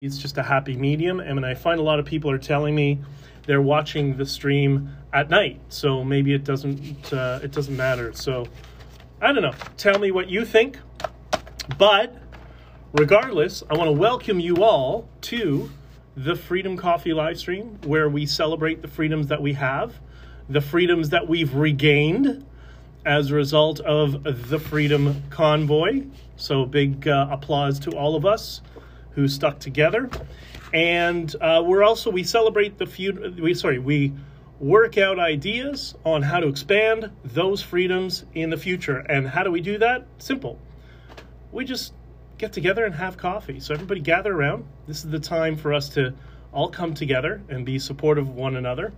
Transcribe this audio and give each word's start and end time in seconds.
it's 0.00 0.18
just 0.18 0.38
a 0.38 0.42
happy 0.44 0.76
medium. 0.76 1.18
And 1.18 1.44
I 1.44 1.54
find 1.54 1.80
a 1.80 1.82
lot 1.82 1.98
of 1.98 2.04
people 2.04 2.30
are 2.30 2.38
telling 2.38 2.72
me 2.72 3.00
they're 3.46 3.60
watching 3.60 4.16
the 4.16 4.26
stream 4.26 4.90
at 5.12 5.28
night, 5.28 5.60
so 5.70 6.04
maybe 6.04 6.32
it 6.34 6.44
doesn't 6.44 7.12
uh, 7.12 7.40
it 7.42 7.50
doesn't 7.50 7.76
matter. 7.76 8.12
So 8.12 8.46
I 9.20 9.32
don't 9.32 9.42
know. 9.42 9.54
Tell 9.76 9.98
me 9.98 10.12
what 10.12 10.28
you 10.28 10.44
think. 10.44 10.78
But 11.76 12.16
regardless, 12.92 13.64
I 13.68 13.74
want 13.74 13.88
to 13.88 13.92
welcome 13.92 14.38
you 14.38 14.62
all 14.62 15.08
to 15.22 15.70
the 16.16 16.36
Freedom 16.36 16.76
Coffee 16.76 17.12
live 17.12 17.38
stream 17.38 17.78
where 17.84 18.08
we 18.08 18.24
celebrate 18.24 18.82
the 18.82 18.88
freedoms 18.88 19.26
that 19.28 19.42
we 19.42 19.54
have, 19.54 19.98
the 20.48 20.60
freedoms 20.60 21.08
that 21.10 21.26
we've 21.26 21.54
regained 21.54 22.46
as 23.04 23.32
a 23.32 23.34
result 23.34 23.80
of 23.80 24.22
the 24.48 24.60
Freedom 24.60 25.24
Convoy. 25.30 26.04
So 26.36 26.66
big 26.66 27.08
uh, 27.08 27.26
applause 27.32 27.80
to 27.80 27.90
all 27.92 28.14
of 28.14 28.24
us 28.24 28.60
who 29.18 29.26
stuck 29.26 29.58
together. 29.58 30.08
And 30.72 31.34
uh, 31.40 31.64
we're 31.66 31.82
also 31.82 32.08
we 32.08 32.22
celebrate 32.22 32.78
the 32.78 32.86
few 32.86 33.34
we 33.36 33.52
sorry 33.52 33.80
we 33.80 34.12
work 34.60 34.96
out 34.96 35.18
ideas 35.18 35.96
on 36.04 36.22
how 36.22 36.38
to 36.38 36.46
expand 36.46 37.10
those 37.24 37.60
freedoms 37.60 38.24
in 38.34 38.50
the 38.50 38.56
future. 38.56 38.98
And 38.98 39.26
how 39.26 39.42
do 39.42 39.50
we 39.50 39.60
do 39.60 39.78
that? 39.78 40.06
Simple. 40.18 40.56
We 41.50 41.64
just 41.64 41.94
get 42.38 42.52
together 42.52 42.84
and 42.84 42.94
have 42.94 43.16
coffee. 43.16 43.58
So 43.58 43.74
everybody 43.74 44.00
gather 44.00 44.32
around. 44.32 44.64
This 44.86 45.04
is 45.04 45.10
the 45.10 45.18
time 45.18 45.56
for 45.56 45.72
us 45.72 45.88
to 45.90 46.14
all 46.52 46.68
come 46.68 46.94
together 46.94 47.42
and 47.48 47.66
be 47.66 47.80
supportive 47.80 48.28
of 48.28 48.36
one 48.36 48.54
another. 48.54 48.92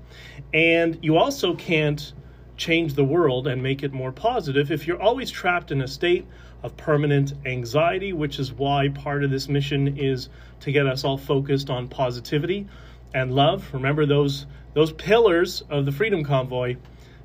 And 0.53 0.99
you 1.03 1.17
also 1.17 1.55
can't 1.55 2.13
change 2.59 2.93
the 2.93 3.05
world 3.05 3.47
and 3.47 3.63
make 3.63 3.83
it 3.83 3.95
more 3.95 4.13
positive 4.13 4.71
if 4.71 4.87
you're 4.87 5.01
always 5.01 5.31
trapped 5.31 5.73
in 5.73 5.81
a 5.81 5.89
state 5.89 6.27
of 6.63 6.77
permanent 6.77 7.33
anxiety, 7.47 8.13
which 8.13 8.39
is 8.39 8.53
why 8.53 8.89
part 8.89 9.25
of 9.25 9.31
this 9.31 9.49
mission 9.49 9.99
is 9.99 10.29
to 10.61 10.73
get 10.73 10.87
us 10.87 11.05
all 11.05 11.17
focused 11.17 11.71
on 11.71 11.89
positivity 11.89 12.67
and 13.15 13.33
love. 13.35 13.69
Remember 13.73 14.07
those 14.07 14.47
those 14.75 14.93
pillars 14.93 15.63
of 15.71 15.85
the 15.85 15.93
Freedom 15.93 16.23
Convoy: 16.23 16.77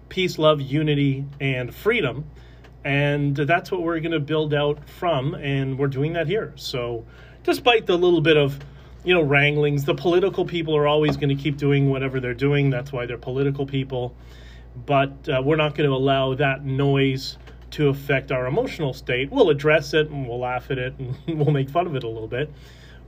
peace, 0.09 0.37
love, 0.37 0.61
unity, 0.61 1.25
and 1.39 1.73
freedom. 1.73 2.25
And 2.83 3.35
that's 3.35 3.71
what 3.71 3.81
we're 3.81 3.99
going 3.99 4.11
to 4.11 4.19
build 4.19 4.53
out 4.53 4.87
from, 4.87 5.33
and 5.33 5.79
we're 5.79 5.87
doing 5.87 6.13
that 6.13 6.27
here. 6.27 6.53
So, 6.55 7.03
despite 7.43 7.87
the 7.87 7.97
little 7.97 8.21
bit 8.21 8.37
of 8.37 8.59
you 9.03 9.13
know 9.13 9.21
wranglings, 9.21 9.85
the 9.85 9.95
political 9.95 10.45
people 10.45 10.75
are 10.75 10.87
always 10.87 11.17
going 11.17 11.35
to 11.35 11.41
keep 11.41 11.57
doing 11.57 11.89
whatever 11.89 12.19
they're 12.19 12.33
doing. 12.33 12.69
That's 12.69 12.91
why 12.91 13.05
they're 13.05 13.17
political 13.17 13.65
people. 13.65 14.15
But 14.85 15.29
uh, 15.29 15.41
we're 15.43 15.55
not 15.55 15.75
going 15.75 15.89
to 15.89 15.95
allow 15.95 16.35
that 16.35 16.63
noise 16.63 17.37
to 17.75 17.89
affect 17.89 18.31
our 18.31 18.47
emotional 18.47 18.93
state. 18.93 19.29
We'll 19.29 19.49
address 19.49 19.93
it 19.93 20.09
and 20.09 20.25
we'll 20.25 20.39
laugh 20.39 20.71
at 20.71 20.77
it 20.77 20.93
and 20.97 21.17
we'll 21.27 21.51
make 21.51 21.69
fun 21.69 21.87
of 21.87 21.95
it 21.95 22.05
a 22.05 22.07
little 22.07 22.27
bit. 22.27 22.49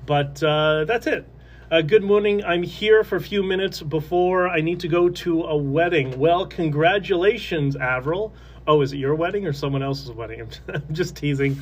But 0.06 0.44
uh, 0.44 0.84
that's 0.84 1.08
it. 1.08 1.26
Uh, 1.72 1.82
good 1.82 2.04
morning. 2.04 2.44
I'm 2.44 2.64
here 2.64 3.06
for 3.06 3.16
a 3.16 3.22
few 3.22 3.44
minutes 3.44 3.82
before 3.82 4.50
I 4.50 4.60
need 4.60 4.82
to 4.82 4.90
go 4.90 5.08
to 5.08 5.44
a 5.44 5.56
wedding. 5.56 6.20
Well, 6.20 6.46
congratulations, 6.46 7.78
Avril. 7.78 8.34
Oh, 8.68 8.82
is 8.82 8.92
it 8.92 8.98
your 8.98 9.16
wedding 9.16 9.48
or 9.48 9.54
someone 9.54 9.84
else's 9.84 10.12
wedding? 10.12 10.50
I'm 10.68 10.94
just 10.94 11.16
teasing. 11.16 11.58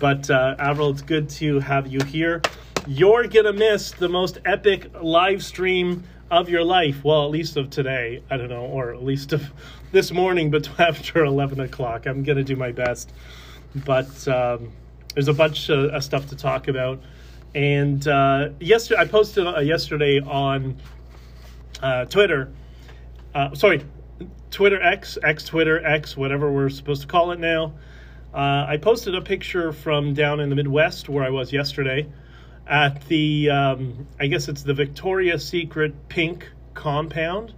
But 0.00 0.30
uh, 0.30 0.56
Avril, 0.58 0.90
it's 0.90 1.02
good 1.02 1.28
to 1.30 1.60
have 1.60 1.86
you 1.86 2.00
here. 2.06 2.40
You're 2.86 3.26
going 3.28 3.44
to 3.44 3.52
miss 3.52 3.90
the 3.90 4.08
most 4.08 4.38
epic 4.46 4.90
live 5.02 5.44
stream 5.44 6.04
of 6.30 6.48
your 6.48 6.64
life. 6.64 7.04
Well, 7.04 7.24
at 7.24 7.30
least 7.30 7.56
of 7.56 7.70
today. 7.70 8.22
I 8.30 8.36
don't 8.36 8.48
know, 8.48 8.64
or 8.64 8.92
at 8.92 9.02
least 9.02 9.32
of 9.32 9.52
this 9.92 10.10
morning, 10.10 10.50
but 10.50 10.68
after 10.80 11.24
11 11.24 11.60
o'clock. 11.60 12.06
I'm 12.06 12.22
going 12.22 12.38
to 12.38 12.44
do 12.44 12.56
my 12.56 12.72
best. 12.72 13.12
But 13.74 14.26
um, 14.28 14.72
there's 15.14 15.28
a 15.28 15.34
bunch 15.34 15.68
of, 15.68 15.94
of 15.94 16.02
stuff 16.02 16.28
to 16.28 16.36
talk 16.36 16.68
about. 16.68 17.00
And 17.54 18.06
uh, 18.06 18.50
yesterday, 18.60 19.00
I 19.00 19.06
posted 19.06 19.46
uh, 19.46 19.60
yesterday 19.60 20.20
on 20.20 20.76
uh, 21.82 22.04
Twitter. 22.06 22.52
Uh, 23.34 23.54
sorry, 23.54 23.82
Twitter 24.50 24.80
X, 24.82 25.18
X 25.22 25.44
Twitter 25.44 25.84
X, 25.84 26.16
whatever 26.16 26.50
we're 26.52 26.68
supposed 26.68 27.02
to 27.02 27.08
call 27.08 27.32
it 27.32 27.38
now. 27.38 27.74
Uh, 28.34 28.66
I 28.68 28.76
posted 28.76 29.14
a 29.14 29.22
picture 29.22 29.72
from 29.72 30.12
down 30.12 30.40
in 30.40 30.50
the 30.50 30.56
Midwest 30.56 31.08
where 31.08 31.24
I 31.24 31.30
was 31.30 31.52
yesterday 31.52 32.06
at 32.66 33.06
the, 33.06 33.50
um, 33.50 34.06
I 34.18 34.26
guess 34.26 34.48
it's 34.48 34.62
the 34.62 34.74
Victoria's 34.74 35.46
Secret 35.46 36.08
Pink 36.08 36.50
compound. 36.74 37.54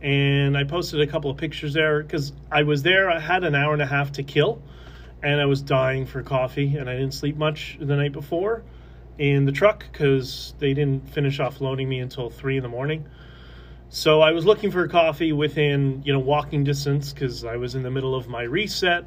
And 0.00 0.56
I 0.56 0.64
posted 0.64 1.00
a 1.00 1.06
couple 1.06 1.30
of 1.30 1.36
pictures 1.36 1.74
there 1.74 2.02
because 2.02 2.32
I 2.50 2.62
was 2.62 2.82
there. 2.82 3.10
I 3.10 3.18
had 3.18 3.44
an 3.44 3.54
hour 3.54 3.72
and 3.72 3.82
a 3.82 3.86
half 3.86 4.12
to 4.12 4.22
kill, 4.22 4.62
and 5.22 5.40
I 5.40 5.46
was 5.46 5.60
dying 5.60 6.06
for 6.06 6.22
coffee, 6.22 6.76
and 6.76 6.88
I 6.88 6.94
didn't 6.94 7.14
sleep 7.14 7.36
much 7.36 7.78
the 7.80 7.96
night 7.96 8.12
before 8.12 8.62
in 9.18 9.44
the 9.44 9.52
truck 9.52 9.84
because 9.90 10.54
they 10.60 10.72
didn't 10.72 11.08
finish 11.10 11.40
off 11.40 11.60
loading 11.60 11.88
me 11.88 11.98
until 11.98 12.30
three 12.30 12.56
in 12.56 12.62
the 12.62 12.68
morning. 12.68 13.06
So 13.90 14.20
I 14.20 14.32
was 14.32 14.44
looking 14.44 14.70
for 14.70 14.86
coffee 14.86 15.32
within 15.32 16.02
you 16.04 16.12
know 16.12 16.18
walking 16.20 16.62
distance 16.62 17.12
because 17.12 17.44
I 17.44 17.56
was 17.56 17.74
in 17.74 17.82
the 17.82 17.90
middle 17.90 18.14
of 18.14 18.28
my 18.28 18.42
reset. 18.42 19.04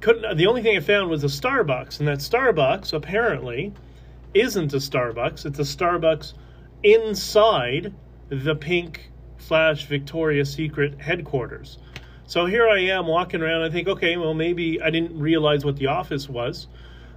Couldn't. 0.00 0.36
The 0.36 0.46
only 0.46 0.62
thing 0.62 0.76
I 0.76 0.80
found 0.80 1.08
was 1.08 1.24
a 1.24 1.28
Starbucks, 1.28 2.00
and 2.00 2.08
that 2.08 2.18
Starbucks 2.18 2.92
apparently 2.92 3.72
isn't 4.36 4.72
a 4.74 4.76
Starbucks. 4.76 5.46
It's 5.46 5.58
a 5.58 5.62
Starbucks 5.62 6.34
inside 6.82 7.94
the 8.28 8.54
pink 8.54 9.10
slash 9.38 9.86
Victoria's 9.86 10.52
Secret 10.52 11.00
headquarters. 11.00 11.78
So 12.26 12.44
here 12.44 12.68
I 12.68 12.80
am 12.80 13.06
walking 13.06 13.40
around. 13.40 13.62
I 13.62 13.70
think, 13.70 13.88
okay, 13.88 14.16
well 14.16 14.34
maybe 14.34 14.80
I 14.82 14.90
didn't 14.90 15.18
realize 15.18 15.64
what 15.64 15.76
the 15.76 15.86
office 15.86 16.28
was. 16.28 16.68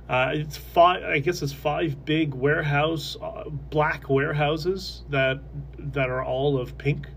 Uh, 0.08 0.32
it's 0.34 0.58
five. 0.58 1.04
I 1.04 1.20
guess 1.20 1.44
it's 1.44 1.54
five 1.54 2.04
big 2.04 2.34
warehouse, 2.34 3.16
uh, 3.22 3.44
black 3.48 4.10
warehouses 4.10 5.04
that 5.10 5.40
that 5.78 6.10
are 6.10 6.24
all 6.24 6.60
of 6.60 6.78
pink. 6.80 7.08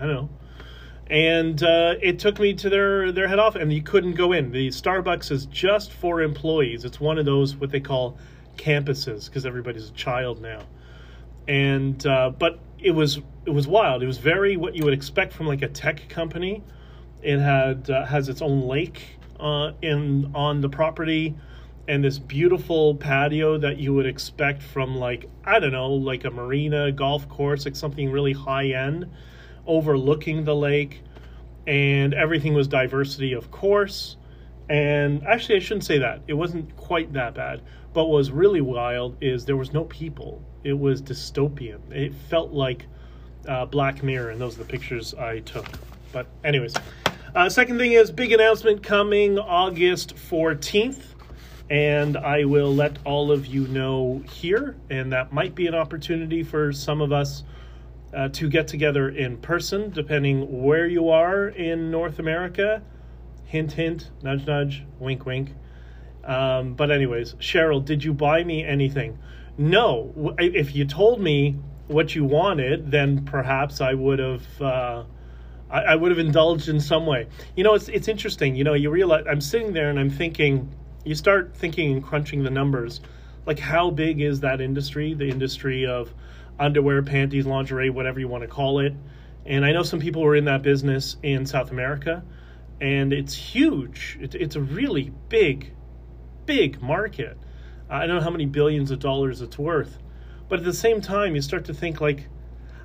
I 0.00 0.06
don't 0.06 0.14
know. 0.14 0.30
And 1.08 1.62
uh, 1.62 1.94
it 2.02 2.18
took 2.18 2.40
me 2.40 2.54
to 2.54 2.68
their 2.68 3.12
their 3.12 3.28
head 3.28 3.38
office, 3.38 3.62
and 3.62 3.72
you 3.72 3.82
couldn't 3.82 4.14
go 4.14 4.32
in. 4.32 4.50
The 4.50 4.68
Starbucks 4.68 5.30
is 5.30 5.46
just 5.46 5.92
for 5.92 6.20
employees. 6.20 6.84
It's 6.84 6.98
one 6.98 7.18
of 7.18 7.26
those 7.26 7.54
what 7.54 7.70
they 7.70 7.78
call 7.80 8.18
campuses 8.56 9.26
because 9.26 9.46
everybody's 9.46 9.90
a 9.90 9.92
child 9.92 10.40
now. 10.40 10.60
And 11.48 12.04
uh, 12.06 12.30
but 12.30 12.58
it 12.78 12.90
was 12.90 13.20
it 13.44 13.50
was 13.50 13.66
wild. 13.66 14.02
It 14.02 14.06
was 14.06 14.18
very 14.18 14.56
what 14.56 14.74
you 14.74 14.84
would 14.84 14.94
expect 14.94 15.32
from 15.32 15.46
like 15.46 15.62
a 15.62 15.68
tech 15.68 16.08
company. 16.08 16.62
It 17.22 17.38
had 17.38 17.88
uh, 17.90 18.04
has 18.04 18.28
its 18.28 18.42
own 18.42 18.62
lake 18.62 19.02
uh, 19.38 19.72
in 19.82 20.32
on 20.34 20.60
the 20.60 20.68
property 20.68 21.34
and 21.88 22.02
this 22.02 22.18
beautiful 22.18 22.96
patio 22.96 23.58
that 23.58 23.78
you 23.78 23.94
would 23.94 24.06
expect 24.06 24.62
from 24.62 24.96
like 24.96 25.28
I 25.44 25.58
don't 25.58 25.72
know, 25.72 25.92
like 25.92 26.24
a 26.24 26.30
marina, 26.30 26.90
golf 26.92 27.28
course, 27.28 27.64
like 27.64 27.76
something 27.76 28.10
really 28.10 28.32
high 28.32 28.68
end, 28.68 29.10
overlooking 29.66 30.44
the 30.44 30.54
lake, 30.54 31.02
and 31.66 32.14
everything 32.14 32.54
was 32.54 32.68
diversity, 32.68 33.32
of 33.32 33.50
course. 33.50 34.16
And 34.68 35.24
actually, 35.24 35.56
I 35.56 35.58
shouldn't 35.60 35.84
say 35.84 35.98
that. 35.98 36.22
It 36.26 36.34
wasn't 36.34 36.74
quite 36.76 37.12
that 37.12 37.34
bad. 37.34 37.62
But 37.96 38.08
what 38.08 38.18
was 38.18 38.30
really 38.30 38.60
wild 38.60 39.16
is 39.22 39.46
there 39.46 39.56
was 39.56 39.72
no 39.72 39.84
people. 39.84 40.44
It 40.64 40.74
was 40.74 41.00
dystopian. 41.00 41.80
It 41.90 42.12
felt 42.28 42.52
like 42.52 42.84
uh, 43.48 43.64
Black 43.64 44.02
Mirror, 44.02 44.32
and 44.32 44.38
those 44.38 44.56
are 44.56 44.64
the 44.64 44.68
pictures 44.68 45.14
I 45.14 45.38
took. 45.38 45.66
But 46.12 46.26
anyways, 46.44 46.74
uh, 47.34 47.48
second 47.48 47.78
thing 47.78 47.92
is 47.92 48.10
big 48.10 48.32
announcement 48.32 48.82
coming 48.82 49.38
August 49.38 50.14
14th 50.14 51.04
and 51.70 52.18
I 52.18 52.44
will 52.44 52.74
let 52.74 52.98
all 53.06 53.32
of 53.32 53.46
you 53.46 53.66
know 53.68 54.22
here. 54.30 54.76
And 54.90 55.10
that 55.12 55.32
might 55.32 55.54
be 55.54 55.66
an 55.66 55.74
opportunity 55.74 56.42
for 56.42 56.74
some 56.74 57.00
of 57.00 57.12
us 57.12 57.44
uh, 58.12 58.28
to 58.28 58.50
get 58.50 58.68
together 58.68 59.08
in 59.08 59.38
person, 59.38 59.88
depending 59.88 60.62
where 60.62 60.86
you 60.86 61.08
are 61.08 61.48
in 61.48 61.90
North 61.90 62.18
America. 62.18 62.82
Hint, 63.46 63.72
hint, 63.72 64.10
nudge, 64.22 64.46
nudge, 64.46 64.84
wink, 64.98 65.24
wink. 65.24 65.54
Um, 66.26 66.74
but, 66.74 66.90
anyways, 66.90 67.34
Cheryl, 67.34 67.84
did 67.84 68.04
you 68.04 68.12
buy 68.12 68.44
me 68.44 68.64
anything? 68.64 69.18
No. 69.56 70.34
If 70.38 70.74
you 70.74 70.84
told 70.84 71.20
me 71.20 71.56
what 71.86 72.14
you 72.14 72.24
wanted, 72.24 72.90
then 72.90 73.24
perhaps 73.24 73.80
I 73.80 73.94
would 73.94 74.18
have. 74.18 74.60
Uh, 74.60 75.04
I, 75.68 75.96
would 75.96 76.12
have 76.12 76.20
indulged 76.20 76.68
in 76.68 76.78
some 76.78 77.06
way. 77.06 77.26
You 77.56 77.64
know, 77.64 77.74
it's 77.74 77.88
it's 77.88 78.06
interesting. 78.06 78.54
You 78.54 78.62
know, 78.62 78.74
you 78.74 78.88
realize 78.88 79.24
I'm 79.28 79.40
sitting 79.40 79.72
there 79.72 79.90
and 79.90 79.98
I'm 79.98 80.10
thinking 80.10 80.72
you 81.06 81.14
start 81.14 81.56
thinking 81.56 81.92
and 81.92 82.04
crunching 82.04 82.42
the 82.42 82.50
numbers 82.50 83.00
like 83.46 83.60
how 83.60 83.90
big 83.90 84.20
is 84.20 84.40
that 84.40 84.60
industry 84.60 85.14
the 85.14 85.28
industry 85.28 85.86
of 85.86 86.12
underwear 86.58 87.02
panties 87.02 87.46
lingerie 87.46 87.90
whatever 87.90 88.18
you 88.18 88.28
want 88.28 88.42
to 88.42 88.48
call 88.48 88.80
it 88.80 88.92
and 89.46 89.64
i 89.64 89.72
know 89.72 89.84
some 89.84 90.00
people 90.00 90.24
are 90.24 90.34
in 90.34 90.46
that 90.46 90.62
business 90.62 91.16
in 91.22 91.46
south 91.46 91.70
america 91.70 92.22
and 92.80 93.12
it's 93.12 93.34
huge 93.34 94.18
it's, 94.20 94.34
it's 94.34 94.56
a 94.56 94.60
really 94.60 95.12
big 95.28 95.72
big 96.46 96.80
market 96.80 97.36
i 97.90 98.06
don't 98.06 98.16
know 98.16 98.22
how 98.22 98.30
many 98.30 98.46
billions 98.46 98.90
of 98.90 98.98
dollars 98.98 99.40
it's 99.42 99.58
worth 99.58 99.98
but 100.48 100.58
at 100.58 100.64
the 100.64 100.72
same 100.72 101.00
time 101.00 101.34
you 101.34 101.42
start 101.42 101.64
to 101.64 101.74
think 101.74 102.00
like 102.00 102.28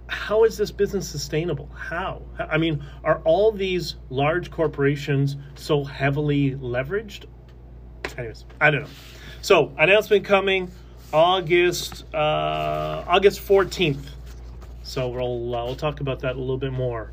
how 0.07 0.43
is 0.43 0.57
this 0.57 0.71
business 0.71 1.07
sustainable 1.07 1.69
how 1.73 2.21
i 2.37 2.57
mean 2.57 2.83
are 3.03 3.21
all 3.23 3.51
these 3.51 3.95
large 4.09 4.51
corporations 4.51 5.37
so 5.55 5.83
heavily 5.83 6.51
leveraged 6.51 7.25
anyways, 8.17 8.45
I 8.59 8.71
don't 8.71 8.81
know. 8.81 8.89
So 9.41 9.73
announcement 9.77 10.25
coming 10.25 10.71
August 11.13 12.05
uh, 12.13 13.03
August 13.07 13.39
fourteenth. 13.39 14.09
So 14.83 15.09
we'll 15.09 15.55
uh, 15.55 15.65
we'll 15.65 15.75
talk 15.75 15.99
about 16.01 16.19
that 16.21 16.35
a 16.35 16.39
little 16.39 16.57
bit 16.57 16.73
more. 16.73 17.11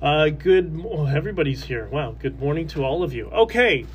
Uh, 0.00 0.30
good, 0.30 0.82
oh, 0.84 1.06
everybody's 1.06 1.62
here. 1.62 1.86
Wow, 1.86 2.16
good 2.18 2.40
morning 2.40 2.66
to 2.68 2.82
all 2.82 3.04
of 3.04 3.12
you. 3.12 3.26
Okay, 3.26 3.86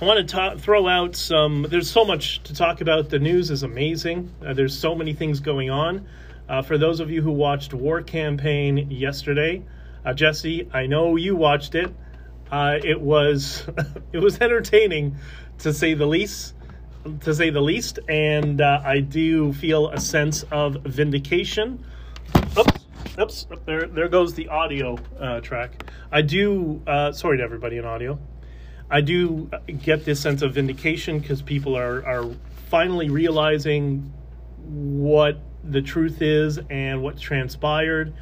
I 0.00 0.04
want 0.04 0.28
to 0.28 0.54
throw 0.58 0.86
out 0.86 1.16
some. 1.16 1.66
There's 1.68 1.90
so 1.90 2.04
much 2.04 2.40
to 2.44 2.54
talk 2.54 2.80
about. 2.80 3.08
The 3.08 3.18
news 3.18 3.50
is 3.50 3.64
amazing. 3.64 4.32
Uh, 4.46 4.54
there's 4.54 4.78
so 4.78 4.94
many 4.94 5.12
things 5.12 5.40
going 5.40 5.70
on. 5.70 6.06
Uh, 6.48 6.62
for 6.62 6.78
those 6.78 7.00
of 7.00 7.10
you 7.10 7.20
who 7.20 7.32
watched 7.32 7.74
War 7.74 8.00
Campaign 8.02 8.92
yesterday, 8.92 9.64
uh, 10.04 10.12
Jesse, 10.12 10.70
I 10.72 10.86
know 10.86 11.16
you 11.16 11.34
watched 11.34 11.74
it. 11.74 11.92
Uh, 12.48 12.78
it 12.80 13.00
was 13.00 13.66
it 14.12 14.18
was 14.18 14.38
entertaining, 14.40 15.16
to 15.58 15.74
say 15.74 15.94
the 15.94 16.06
least. 16.06 16.54
To 17.22 17.34
say 17.34 17.50
the 17.50 17.60
least, 17.60 17.98
and 18.08 18.60
uh, 18.60 18.80
I 18.84 19.00
do 19.00 19.52
feel 19.52 19.88
a 19.88 19.98
sense 19.98 20.44
of 20.52 20.74
vindication. 20.84 21.84
Oops, 22.56 22.86
oops, 23.18 23.46
there 23.64 23.88
there 23.88 24.08
goes 24.08 24.34
the 24.34 24.46
audio 24.46 24.96
uh, 25.18 25.40
track. 25.40 25.90
I 26.12 26.22
do. 26.22 26.82
sorry 26.86 27.38
to 27.38 27.42
everybody 27.42 27.78
in 27.78 27.84
audio. 27.84 28.16
I 28.90 29.00
do 29.02 29.50
get 29.82 30.04
this 30.04 30.20
sense 30.20 30.42
of 30.42 30.54
vindication 30.54 31.18
because 31.18 31.42
people 31.42 31.76
are, 31.76 32.04
are 32.06 32.30
finally 32.68 33.10
realizing 33.10 34.12
what 34.64 35.38
the 35.64 35.82
truth 35.82 36.22
is 36.22 36.58
and 36.70 37.02
what 37.02 37.18
transpired. 37.18 38.14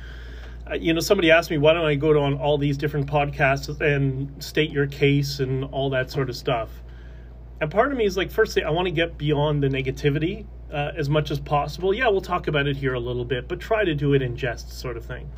Uh, 0.68 0.74
you 0.74 0.92
know, 0.92 1.00
somebody 1.00 1.30
asked 1.30 1.50
me, 1.50 1.58
why 1.58 1.72
don't 1.72 1.84
I 1.84 1.94
go 1.94 2.20
on 2.20 2.34
all 2.38 2.58
these 2.58 2.76
different 2.76 3.06
podcasts 3.06 3.80
and 3.80 4.42
state 4.42 4.70
your 4.72 4.88
case 4.88 5.38
and 5.38 5.64
all 5.66 5.90
that 5.90 6.10
sort 6.10 6.28
of 6.28 6.36
stuff? 6.36 6.70
And 7.60 7.70
part 7.70 7.92
of 7.92 7.98
me 7.98 8.04
is 8.04 8.16
like, 8.16 8.30
firstly, 8.30 8.64
I 8.64 8.70
want 8.70 8.86
to 8.86 8.92
get 8.92 9.16
beyond 9.16 9.62
the 9.62 9.68
negativity 9.68 10.46
uh, 10.72 10.92
as 10.96 11.08
much 11.08 11.30
as 11.30 11.38
possible. 11.38 11.94
Yeah, 11.94 12.08
we'll 12.08 12.20
talk 12.20 12.48
about 12.48 12.66
it 12.66 12.76
here 12.76 12.94
a 12.94 13.00
little 13.00 13.24
bit, 13.24 13.46
but 13.46 13.60
try 13.60 13.84
to 13.84 13.94
do 13.94 14.14
it 14.14 14.22
in 14.22 14.36
jest, 14.36 14.72
sort 14.72 14.96
of 14.96 15.04
thing. 15.04 15.30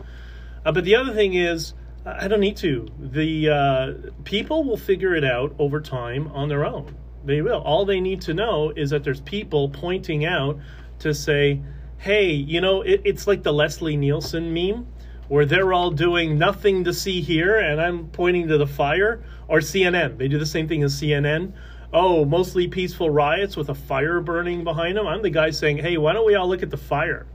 Uh, 0.65 0.73
but 0.73 0.85
the 0.85 0.97
other 0.97 1.13
thing 1.13 1.35
is, 1.35 1.75
I 2.05 2.29
don't 2.29 2.41
need 2.41 2.57
to. 2.59 2.89
The 2.99 3.49
uh, 3.51 4.11
people 4.25 4.65
will 4.65 4.77
figure 4.77 5.15
it 5.15 5.25
out 5.25 5.55
over 5.59 5.81
time 5.81 6.29
on 6.29 6.49
their 6.49 6.65
own. 6.65 6.97
They 7.25 7.43
will. 7.43 7.61
All 7.61 7.85
they 7.85 8.01
need 8.01 8.21
to 8.23 8.35
know 8.35 8.73
is 8.75 8.91
that 8.91 9.05
there's 9.05 9.21
people 9.21 9.69
pointing 9.69 10.25
out 10.25 10.59
to 11.01 11.13
say, 11.13 11.61
hey, 11.99 12.31
you 12.31 12.61
know, 12.61 12.83
it, 12.83 13.03
it's 13.05 13.27
like 13.27 13.43
the 13.43 13.53
Leslie 13.53 13.97
Nielsen 13.97 14.55
meme 14.55 14.87
where 15.29 15.45
they're 15.45 15.73
all 15.73 15.91
doing 15.91 16.39
nothing 16.39 16.85
to 16.85 16.93
see 16.93 17.21
here 17.21 17.59
and 17.59 17.81
I'm 17.81 18.09
pointing 18.09 18.49
to 18.49 18.59
the 18.59 18.67
fire, 18.67 19.23
or 19.47 19.59
CNN. 19.59 20.19
They 20.19 20.29
do 20.29 20.39
the 20.39 20.47
same 20.47 20.69
thing 20.69 20.83
as 20.83 20.95
CNN. 21.01 21.53
Oh, 21.93 22.25
mostly 22.25 22.69
peaceful 22.69 23.09
riots 23.09 23.57
with 23.57 23.71
a 23.71 23.75
fire 23.75 24.21
burning 24.21 24.65
behind 24.65 24.97
them. 24.97 25.07
I'm 25.07 25.23
the 25.23 25.31
guy 25.31 25.51
saying, 25.51 25.79
hey, 25.79 25.97
why 25.97 26.13
don't 26.13 26.27
we 26.27 26.35
all 26.35 26.49
look 26.49 26.63
at 26.63 26.71
the 26.71 26.77
fire? 26.77 27.27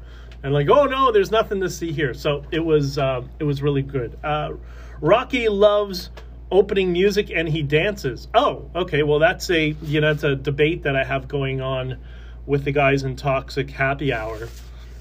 And 0.43 0.53
like, 0.53 0.69
oh 0.69 0.85
no, 0.85 1.11
there's 1.11 1.31
nothing 1.31 1.61
to 1.61 1.69
see 1.69 1.91
here. 1.91 2.13
So 2.13 2.43
it 2.51 2.59
was 2.59 2.97
uh, 2.97 3.23
it 3.39 3.45
was 3.45 3.61
really 3.61 3.81
good. 3.81 4.17
Uh, 4.23 4.53
Rocky 4.99 5.47
loves 5.47 6.09
opening 6.51 6.91
music 6.91 7.31
and 7.33 7.47
he 7.47 7.63
dances. 7.63 8.27
Oh, 8.33 8.69
okay. 8.75 9.03
Well, 9.03 9.19
that's 9.19 9.49
a 9.49 9.75
you 9.81 10.01
know 10.01 10.11
it's 10.11 10.23
a 10.23 10.35
debate 10.35 10.83
that 10.83 10.95
I 10.95 11.03
have 11.05 11.27
going 11.27 11.61
on 11.61 11.97
with 12.45 12.65
the 12.65 12.73
guys 12.73 13.03
in 13.03 13.15
Toxic 13.15 13.69
Happy 13.71 14.13
Hour. 14.13 14.49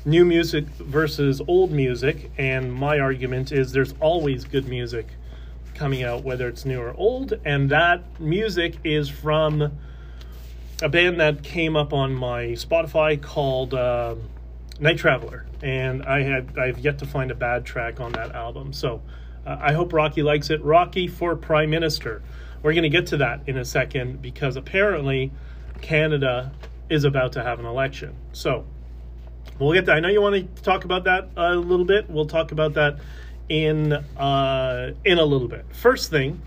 New 0.05 0.25
music 0.25 0.65
versus 0.79 1.41
old 1.47 1.71
music, 1.71 2.31
and 2.37 2.73
my 2.73 2.99
argument 2.99 3.53
is 3.53 3.73
there's 3.73 3.95
always 4.01 4.45
good 4.45 4.67
music 4.69 5.07
coming 5.75 6.03
out, 6.03 6.25
whether 6.25 6.49
it's 6.49 6.65
new 6.65 6.81
or 6.81 6.95
old, 6.97 7.35
and 7.45 7.71
that 7.71 8.21
music 8.21 8.77
is 8.85 9.09
from 9.09 9.79
a 10.83 10.89
band 10.89 11.21
that 11.21 11.43
came 11.43 11.77
up 11.77 11.93
on 11.93 12.15
my 12.15 12.47
Spotify 12.47 13.21
called. 13.21 13.75
Uh, 13.75 14.15
Night 14.81 14.99
Traveler, 14.99 15.47
and 15.63 16.03
I 16.05 16.23
had 16.23 16.59
I've 16.59 16.79
yet 16.79 16.99
to 16.99 17.07
find 17.07 17.31
a 17.31 17.35
bad 17.35 17.65
track 17.65 18.01
on 18.01 18.13
that 18.13 18.35
album. 18.35 18.73
So 18.73 19.03
uh, 19.47 19.59
I 19.61 19.73
hope 19.73 19.93
Rocky 19.93 20.23
likes 20.23 20.51
it. 20.51 20.63
Rocky 20.63 21.09
for 21.09 21.37
Prime 21.37 21.71
Minister. 21.71 22.23
We're 22.63 22.73
going 22.73 22.85
to 22.85 22.89
get 22.89 23.07
to 23.09 23.17
that 23.19 23.43
in 23.47 23.59
a 23.59 23.65
second 23.65 24.23
because 24.23 24.57
apparently 24.57 25.33
Canada 25.81 26.53
is 26.89 27.05
about 27.05 27.33
to 27.33 27.43
have 27.43 27.59
an 27.59 27.67
election. 27.67 28.15
So 28.33 28.65
we'll 29.59 29.73
get 29.73 29.87
that. 29.87 29.97
I 29.97 30.01
know 30.01 30.09
you 30.09 30.21
want 30.21 30.57
to 30.57 30.63
talk 30.63 30.85
about 30.85 31.05
that 31.05 31.31
a 31.37 31.55
little 31.57 31.85
bit. 31.85 32.09
We'll 32.09 32.27
talk 32.27 32.53
about 32.53 32.75
that 32.75 32.99
in 33.49 33.93
uh, 33.93 34.93
in 35.05 35.19
a 35.19 35.25
little 35.25 35.49
bit. 35.49 35.67
First 35.75 36.11
thing, 36.11 36.41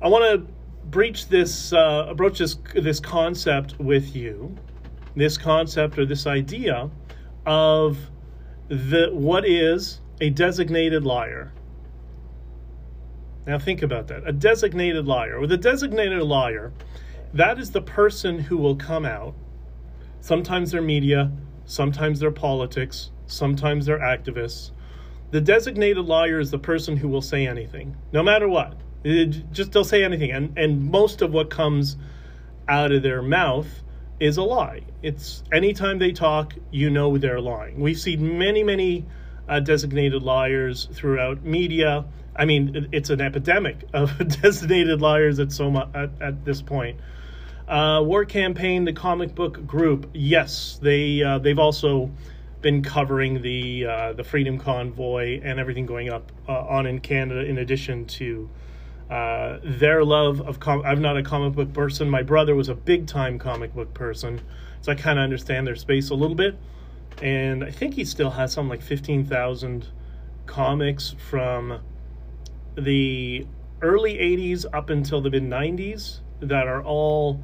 I 0.00 0.08
want 0.08 0.24
to 0.24 0.52
breach 0.86 1.28
this 1.28 1.72
uh, 1.72 2.14
this 2.16 2.56
this 2.74 3.00
concept 3.00 3.78
with 3.78 4.14
you. 4.14 4.54
This 5.16 5.38
concept 5.38 5.98
or 5.98 6.06
this 6.06 6.26
idea 6.26 6.90
of 7.46 7.98
the 8.68 9.10
what 9.12 9.46
is 9.46 10.00
a 10.20 10.30
designated 10.30 11.04
liar. 11.04 11.52
Now 13.46 13.58
think 13.58 13.82
about 13.82 14.08
that. 14.08 14.26
A 14.26 14.32
designated 14.32 15.06
liar. 15.06 15.38
With 15.38 15.52
a 15.52 15.58
designated 15.58 16.22
liar, 16.22 16.72
that 17.34 17.58
is 17.58 17.72
the 17.72 17.82
person 17.82 18.38
who 18.38 18.56
will 18.56 18.76
come 18.76 19.04
out. 19.04 19.34
Sometimes 20.20 20.70
they're 20.70 20.80
media, 20.80 21.30
sometimes 21.66 22.20
they're 22.20 22.30
politics, 22.30 23.10
sometimes 23.26 23.86
they're 23.86 23.98
activists. 23.98 24.70
The 25.30 25.40
designated 25.40 26.06
liar 26.06 26.40
is 26.40 26.50
the 26.50 26.58
person 26.58 26.96
who 26.96 27.08
will 27.08 27.20
say 27.20 27.46
anything, 27.46 27.96
no 28.12 28.22
matter 28.22 28.48
what. 28.48 28.78
It, 29.02 29.52
just 29.52 29.72
they'll 29.72 29.84
say 29.84 30.02
anything, 30.02 30.30
and 30.30 30.56
and 30.56 30.90
most 30.90 31.20
of 31.20 31.34
what 31.34 31.50
comes 31.50 31.96
out 32.68 32.92
of 32.92 33.02
their 33.02 33.20
mouth 33.20 33.82
is 34.24 34.38
a 34.38 34.42
lie. 34.42 34.80
It's 35.02 35.42
anytime 35.52 35.98
they 35.98 36.12
talk, 36.12 36.54
you 36.70 36.88
know 36.88 37.18
they're 37.18 37.40
lying. 37.40 37.78
We've 37.78 37.98
seen 37.98 38.38
many, 38.38 38.62
many 38.62 39.04
uh, 39.46 39.60
designated 39.60 40.22
liars 40.22 40.88
throughout 40.92 41.44
media. 41.44 42.06
I 42.34 42.46
mean, 42.46 42.88
it's 42.90 43.10
an 43.10 43.20
epidemic 43.20 43.84
of 43.92 44.16
designated 44.42 45.02
liars 45.02 45.38
at 45.40 45.52
so 45.52 45.70
much 45.70 45.88
at, 45.94 46.10
at 46.22 46.44
this 46.44 46.62
point. 46.62 46.98
Uh, 47.68 48.00
War 48.02 48.24
Campaign, 48.24 48.84
the 48.84 48.94
comic 48.94 49.34
book 49.34 49.66
group, 49.66 50.10
yes, 50.14 50.78
they 50.80 51.22
uh, 51.22 51.38
they've 51.38 51.58
also 51.58 52.10
been 52.62 52.82
covering 52.82 53.42
the 53.42 53.86
uh, 53.86 54.12
the 54.14 54.24
Freedom 54.24 54.58
Convoy 54.58 55.40
and 55.42 55.60
everything 55.60 55.84
going 55.84 56.08
up 56.08 56.32
uh, 56.48 56.52
on 56.52 56.86
in 56.86 57.00
Canada, 57.00 57.44
in 57.44 57.58
addition 57.58 58.06
to 58.06 58.48
uh, 59.10 59.58
their 59.62 60.04
love 60.04 60.40
of 60.40 60.60
com- 60.60 60.82
I'm 60.84 61.02
not 61.02 61.16
a 61.16 61.22
comic 61.22 61.54
book 61.54 61.72
person. 61.72 62.08
My 62.08 62.22
brother 62.22 62.54
was 62.54 62.68
a 62.68 62.74
big 62.74 63.06
time 63.06 63.38
comic 63.38 63.74
book 63.74 63.92
person, 63.92 64.40
so 64.80 64.92
I 64.92 64.94
kind 64.94 65.18
of 65.18 65.22
understand 65.22 65.66
their 65.66 65.76
space 65.76 66.10
a 66.10 66.14
little 66.14 66.36
bit. 66.36 66.56
And 67.22 67.62
I 67.62 67.70
think 67.70 67.94
he 67.94 68.04
still 68.04 68.30
has 68.30 68.52
something 68.52 68.70
like 68.70 68.82
fifteen 68.82 69.24
thousand 69.26 69.88
comics 70.46 71.14
from 71.28 71.80
the 72.76 73.46
early 73.82 74.14
'80s 74.14 74.64
up 74.72 74.90
until 74.90 75.20
the 75.20 75.30
mid 75.30 75.42
'90s 75.44 76.20
that 76.40 76.66
are 76.66 76.82
all, 76.82 77.40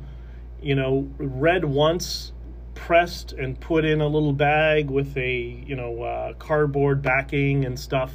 you 0.63 0.75
know, 0.75 1.09
read 1.19 1.65
once, 1.65 2.33
pressed 2.75 3.33
and 3.33 3.61
put 3.61 3.85
in 3.85 4.01
a 4.01 4.09
little 4.09 4.33
bag 4.33 4.89
with 4.89 5.15
a 5.19 5.63
you 5.67 5.77
know 5.77 6.03
uh, 6.03 6.33
cardboard 6.35 7.03
backing 7.03 7.67
and 7.67 7.79
stuff 7.79 8.15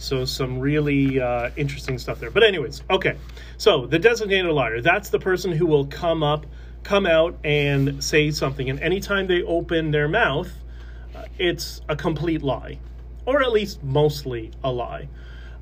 so 0.00 0.24
some 0.24 0.58
really 0.58 1.20
uh, 1.20 1.50
interesting 1.56 1.98
stuff 1.98 2.18
there. 2.20 2.30
But 2.30 2.42
anyways, 2.42 2.82
okay. 2.90 3.16
So 3.58 3.86
the 3.86 3.98
designated 3.98 4.50
liar, 4.50 4.80
that's 4.80 5.10
the 5.10 5.18
person 5.18 5.52
who 5.52 5.66
will 5.66 5.86
come 5.86 6.22
up, 6.22 6.46
come 6.82 7.06
out 7.06 7.38
and 7.44 8.02
say 8.02 8.30
something. 8.30 8.70
And 8.70 8.80
anytime 8.80 9.26
they 9.26 9.42
open 9.42 9.90
their 9.90 10.08
mouth, 10.08 10.50
uh, 11.14 11.24
it's 11.38 11.82
a 11.88 11.94
complete 11.94 12.42
lie, 12.42 12.78
or 13.26 13.42
at 13.42 13.52
least 13.52 13.82
mostly 13.84 14.50
a 14.64 14.72
lie. 14.72 15.08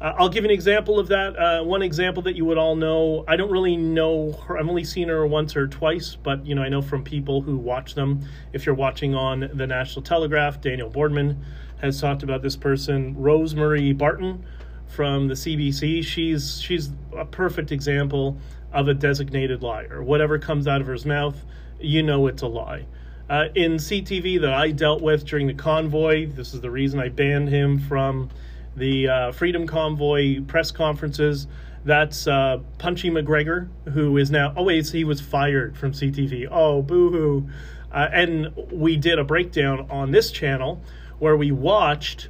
Uh, 0.01 0.15
I'll 0.17 0.29
give 0.29 0.45
an 0.45 0.53
example 0.53 1.01
of 1.01 1.09
that. 1.09 1.37
Uh, 1.37 1.65
one 1.65 1.83
example 1.83 2.23
that 2.23 2.37
you 2.37 2.45
would 2.45 2.59
all 2.59 2.77
know. 2.77 3.25
I 3.27 3.35
don't 3.35 3.51
really 3.51 3.77
know 3.77 4.31
her. 4.47 4.57
I've 4.57 4.69
only 4.69 4.85
seen 4.85 5.09
her 5.09 5.27
once 5.27 5.57
or 5.57 5.67
twice, 5.67 6.15
but 6.15 6.47
you 6.47 6.55
know 6.55 6.63
I 6.63 6.69
know 6.69 6.81
from 6.81 7.03
people 7.03 7.41
who 7.41 7.57
watch 7.57 7.97
them. 7.97 8.21
If 8.53 8.65
you're 8.65 8.77
watching 8.77 9.17
on 9.17 9.51
the 9.53 9.67
National 9.67 10.03
Telegraph, 10.03 10.61
Daniel 10.61 10.89
Bordman 10.89 11.39
has 11.81 12.01
talked 12.01 12.23
about 12.23 12.43
this 12.43 12.57
person, 12.57 13.17
Rosemary 13.17 13.93
Barton 13.93 14.45
from 14.87 15.29
the 15.29 15.35
CBC. 15.35 16.05
She's 16.05 16.61
she's 16.61 16.91
a 17.17 17.25
perfect 17.25 17.73
example 17.73 18.39
of 18.73 18.89
a 18.89 18.95
designated 18.95 19.63
liar. 19.63 20.03
Whatever 20.03 20.39
comes 20.39 20.67
out 20.67 20.81
of 20.81 20.87
her 20.87 20.97
mouth, 21.07 21.45
you 21.81 22.03
know 22.03 22.27
it's 22.27 22.43
a 22.43 22.47
lie. 22.47 22.87
Uh, 23.31 23.49
in 23.55 23.75
CTV 23.75 24.41
that 24.41 24.55
I 24.55 24.71
dealt 24.71 25.03
with 25.03 25.27
during 25.27 25.47
the 25.47 25.55
convoy, 25.55 26.27
this 26.27 26.55
is 26.55 26.61
the 26.61 26.71
reason 26.71 26.99
I 26.99 27.11
banned 27.11 27.51
him 27.51 27.79
from 27.79 28.31
the 28.75 29.09
uh, 29.09 29.33
Freedom 29.33 29.67
Convoy 29.67 30.41
press 30.43 30.71
conferences. 30.71 31.47
That's 31.85 32.27
uh, 32.27 32.61
Punchy 32.79 33.11
McGregor, 33.11 33.69
who 33.93 34.17
is 34.17 34.31
now, 34.31 34.55
oh, 34.57 34.65
wait, 34.65 34.89
he 34.89 35.05
was 35.05 35.21
fired 35.21 35.77
from 35.77 35.93
CTV. 35.93 36.49
Oh, 36.51 36.81
boo 36.81 37.11
hoo. 37.11 37.49
Uh, 37.93 38.09
and 38.13 38.55
we 38.71 38.97
did 38.97 39.19
a 39.19 39.25
breakdown 39.25 39.87
on 39.91 40.11
this 40.11 40.31
channel 40.31 40.83
where 41.19 41.37
we 41.37 41.51
watched 41.51 42.29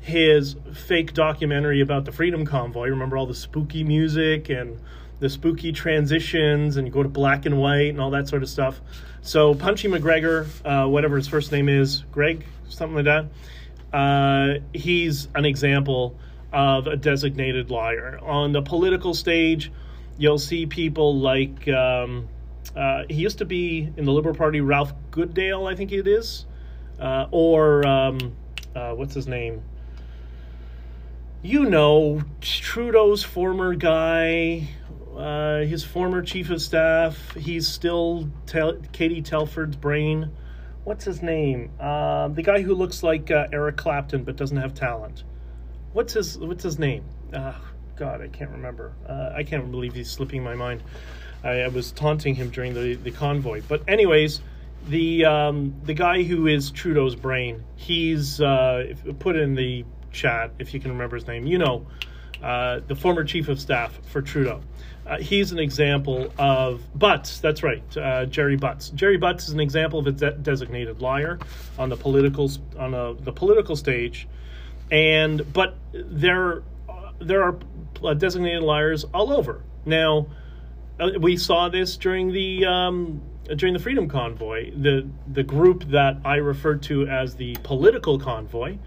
his 0.00 0.56
fake 0.72 1.12
documentary 1.12 1.80
about 1.80 2.04
the 2.04 2.12
Freedom 2.12 2.44
Convoy. 2.46 2.88
Remember 2.88 3.16
all 3.16 3.26
the 3.26 3.34
spooky 3.34 3.84
music 3.84 4.48
and 4.48 4.78
the 5.18 5.28
spooky 5.28 5.72
transitions, 5.72 6.76
and 6.76 6.86
you 6.86 6.92
go 6.92 7.02
to 7.02 7.08
black 7.08 7.44
and 7.44 7.58
white 7.58 7.90
and 7.90 8.00
all 8.00 8.10
that 8.10 8.28
sort 8.28 8.42
of 8.42 8.48
stuff. 8.48 8.80
So 9.22 9.54
Punchy 9.54 9.88
McGregor, 9.88 10.46
uh, 10.64 10.88
whatever 10.88 11.16
his 11.16 11.28
first 11.28 11.52
name 11.52 11.68
is, 11.68 12.04
Greg, 12.10 12.44
something 12.68 12.96
like 12.96 13.04
that. 13.04 13.26
Uh, 13.92 14.60
he's 14.72 15.28
an 15.34 15.44
example 15.44 16.18
of 16.52 16.86
a 16.86 16.96
designated 16.96 17.70
liar. 17.70 18.18
On 18.22 18.52
the 18.52 18.62
political 18.62 19.12
stage, 19.12 19.70
you'll 20.16 20.38
see 20.38 20.66
people 20.66 21.18
like 21.18 21.68
um, 21.68 22.28
uh, 22.74 23.04
he 23.08 23.16
used 23.16 23.38
to 23.38 23.44
be 23.44 23.92
in 23.96 24.04
the 24.04 24.12
Liberal 24.12 24.34
Party, 24.34 24.60
Ralph 24.60 24.92
Goodale, 25.10 25.66
I 25.66 25.74
think 25.74 25.92
it 25.92 26.06
is, 26.06 26.46
uh, 27.00 27.26
or 27.30 27.86
um, 27.86 28.36
uh, 28.74 28.92
what's 28.92 29.14
his 29.14 29.26
name? 29.26 29.62
You 31.42 31.64
know, 31.64 32.22
Trudeau's 32.40 33.24
former 33.24 33.74
guy, 33.74 34.68
uh, 35.16 35.60
his 35.60 35.82
former 35.82 36.22
chief 36.22 36.50
of 36.50 36.60
staff. 36.60 37.34
He's 37.34 37.66
still 37.66 38.28
Tel- 38.46 38.80
Katie 38.92 39.22
Telford's 39.22 39.76
brain. 39.76 40.30
What's 40.84 41.04
his 41.04 41.22
name? 41.22 41.70
Uh, 41.80 42.28
the 42.28 42.42
guy 42.42 42.60
who 42.60 42.74
looks 42.74 43.02
like 43.02 43.30
uh, 43.30 43.46
Eric 43.52 43.76
Clapton 43.76 44.24
but 44.24 44.36
doesn't 44.36 44.56
have 44.56 44.74
talent. 44.74 45.24
What's 45.92 46.12
his 46.12 46.36
What's 46.38 46.62
his 46.62 46.78
name? 46.78 47.04
God, 47.32 48.22
I 48.22 48.28
can't 48.28 48.50
remember. 48.50 48.94
I 49.34 49.42
can't 49.42 49.70
believe 49.70 49.94
he's 49.94 50.10
slipping 50.10 50.42
my 50.42 50.54
mind. 50.54 50.82
I, 51.42 51.62
I, 51.62 51.68
was 51.68 51.92
taunting 51.92 52.34
him 52.34 52.50
during 52.50 52.72
the, 52.74 52.94
the 52.94 53.10
convoy. 53.10 53.62
But 53.66 53.82
anyways, 53.88 54.40
the 54.88 55.24
um, 55.24 55.74
the 55.84 55.94
guy 55.94 56.22
who 56.22 56.46
is 56.46 56.70
Trudeau's 56.70 57.14
brain, 57.14 57.64
he's 57.76 58.40
uh, 58.40 58.94
put 59.18 59.36
in 59.36 59.54
the 59.54 59.84
chat 60.12 60.52
if 60.58 60.74
you 60.74 60.80
can 60.80 60.90
remember 60.90 61.16
his 61.16 61.26
name. 61.26 61.46
You 61.46 61.58
know, 61.58 61.86
uh, 62.42 62.80
the 62.86 62.94
former 62.94 63.24
chief 63.24 63.48
of 63.48 63.60
staff 63.60 63.98
for 64.08 64.22
Trudeau. 64.22 64.60
Uh, 65.06 65.18
he's 65.18 65.50
an 65.50 65.58
example 65.58 66.32
of 66.38 66.82
Butts. 66.94 67.40
That's 67.40 67.62
right, 67.62 67.82
uh, 67.96 68.26
Gerry 68.26 68.56
Butts. 68.56 68.90
Gerry 68.90 69.16
Butts 69.16 69.48
is 69.48 69.54
an 69.54 69.60
example 69.60 69.98
of 69.98 70.06
a 70.06 70.12
de- 70.12 70.32
designated 70.32 71.00
liar 71.00 71.38
on 71.78 71.88
the 71.88 71.96
political 71.96 72.50
on 72.78 72.94
a, 72.94 73.14
the 73.14 73.32
political 73.32 73.76
stage, 73.76 74.28
and 74.90 75.52
but 75.52 75.76
there 75.92 76.62
there 77.20 77.42
are 77.42 77.58
uh, 78.04 78.14
designated 78.14 78.62
liars 78.62 79.04
all 79.12 79.32
over 79.32 79.62
now 79.84 80.26
uh, 81.00 81.10
we 81.18 81.36
saw 81.36 81.68
this 81.68 81.96
during 81.96 82.32
the 82.32 82.66
um, 82.66 83.22
during 83.56 83.74
the 83.74 83.80
Freedom 83.80 84.08
Convoy. 84.08 84.72
The 84.74 85.08
the 85.26 85.42
group 85.42 85.84
that 85.90 86.16
I 86.24 86.36
referred 86.36 86.82
to 86.84 87.06
as 87.06 87.34
the 87.34 87.56
political 87.62 88.18
convoy, 88.18 88.78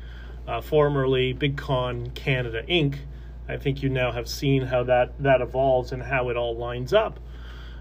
uh, 0.48 0.62
formerly 0.62 1.34
Big 1.34 1.58
Con 1.58 2.10
Canada 2.12 2.64
Inc. 2.64 2.98
I 3.48 3.58
think 3.58 3.84
you 3.84 3.90
now 3.90 4.12
have 4.12 4.28
seen 4.28 4.64
how 4.64 4.84
that 4.84 5.22
that 5.22 5.42
evolves 5.42 5.92
and 5.92 6.02
how 6.02 6.30
it 6.30 6.38
all 6.38 6.56
lines 6.56 6.94
up. 6.94 7.20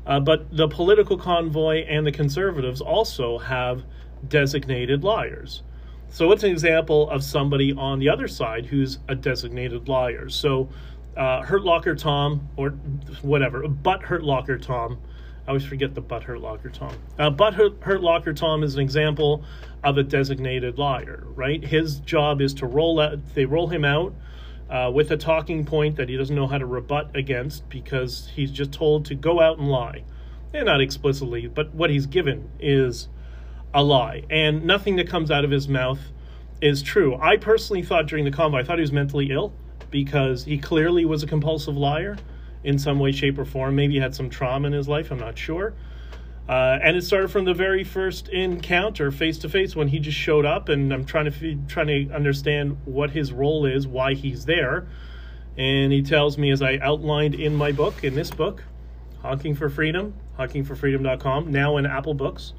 Uh, 0.05 0.19
but 0.19 0.55
the 0.57 0.67
political 0.67 1.17
convoy 1.17 1.85
and 1.85 2.05
the 2.05 2.13
conservatives 2.13 2.81
also 2.81 3.39
have 3.39 3.85
designated 4.29 5.05
liars. 5.05 5.63
So 6.09 6.33
it's 6.33 6.43
an 6.43 6.51
example 6.51 7.09
of 7.09 7.25
somebody 7.25 7.73
on 7.73 7.99
the 7.99 8.09
other 8.09 8.29
side 8.29 8.67
who's 8.67 8.99
a 9.09 9.15
designated 9.15 9.89
liar. 9.89 10.29
So 10.29 10.69
uh, 11.17 11.43
Hurt 11.43 11.63
Locker 11.63 11.95
Tom, 11.95 12.49
or 12.57 12.71
whatever, 13.23 13.67
but 13.69 14.03
Hurt 14.03 14.23
Locker 14.23 14.59
Tom. 14.59 14.99
I 15.47 15.51
always 15.51 15.65
forget 15.65 15.95
the 15.95 16.01
Butt 16.01 16.23
Hurt 16.23 16.41
Locker 16.41 16.71
Tom. 16.71 16.95
Uh, 17.19 17.29
Butt 17.31 17.55
Hurt, 17.55 17.83
Hurt 17.83 18.01
Locker 18.01 18.33
Tom 18.33 18.63
is 18.63 18.77
an 18.77 18.81
example 18.81 19.45
of 19.83 19.99
a 19.99 20.03
designated 20.05 20.79
liar, 20.79 21.25
right? 21.35 21.63
His 21.65 21.99
job 21.99 22.41
is 22.41 22.55
to 22.55 22.67
roll 22.67 23.01
out, 23.01 23.35
they 23.35 23.45
roll 23.45 23.67
him 23.67 23.85
out 23.85 24.15
uh, 24.71 24.91
with 24.95 25.11
a 25.11 25.17
talking 25.17 25.65
point 25.65 25.97
that 25.97 26.09
he 26.09 26.17
doesn't 26.17 26.35
know 26.35 26.47
how 26.47 26.59
to 26.59 26.67
rebut 26.67 27.17
against 27.17 27.69
because 27.69 28.31
he's 28.35 28.53
just 28.53 28.73
told 28.73 29.05
to 29.07 29.17
go 29.17 29.41
out 29.41 29.59
and 29.59 29.69
lie. 29.69 30.05
And 30.55 30.67
not 30.67 30.81
explicitly, 30.81 31.49
but 31.49 31.75
what 31.75 31.91
he's 31.91 32.07
given 32.07 32.49
is 32.61 33.09
a 33.75 33.83
lie. 33.83 34.23
And 34.31 34.65
nothing 34.65 34.97
that 34.97 35.09
comes 35.09 35.31
out 35.31 35.45
of 35.45 35.51
his 35.51 35.67
mouth 35.67 35.99
is 36.61 36.83
true. 36.83 37.17
I 37.17 37.37
personally 37.37 37.83
thought 37.83 38.07
during 38.07 38.25
the 38.25 38.31
convo, 38.31 38.61
I 38.61 38.65
thought 38.65 38.79
he 38.79 38.83
was 38.83 38.93
mentally 38.93 39.31
ill 39.31 39.53
because 39.91 40.45
he 40.45 40.57
clearly 40.57 41.05
was 41.05 41.23
a 41.23 41.27
compulsive 41.27 41.77
liar 41.77 42.17
in 42.65 42.79
some 42.79 42.99
way, 42.99 43.13
shape, 43.13 43.39
or 43.39 43.45
form. 43.45 43.77
Maybe 43.77 43.95
he 43.95 44.01
had 44.01 44.15
some 44.15 44.31
trauma 44.31 44.67
in 44.67 44.73
his 44.73 44.89
life, 44.89 45.11
I'm 45.11 45.19
not 45.19 45.37
sure. 45.39 45.75
Uh, 46.49 46.79
and 46.83 46.97
it 46.97 47.03
started 47.03 47.31
from 47.31 47.45
the 47.45 47.55
very 47.55 47.85
first 47.85 48.29
encounter, 48.29 49.11
face 49.11 49.39
to 49.39 49.49
face, 49.49 49.77
when 49.77 49.89
he 49.89 49.99
just 49.99 50.19
showed 50.19 50.45
up, 50.45 50.69
and 50.69 50.93
I'm 50.93 51.05
trying 51.05 51.31
to 51.31 51.57
trying 51.69 51.87
to 51.87 52.15
understand 52.15 52.79
what 52.85 53.11
his 53.11 53.33
role 53.33 53.65
is, 53.65 53.87
why 53.87 54.15
he's 54.15 54.45
there, 54.45 54.87
and 55.57 55.93
he 55.93 56.03
tells 56.03 56.39
me, 56.39 56.51
as 56.51 56.61
I 56.61 56.79
outlined 56.79 57.35
in 57.37 57.55
my 57.55 57.71
book, 57.71 58.03
in 58.03 58.15
this 58.15 58.31
book, 58.31 58.65
Honking 59.21 59.55
for 59.55 59.71
Freedom, 59.71 60.15
honkingforfreedom.com, 60.37 61.53
now 61.53 61.77
in 61.77 61.87
Apple 61.87 62.15
Books, 62.15 62.55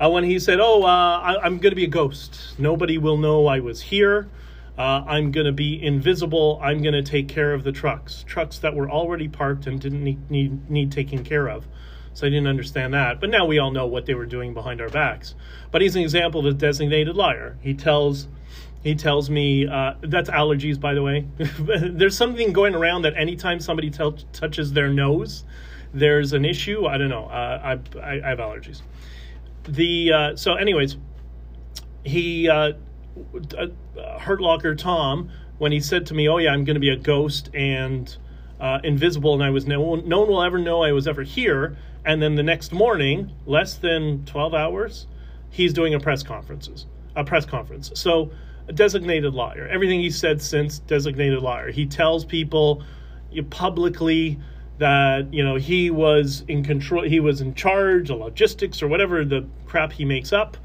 uh, 0.00 0.10
when 0.10 0.24
he 0.24 0.40
said, 0.40 0.58
"Oh, 0.60 0.82
uh, 0.82 0.86
I, 0.86 1.36
I'm 1.40 1.58
going 1.58 1.70
to 1.70 1.76
be 1.76 1.84
a 1.84 1.88
ghost. 1.88 2.58
Nobody 2.58 2.98
will 2.98 3.16
know 3.16 3.46
I 3.46 3.60
was 3.60 3.80
here." 3.80 4.28
Uh, 4.76 5.04
I'm 5.06 5.30
going 5.30 5.46
to 5.46 5.52
be 5.52 5.80
invisible. 5.82 6.60
I'm 6.62 6.82
going 6.82 6.94
to 6.94 7.02
take 7.02 7.28
care 7.28 7.54
of 7.54 7.62
the 7.62 7.72
trucks, 7.72 8.24
trucks 8.26 8.58
that 8.58 8.74
were 8.74 8.90
already 8.90 9.28
parked 9.28 9.66
and 9.66 9.80
didn't 9.80 10.02
need, 10.02 10.30
need, 10.30 10.70
need 10.70 10.90
taking 10.90 11.22
care 11.22 11.48
of. 11.48 11.66
So 12.12 12.26
I 12.26 12.30
didn't 12.30 12.46
understand 12.46 12.94
that. 12.94 13.20
But 13.20 13.30
now 13.30 13.44
we 13.44 13.58
all 13.58 13.70
know 13.70 13.86
what 13.86 14.06
they 14.06 14.14
were 14.14 14.26
doing 14.26 14.54
behind 14.54 14.80
our 14.80 14.88
backs. 14.88 15.34
But 15.70 15.82
he's 15.82 15.96
an 15.96 16.02
example 16.02 16.40
of 16.40 16.46
a 16.46 16.52
designated 16.52 17.16
liar. 17.16 17.56
He 17.60 17.74
tells 17.74 18.28
he 18.84 18.94
tells 18.94 19.30
me 19.30 19.66
uh, 19.66 19.94
that's 20.02 20.28
allergies, 20.28 20.78
by 20.78 20.92
the 20.92 21.02
way. 21.02 21.26
there's 21.38 22.16
something 22.16 22.52
going 22.52 22.74
around 22.74 23.02
that 23.02 23.16
anytime 23.16 23.58
somebody 23.58 23.90
touches 23.90 24.74
their 24.74 24.90
nose, 24.90 25.44
there's 25.94 26.34
an 26.34 26.44
issue. 26.44 26.86
I 26.86 26.98
don't 26.98 27.08
know. 27.08 27.24
Uh, 27.24 27.78
I, 27.96 27.98
I, 27.98 28.20
I, 28.22 28.28
have 28.28 28.38
allergies. 28.38 28.82
The 29.66 30.12
uh, 30.12 30.36
so, 30.36 30.54
anyways, 30.54 30.98
he 32.04 32.48
uh, 33.58 34.18
Hurt 34.18 34.40
Locker 34.40 34.74
Tom 34.74 35.30
when 35.58 35.72
he 35.72 35.80
said 35.80 36.06
to 36.06 36.14
me, 36.14 36.28
"Oh 36.28 36.38
yeah, 36.38 36.50
I'm 36.50 36.64
going 36.64 36.74
to 36.74 36.80
be 36.80 36.90
a 36.90 36.96
ghost 36.96 37.50
and 37.54 38.14
uh, 38.60 38.80
invisible," 38.84 39.34
and 39.34 39.42
I 39.42 39.50
was 39.50 39.66
no 39.66 39.94
no 39.96 40.20
one 40.20 40.28
will 40.28 40.42
ever 40.42 40.58
know 40.58 40.82
I 40.82 40.92
was 40.92 41.06
ever 41.06 41.22
here. 41.22 41.76
And 42.04 42.20
then 42.20 42.34
the 42.34 42.42
next 42.42 42.72
morning, 42.72 43.32
less 43.46 43.76
than 43.76 44.26
12 44.26 44.52
hours, 44.52 45.06
he's 45.48 45.72
doing 45.72 45.94
a 45.94 46.00
press 46.00 46.22
conferences, 46.22 46.84
a 47.16 47.24
press 47.24 47.46
conference. 47.46 47.90
So 47.94 48.30
a 48.68 48.72
designated 48.72 49.34
liar. 49.34 49.68
Everything 49.70 50.00
he 50.00 50.10
said 50.10 50.40
since 50.40 50.78
designated 50.80 51.40
liar. 51.40 51.70
He 51.70 51.86
tells 51.86 52.24
people 52.24 52.82
publicly 53.50 54.38
that 54.78 55.32
you 55.32 55.44
know 55.44 55.56
he 55.56 55.90
was 55.90 56.44
in 56.48 56.64
control, 56.64 57.02
he 57.04 57.20
was 57.20 57.40
in 57.40 57.54
charge 57.54 58.10
of 58.10 58.18
logistics 58.18 58.82
or 58.82 58.88
whatever 58.88 59.24
the 59.24 59.46
crap 59.66 59.92
he 59.92 60.04
makes 60.04 60.32
up 60.32 60.56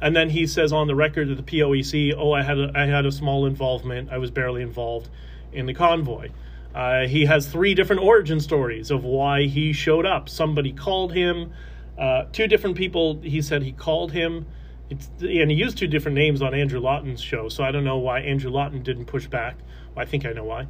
and 0.00 0.14
then 0.14 0.30
he 0.30 0.46
says 0.46 0.72
on 0.72 0.86
the 0.86 0.94
record 0.94 1.30
of 1.30 1.36
the 1.36 1.42
POEC, 1.42 2.14
"Oh, 2.16 2.32
I 2.32 2.42
had 2.42 2.58
a, 2.58 2.70
I 2.74 2.86
had 2.86 3.06
a 3.06 3.12
small 3.12 3.46
involvement. 3.46 4.10
I 4.10 4.18
was 4.18 4.30
barely 4.30 4.62
involved 4.62 5.08
in 5.52 5.66
the 5.66 5.74
convoy." 5.74 6.30
Uh, 6.74 7.06
he 7.06 7.24
has 7.24 7.46
three 7.46 7.74
different 7.74 8.02
origin 8.02 8.38
stories 8.38 8.90
of 8.90 9.02
why 9.02 9.44
he 9.44 9.72
showed 9.72 10.04
up. 10.04 10.28
Somebody 10.28 10.72
called 10.72 11.12
him. 11.12 11.52
Uh, 11.98 12.24
two 12.32 12.46
different 12.46 12.76
people. 12.76 13.18
He 13.22 13.40
said 13.40 13.62
he 13.62 13.72
called 13.72 14.12
him. 14.12 14.46
It's, 14.90 15.08
and 15.20 15.50
he 15.50 15.56
used 15.56 15.78
two 15.78 15.86
different 15.86 16.16
names 16.16 16.42
on 16.42 16.54
Andrew 16.54 16.78
Lawton's 16.78 17.20
show, 17.20 17.48
so 17.48 17.64
I 17.64 17.72
don't 17.72 17.84
know 17.84 17.96
why 17.96 18.20
Andrew 18.20 18.50
Lawton 18.50 18.82
didn't 18.82 19.06
push 19.06 19.26
back. 19.26 19.56
I 19.96 20.04
think 20.04 20.26
I 20.26 20.32
know 20.32 20.44
why. 20.44 20.68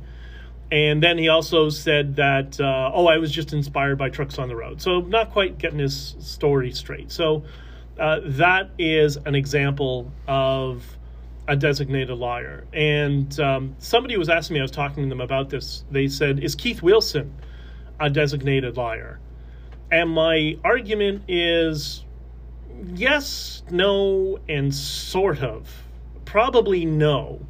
And 0.71 1.03
then 1.03 1.19
he 1.19 1.29
also 1.29 1.69
said 1.69 2.17
that, 2.17 2.61
uh, 2.61 2.91
oh, 2.93 3.07
I 3.07 3.19
was 3.19 3.31
just 3.31 3.53
inspired 3.53 3.99
by 3.99 4.09
trucks 4.11 4.39
on 4.39 4.49
the 4.49 4.57
road. 4.57 4.81
So 4.81 5.01
not 5.01 5.33
quite 5.33 5.59
getting 5.59 5.79
his 5.79 6.17
story 6.19 6.73
straight. 6.73 7.13
So 7.13 7.45
uh, 7.99 8.21
that 8.25 8.71
is 8.79 9.17
an 9.17 9.35
example 9.35 10.13
of 10.27 10.85
a 11.49 11.57
designated 11.57 12.17
liar. 12.19 12.65
And 12.73 13.39
um, 13.41 13.77
somebody 13.79 14.17
was 14.17 14.29
asking 14.29 14.55
me, 14.55 14.61
I 14.61 14.63
was 14.63 14.71
talking 14.71 15.05
to 15.05 15.09
them 15.09 15.21
about 15.21 15.51
this. 15.51 15.85
They 15.91 16.09
said, 16.09 16.43
Is 16.43 16.55
Keith 16.55 16.83
Wilson 16.83 17.33
a 18.01 18.11
designated 18.11 18.77
liar? 18.77 19.21
And 19.91 20.11
my 20.11 20.59
argument 20.65 21.23
is 21.29 22.05
yes, 22.95 23.63
no, 23.71 24.39
and 24.49 24.75
sort 24.75 25.43
of. 25.43 25.83
Probably 26.25 26.85
no, 26.85 27.47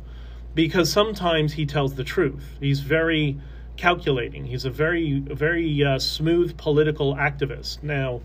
because 0.55 0.93
sometimes 0.93 1.55
he 1.55 1.67
tells 1.67 1.95
the 1.95 2.05
truth. 2.05 2.57
He's 2.61 2.81
very 2.81 3.41
calculating, 3.77 4.45
he's 4.45 4.65
a 4.65 4.71
very, 4.71 5.19
very 5.19 5.85
uh, 5.85 5.99
smooth 5.99 6.57
political 6.57 7.15
activist. 7.15 7.83
Now, 7.83 8.21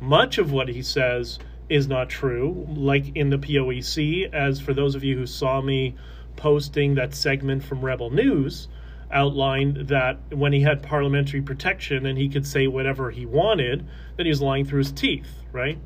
much 0.00 0.38
of 0.38 0.52
what 0.52 0.68
he 0.68 0.82
says 0.82 1.38
is 1.68 1.88
not 1.88 2.08
true, 2.08 2.66
like 2.70 3.16
in 3.16 3.30
the 3.30 3.38
POEC. 3.38 4.32
As 4.32 4.60
for 4.60 4.74
those 4.74 4.94
of 4.94 5.04
you 5.04 5.16
who 5.16 5.26
saw 5.26 5.60
me 5.60 5.94
posting 6.36 6.94
that 6.94 7.14
segment 7.14 7.64
from 7.64 7.84
Rebel 7.84 8.10
News, 8.10 8.68
outlined 9.10 9.88
that 9.88 10.18
when 10.30 10.52
he 10.52 10.60
had 10.60 10.82
parliamentary 10.82 11.40
protection 11.40 12.06
and 12.06 12.18
he 12.18 12.28
could 12.28 12.46
say 12.46 12.66
whatever 12.66 13.10
he 13.10 13.26
wanted, 13.26 13.86
that 14.16 14.26
he 14.26 14.30
was 14.30 14.42
lying 14.42 14.64
through 14.64 14.78
his 14.78 14.92
teeth, 14.92 15.30
right? 15.52 15.78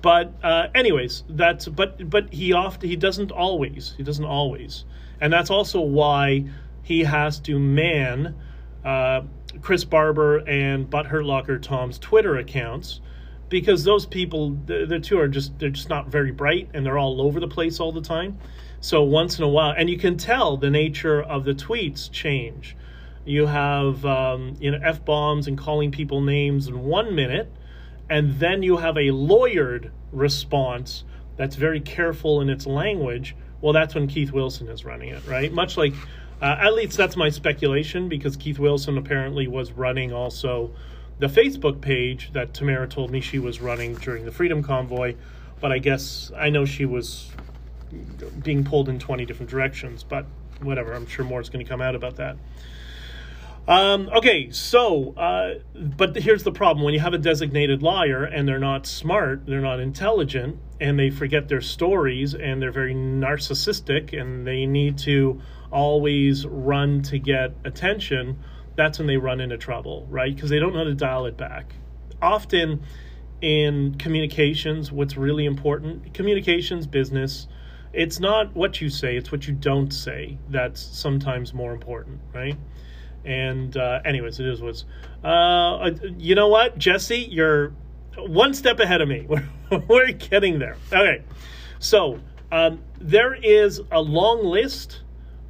But 0.00 0.32
uh, 0.42 0.68
anyways, 0.74 1.24
that's 1.28 1.66
but 1.66 2.08
but 2.08 2.32
he 2.32 2.52
often 2.52 2.88
he 2.88 2.96
doesn't 2.96 3.32
always 3.32 3.94
he 3.96 4.02
doesn't 4.02 4.24
always, 4.24 4.84
and 5.20 5.32
that's 5.32 5.50
also 5.50 5.80
why 5.80 6.44
he 6.82 7.00
has 7.00 7.40
to 7.40 7.58
man 7.58 8.36
uh, 8.84 9.22
Chris 9.60 9.84
Barber 9.84 10.38
and 10.38 10.88
Butt 10.88 11.06
Hurt 11.06 11.24
Locker 11.24 11.58
Tom's 11.58 11.98
Twitter 11.98 12.36
accounts 12.36 13.00
because 13.50 13.84
those 13.84 14.06
people, 14.06 14.56
the, 14.64 14.86
the 14.86 15.00
two 15.00 15.18
are 15.18 15.28
just 15.28 15.58
they're 15.58 15.68
just 15.68 15.90
not 15.90 16.08
very 16.08 16.30
bright 16.30 16.70
and 16.72 16.86
they're 16.86 16.96
all 16.96 17.20
over 17.20 17.40
the 17.40 17.48
place 17.48 17.80
all 17.80 17.92
the 17.92 18.00
time. 18.00 18.38
So 18.80 19.02
once 19.02 19.38
in 19.38 19.44
a 19.44 19.48
while, 19.48 19.74
and 19.76 19.90
you 19.90 19.98
can 19.98 20.16
tell 20.16 20.56
the 20.56 20.70
nature 20.70 21.20
of 21.20 21.44
the 21.44 21.52
tweets 21.52 22.10
change. 22.10 22.76
You 23.26 23.46
have 23.46 24.06
um, 24.06 24.56
you 24.58 24.70
know 24.70 24.78
f 24.82 25.04
bombs 25.04 25.46
and 25.48 25.58
calling 25.58 25.90
people 25.90 26.22
names 26.22 26.68
in 26.68 26.80
one 26.84 27.14
minute, 27.14 27.52
and 28.08 28.38
then 28.38 28.62
you 28.62 28.78
have 28.78 28.96
a 28.96 29.10
lawyered 29.10 29.90
response 30.12 31.04
that's 31.36 31.56
very 31.56 31.80
careful 31.80 32.40
in 32.40 32.48
its 32.48 32.66
language. 32.66 33.36
Well, 33.60 33.72
that's 33.72 33.94
when 33.94 34.06
Keith 34.06 34.32
Wilson 34.32 34.68
is 34.68 34.84
running 34.84 35.10
it, 35.10 35.26
right? 35.26 35.52
Much 35.52 35.76
like, 35.76 35.92
uh, 36.40 36.56
at 36.60 36.72
least 36.72 36.96
that's 36.96 37.16
my 37.16 37.28
speculation, 37.28 38.08
because 38.08 38.36
Keith 38.36 38.58
Wilson 38.58 38.96
apparently 38.96 39.48
was 39.48 39.72
running 39.72 40.12
also 40.12 40.72
the 41.20 41.28
Facebook 41.28 41.80
page 41.80 42.32
that 42.32 42.54
Tamara 42.54 42.88
told 42.88 43.10
me 43.10 43.20
she 43.20 43.38
was 43.38 43.60
running 43.60 43.94
during 43.96 44.24
the 44.24 44.32
Freedom 44.32 44.62
Convoy. 44.62 45.14
But 45.60 45.70
I 45.70 45.78
guess 45.78 46.32
I 46.36 46.48
know 46.48 46.64
she 46.64 46.86
was 46.86 47.30
being 48.42 48.64
pulled 48.64 48.88
in 48.88 48.98
20 48.98 49.26
different 49.26 49.50
directions, 49.50 50.02
but 50.02 50.24
whatever. 50.62 50.94
I'm 50.94 51.06
sure 51.06 51.24
more 51.24 51.40
is 51.40 51.50
going 51.50 51.64
to 51.64 51.68
come 51.68 51.82
out 51.82 51.94
about 51.94 52.16
that. 52.16 52.36
Um, 53.68 54.08
okay, 54.16 54.50
so, 54.50 55.12
uh, 55.12 55.58
but 55.74 56.16
here's 56.16 56.42
the 56.42 56.50
problem. 56.50 56.82
When 56.82 56.94
you 56.94 57.00
have 57.00 57.12
a 57.12 57.18
designated 57.18 57.82
liar 57.82 58.24
and 58.24 58.48
they're 58.48 58.58
not 58.58 58.86
smart, 58.86 59.44
they're 59.46 59.60
not 59.60 59.80
intelligent, 59.80 60.58
and 60.80 60.98
they 60.98 61.10
forget 61.10 61.48
their 61.48 61.60
stories 61.60 62.34
and 62.34 62.60
they're 62.60 62.72
very 62.72 62.94
narcissistic 62.94 64.18
and 64.18 64.46
they 64.46 64.64
need 64.64 64.96
to 64.98 65.40
always 65.70 66.46
run 66.46 67.02
to 67.02 67.18
get 67.18 67.52
attention, 67.64 68.38
that's 68.76 68.98
when 68.98 69.06
they 69.06 69.16
run 69.16 69.40
into 69.40 69.58
trouble, 69.58 70.06
right? 70.08 70.34
Because 70.34 70.50
they 70.50 70.58
don't 70.58 70.72
know 70.72 70.78
how 70.78 70.84
to 70.84 70.94
dial 70.94 71.26
it 71.26 71.36
back. 71.36 71.74
Often 72.22 72.82
in 73.40 73.94
communications, 73.96 74.92
what's 74.92 75.16
really 75.16 75.46
important, 75.46 76.12
communications, 76.14 76.86
business, 76.86 77.48
it's 77.92 78.20
not 78.20 78.54
what 78.54 78.80
you 78.80 78.88
say, 78.88 79.16
it's 79.16 79.32
what 79.32 79.48
you 79.48 79.54
don't 79.54 79.92
say 79.92 80.38
that's 80.48 80.80
sometimes 80.80 81.52
more 81.52 81.72
important, 81.72 82.20
right? 82.32 82.56
And 83.24 83.76
uh, 83.76 84.00
anyways, 84.04 84.40
it 84.40 84.46
is 84.46 84.60
what's. 84.60 84.84
Uh, 85.24 85.90
you 86.16 86.34
know 86.34 86.48
what, 86.48 86.78
Jesse, 86.78 87.18
you're 87.18 87.72
one 88.16 88.54
step 88.54 88.80
ahead 88.80 89.00
of 89.00 89.08
me. 89.08 89.26
We're, 89.28 89.48
we're 89.88 90.12
getting 90.12 90.58
there. 90.58 90.76
Okay, 90.92 91.22
so 91.78 92.20
um, 92.52 92.80
there 92.98 93.34
is 93.34 93.80
a 93.90 94.00
long 94.00 94.44
list 94.44 95.02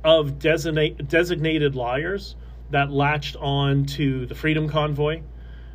of 0.02 0.38
designate, 0.38 1.08
designated 1.08 1.74
liars 1.74 2.36
that 2.70 2.90
latched 2.90 3.36
on 3.36 3.84
to 3.84 4.26
the 4.26 4.34
Freedom 4.34 4.68
Convoy. 4.68 5.22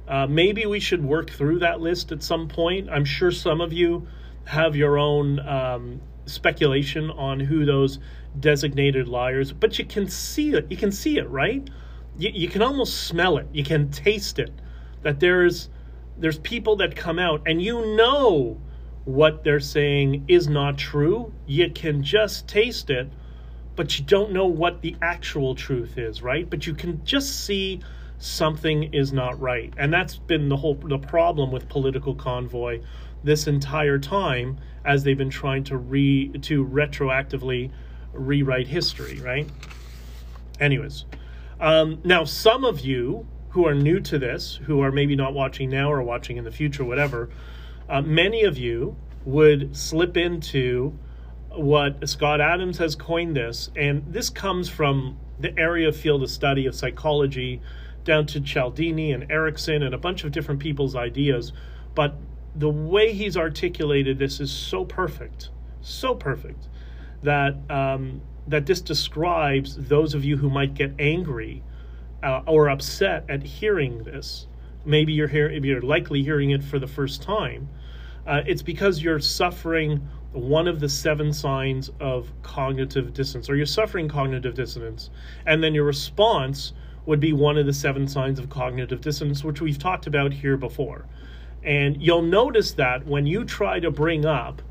Uh, 0.08 0.28
maybe 0.28 0.66
we 0.66 0.80
should 0.80 1.04
work 1.04 1.30
through 1.30 1.60
that 1.60 1.82
list 1.82 2.12
at 2.12 2.22
some 2.22 2.48
point. 2.48 2.90
I'm 2.90 3.06
sure 3.06 3.32
some 3.32 3.62
of 3.62 3.74
you 3.74 4.08
have 4.46 4.76
your 4.76 4.98
own 4.98 5.40
um, 5.40 6.02
speculation 6.26 7.10
on 7.10 7.40
who 7.40 7.66
those 7.66 8.00
designated 8.40 9.08
liars, 9.08 9.52
but 9.52 9.80
you 9.80 9.86
can 9.86 10.08
see 10.08 10.54
it. 10.54 10.68
You 10.70 10.78
can 10.78 10.92
see 10.92 11.18
it, 11.18 11.30
right? 11.30 11.68
You, 12.18 12.30
you 12.34 12.48
can 12.48 12.62
almost 12.62 13.06
smell 13.08 13.38
it. 13.38 13.48
You 13.52 13.64
can 13.64 13.90
taste 13.90 14.40
it. 14.40 14.52
That 15.02 15.20
there's 15.20 15.70
there's 16.18 16.40
people 16.40 16.78
that 16.78 16.96
come 16.96 17.20
out 17.20 17.42
and 17.46 17.62
you 17.62 17.96
know 17.96 18.60
what 19.04 19.44
they're 19.44 19.60
saying 19.60 20.26
is 20.28 20.48
not 20.48 20.78
true. 20.78 21.34
You 21.46 21.70
can 21.72 22.04
just 22.04 22.48
taste 22.48 22.90
it, 22.90 23.10
but 23.76 23.98
you 24.00 24.06
don't 24.06 24.32
know 24.32 24.46
what 24.46 24.82
the 24.82 24.96
actual 25.02 25.56
truth 25.56 25.98
is, 25.98 26.22
right? 26.22 26.50
But 26.50 26.66
you 26.66 26.74
can 26.74 27.04
just 27.04 27.46
see 27.46 27.82
something 28.18 28.94
is 28.94 29.12
not 29.12 29.40
right. 29.40 29.74
And 29.78 29.94
that's 29.94 30.18
been 30.18 30.50
the 30.50 30.58
whole 30.58 30.76
the 30.76 30.98
problem 30.98 31.52
with 31.52 31.68
political 31.68 32.16
convoy 32.16 32.82
this 33.24 33.48
entire 33.48 34.00
time 34.00 34.58
as 34.86 35.04
they've 35.04 35.18
been 35.18 35.30
trying 35.30 35.64
to 35.66 35.78
re 35.78 36.30
to 36.42 36.66
retroactively 36.66 37.72
rewrite 38.14 38.68
history, 38.68 39.20
right? 39.20 39.50
Anyways, 40.60 41.06
um, 41.60 42.00
now 42.04 42.24
some 42.24 42.64
of 42.64 42.80
you 42.80 43.28
who 43.50 43.66
are 43.66 43.74
new 43.74 44.00
to 44.02 44.20
this, 44.20 44.60
who 44.64 44.82
are 44.82 44.92
maybe 44.92 45.16
not 45.16 45.34
watching 45.34 45.70
now 45.70 45.92
or 45.92 46.02
watching 46.04 46.38
in 46.38 46.44
the 46.44 46.52
future, 46.52 46.84
whatever, 46.84 47.30
uh, 47.90 48.02
many 48.02 48.44
of 48.44 48.58
you 48.58 48.96
would 49.26 49.76
slip 49.76 50.18
into 50.18 50.98
what 51.58 52.08
Scott 52.08 52.42
Adams 52.42 52.78
has 52.78 52.96
coined 52.96 53.36
this, 53.36 53.70
and 53.76 54.04
this 54.08 54.30
comes 54.30 54.70
from 54.70 55.18
the 55.40 55.58
area 55.60 55.92
field 55.92 56.24
of 56.24 56.30
study 56.30 56.66
of 56.66 56.76
psychology 56.76 57.62
down 58.04 58.26
to 58.28 58.40
Cialdini 58.40 59.12
and 59.12 59.30
Erickson 59.32 59.84
and 59.84 59.94
a 59.94 59.98
bunch 59.98 60.24
of 60.24 60.32
different 60.32 60.60
people's 60.60 60.96
ideas. 60.96 61.52
But 61.96 62.16
the 62.56 62.70
way 62.70 63.14
he's 63.14 63.36
articulated 63.36 64.18
this 64.18 64.40
is 64.40 64.52
so 64.52 64.86
perfect, 64.86 65.50
so 65.82 66.16
perfect 66.16 66.68
that 67.24 67.56
um, 67.70 68.22
that 68.48 68.66
this 68.66 68.82
describes 68.82 69.76
those 69.76 70.14
of 70.14 70.24
you 70.24 70.38
who 70.38 70.50
might 70.50 70.74
get 70.76 70.94
angry 71.00 71.64
uh, 72.24 72.42
or 72.46 72.70
upset 72.70 73.26
at 73.30 73.44
hearing 73.44 74.04
this. 74.04 74.48
Maybe 74.86 75.14
you're 75.14 75.28
hearing, 75.28 75.64
you're 75.64 75.82
likely 75.82 76.24
hearing 76.24 76.52
it 76.52 76.64
for 76.64 76.78
the 76.78 76.88
first 76.88 77.24
time. 77.24 77.68
Uh, 78.26 78.42
it's 78.46 78.62
because 78.62 79.02
you're 79.02 79.20
suffering 79.20 80.08
one 80.36 80.68
of 80.68 80.80
the 80.80 80.90
seven 80.90 81.34
signs 81.34 81.90
of 82.00 82.32
cognitive 82.44 83.14
dissonance, 83.14 83.50
or 83.50 83.56
you're 83.56 83.66
suffering 83.66 84.08
cognitive 84.08 84.54
dissonance, 84.54 85.10
and 85.46 85.64
then 85.64 85.74
your 85.74 85.86
response 85.86 86.74
would 87.06 87.20
be 87.20 87.34
one 87.34 87.58
of 87.58 87.66
the 87.66 87.74
seven 87.74 88.08
signs 88.08 88.40
of 88.40 88.50
cognitive 88.50 89.02
dissonance, 89.02 89.44
which 89.44 89.62
we've 89.62 89.78
talked 89.78 90.08
about 90.08 90.34
here 90.34 90.58
before. 90.58 91.06
And 91.64 92.02
you'll 92.02 92.22
notice 92.22 92.74
that 92.74 93.06
when 93.06 93.26
you 93.26 93.46
try 93.46 93.80
to 93.80 93.92
bring 93.92 94.26
up 94.26 94.62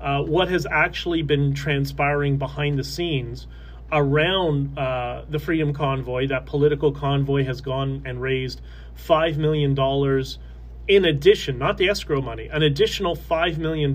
uh, 0.00 0.22
what 0.22 0.48
has 0.48 0.66
actually 0.66 1.22
been 1.22 1.54
transpiring 1.54 2.38
behind 2.38 2.78
the 2.78 2.84
scenes 2.84 3.46
around 3.90 4.78
uh, 4.78 5.24
the 5.28 5.38
Freedom 5.38 5.72
Convoy, 5.72 6.28
that 6.28 6.46
political 6.46 6.92
convoy 6.92 7.44
has 7.44 7.60
gone 7.60 8.02
and 8.04 8.20
raised 8.20 8.60
$5 8.96 9.36
million 9.36 9.74
in 10.88 11.04
addition, 11.04 11.58
not 11.58 11.76
the 11.76 11.88
escrow 11.88 12.20
money, 12.20 12.48
an 12.48 12.62
additional 12.62 13.14
$5 13.14 13.58
million 13.58 13.94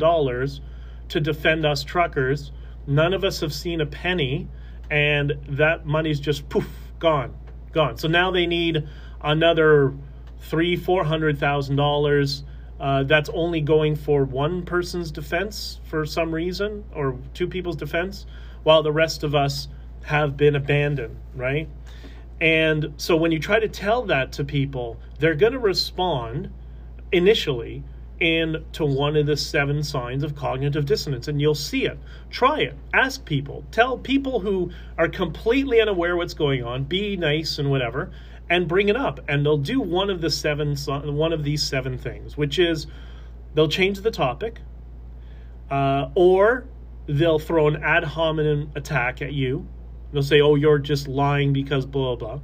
to 1.10 1.20
defend 1.20 1.66
us 1.66 1.84
truckers. 1.84 2.52
None 2.88 3.14
of 3.14 3.24
us 3.24 3.40
have 3.42 3.54
seen 3.54 3.82
a 3.82 3.86
penny, 3.86 4.48
and 4.90 5.34
that 5.50 5.86
money's 5.86 6.20
just 6.20 6.50
poof, 6.50 6.70
gone, 7.00 7.34
gone. 7.72 7.98
So 7.98 8.08
now 8.08 8.32
they 8.32 8.46
need 8.46 8.88
another 9.22 9.94
three, 10.40 10.76
four 10.76 11.04
hundred 11.04 11.40
thousand 11.40 11.80
uh, 11.80 11.84
dollars. 11.84 12.44
That's 12.80 13.30
only 13.30 13.62
going 13.62 13.96
for 13.96 14.26
one 14.26 14.66
person's 14.66 15.12
defense 15.12 15.80
for 15.86 16.06
some 16.06 16.34
reason, 16.34 16.84
or 16.94 17.18
two 17.34 17.48
people's 17.48 17.78
defense, 17.78 18.26
while 18.64 18.84
the 18.84 18.92
rest 18.92 19.24
of 19.24 19.34
us 19.34 19.70
have 20.04 20.36
been 20.36 20.56
abandoned, 20.56 21.16
right? 21.34 21.70
And 22.42 22.94
so 22.98 23.16
when 23.16 23.32
you 23.32 23.40
try 23.40 23.60
to 23.60 23.70
tell 23.70 24.04
that 24.08 24.34
to 24.34 24.44
people, 24.44 25.00
they're 25.20 25.36
going 25.36 25.54
to 25.54 25.60
respond 25.60 26.52
initially 27.14 27.84
in 28.20 28.64
to 28.74 28.86
one 28.86 29.16
of 29.16 29.26
the 29.26 29.36
seven 29.36 29.84
signs 29.84 30.24
of 30.24 30.36
cognitive 30.36 30.86
dissonance 30.86 31.28
and 31.28 31.42
you'll 31.42 31.56
see 31.56 31.86
it. 31.86 31.98
Try 32.30 32.62
it. 32.62 32.76
Ask 32.94 33.26
people. 33.26 33.64
Tell 33.72 33.98
people 33.98 34.40
who 34.40 34.72
are 34.98 35.08
completely 35.08 35.82
unaware 35.82 36.16
what's 36.16 36.34
going 36.34 36.64
on 36.64 36.84
be 36.84 37.18
nice 37.18 37.60
and 37.60 37.70
whatever 37.70 38.12
and 38.50 38.68
bring 38.68 38.90
it 38.90 38.96
up. 38.96 39.20
And 39.28 39.46
they'll 39.46 39.58
do 39.58 39.80
one 39.80 40.10
of 40.10 40.22
the 40.22 40.30
seven 40.30 40.76
one 40.78 41.34
of 41.34 41.44
these 41.44 41.64
seven 41.64 41.98
things 41.98 42.38
which 42.38 42.60
is 42.60 42.88
they'll 43.56 43.68
change 43.68 44.02
the 44.02 44.12
topic 44.12 44.60
uh, 45.70 46.10
or 46.16 46.66
they'll 47.08 47.40
throw 47.40 47.68
an 47.68 47.84
ad 47.84 48.04
hominem 48.04 48.72
attack 48.76 49.22
at 49.22 49.34
you. 49.34 49.68
They'll 50.12 50.24
say 50.24 50.42
oh 50.42 50.56
you're 50.56 50.80
just 50.80 51.08
lying 51.08 51.52
because 51.54 51.86
blah 51.86 52.16
blah 52.16 52.38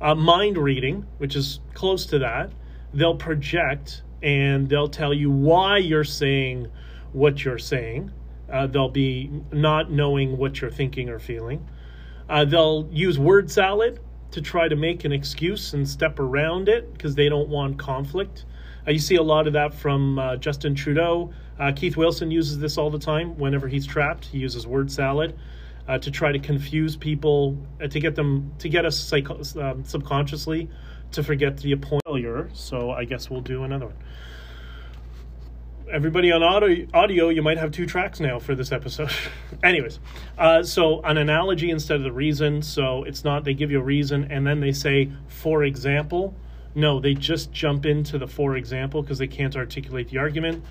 blah. 0.00 0.10
Uh, 0.10 0.14
mind 0.14 0.58
reading 0.58 1.06
which 1.18 1.36
is 1.36 1.60
close 1.74 2.04
to 2.06 2.18
that. 2.18 2.50
They'll 2.92 3.16
project 3.16 4.02
and 4.22 4.68
they'll 4.68 4.88
tell 4.88 5.14
you 5.14 5.30
why 5.30 5.78
you're 5.78 6.04
saying 6.04 6.68
what 7.12 7.44
you're 7.44 7.58
saying 7.58 8.10
uh, 8.52 8.66
they'll 8.66 8.88
be 8.88 9.30
not 9.52 9.90
knowing 9.90 10.36
what 10.36 10.60
you're 10.60 10.70
thinking 10.70 11.08
or 11.08 11.18
feeling 11.18 11.66
uh, 12.28 12.44
they'll 12.44 12.88
use 12.90 13.18
word 13.18 13.50
salad 13.50 14.00
to 14.30 14.42
try 14.42 14.68
to 14.68 14.76
make 14.76 15.04
an 15.04 15.12
excuse 15.12 15.72
and 15.72 15.88
step 15.88 16.18
around 16.18 16.68
it 16.68 16.92
because 16.92 17.14
they 17.14 17.28
don't 17.28 17.48
want 17.48 17.78
conflict. 17.78 18.44
Uh, 18.86 18.90
you 18.90 18.98
see 18.98 19.16
a 19.16 19.22
lot 19.22 19.46
of 19.46 19.54
that 19.54 19.72
from 19.72 20.18
uh, 20.18 20.36
Justin 20.36 20.74
Trudeau. 20.74 21.32
Uh, 21.58 21.72
Keith 21.74 21.96
Wilson 21.96 22.30
uses 22.30 22.58
this 22.58 22.76
all 22.76 22.90
the 22.90 22.98
time 22.98 23.38
whenever 23.38 23.68
he's 23.68 23.86
trapped. 23.86 24.26
He 24.26 24.38
uses 24.38 24.66
word 24.66 24.90
salad 24.90 25.36
uh, 25.88 25.98
to 25.98 26.10
try 26.10 26.30
to 26.30 26.38
confuse 26.38 26.96
people, 26.96 27.56
to 27.78 28.00
get 28.00 28.14
them, 28.14 28.52
to 28.58 28.68
get 28.68 28.84
us 28.84 28.98
psycho- 28.98 29.40
um, 29.60 29.84
subconsciously 29.84 30.68
to 31.12 31.22
forget 31.22 31.56
the 31.58 31.72
appointment. 31.72 32.56
So 32.56 32.90
I 32.90 33.04
guess 33.04 33.30
we'll 33.30 33.40
do 33.40 33.64
another 33.64 33.86
one 33.86 33.96
everybody 35.90 36.30
on 36.32 36.42
audio, 36.42 36.86
audio, 36.92 37.28
you 37.28 37.42
might 37.42 37.58
have 37.58 37.70
two 37.70 37.86
tracks 37.86 38.20
now 38.20 38.38
for 38.38 38.54
this 38.54 38.72
episode. 38.72 39.10
Anyways, 39.62 40.00
uh, 40.36 40.62
so 40.62 41.00
an 41.02 41.16
analogy 41.16 41.70
instead 41.70 41.96
of 41.96 42.02
the 42.02 42.12
reason. 42.12 42.62
So 42.62 43.04
it's 43.04 43.24
not 43.24 43.44
they 43.44 43.54
give 43.54 43.70
you 43.70 43.80
a 43.80 43.82
reason 43.82 44.30
and 44.30 44.46
then 44.46 44.60
they 44.60 44.72
say, 44.72 45.10
for 45.28 45.64
example, 45.64 46.34
No, 46.74 47.00
they 47.00 47.14
just 47.14 47.52
jump 47.52 47.86
into 47.86 48.18
the 48.18 48.26
for 48.26 48.56
example 48.56 49.02
because 49.02 49.18
they 49.18 49.26
can't 49.26 49.56
articulate 49.56 50.08
the 50.10 50.18
argument. 50.18 50.64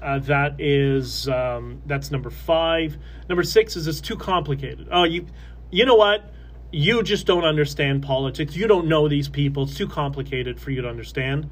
Uh, 0.00 0.18
that 0.20 0.60
is 0.60 1.28
um, 1.28 1.80
that's 1.86 2.10
number 2.10 2.30
five. 2.30 2.96
Number 3.28 3.44
six 3.44 3.76
is 3.76 3.86
it's 3.86 4.00
too 4.00 4.16
complicated. 4.16 4.88
Oh, 4.90 5.04
you 5.04 5.26
you 5.70 5.84
know 5.84 5.94
what? 5.94 6.32
You 6.72 7.02
just 7.02 7.26
don't 7.26 7.44
understand 7.44 8.02
politics. 8.02 8.56
You 8.56 8.66
don't 8.66 8.88
know 8.88 9.08
these 9.08 9.28
people. 9.28 9.64
It's 9.64 9.76
too 9.76 9.86
complicated 9.86 10.58
for 10.58 10.70
you 10.70 10.82
to 10.82 10.88
understand. 10.88 11.50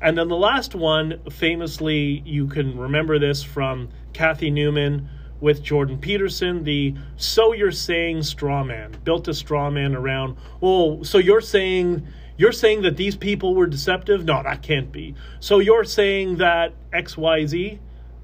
And 0.00 0.18
then 0.18 0.28
the 0.28 0.36
last 0.36 0.74
one, 0.74 1.20
famously, 1.30 2.22
you 2.26 2.48
can 2.48 2.76
remember 2.76 3.18
this 3.18 3.42
from 3.42 3.88
Cathy 4.12 4.50
Newman 4.50 5.08
with 5.40 5.62
Jordan 5.62 5.98
Peterson, 5.98 6.64
the 6.64 6.94
so 7.16 7.52
you're 7.52 7.70
saying 7.70 8.22
straw 8.22 8.64
man, 8.64 8.96
built 9.04 9.28
a 9.28 9.34
straw 9.34 9.70
man 9.70 9.94
around, 9.94 10.36
oh, 10.62 11.02
so 11.02 11.18
you're 11.18 11.40
saying 11.40 12.06
you're 12.38 12.52
saying 12.52 12.82
that 12.82 12.96
these 12.96 13.16
people 13.16 13.54
were 13.54 13.66
deceptive? 13.66 14.24
No, 14.24 14.42
that 14.42 14.62
can't 14.62 14.92
be. 14.92 15.14
So 15.40 15.58
you're 15.58 15.84
saying 15.84 16.36
that 16.36 16.74
XYZ, 16.92 17.78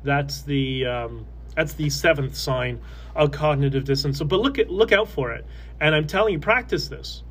that's 0.04 0.42
the 0.42 0.86
um, 0.86 1.26
that's 1.56 1.74
the 1.74 1.90
seventh 1.90 2.36
sign 2.36 2.80
of 3.14 3.30
cognitive 3.30 3.84
dissonance. 3.84 4.18
So, 4.18 4.24
but 4.24 4.40
look 4.40 4.58
at 4.58 4.70
look 4.70 4.92
out 4.92 5.08
for 5.08 5.32
it. 5.32 5.46
And 5.82 5.96
I'm 5.96 6.06
telling 6.06 6.32
you, 6.32 6.38
practice 6.38 6.86
this. 6.86 7.24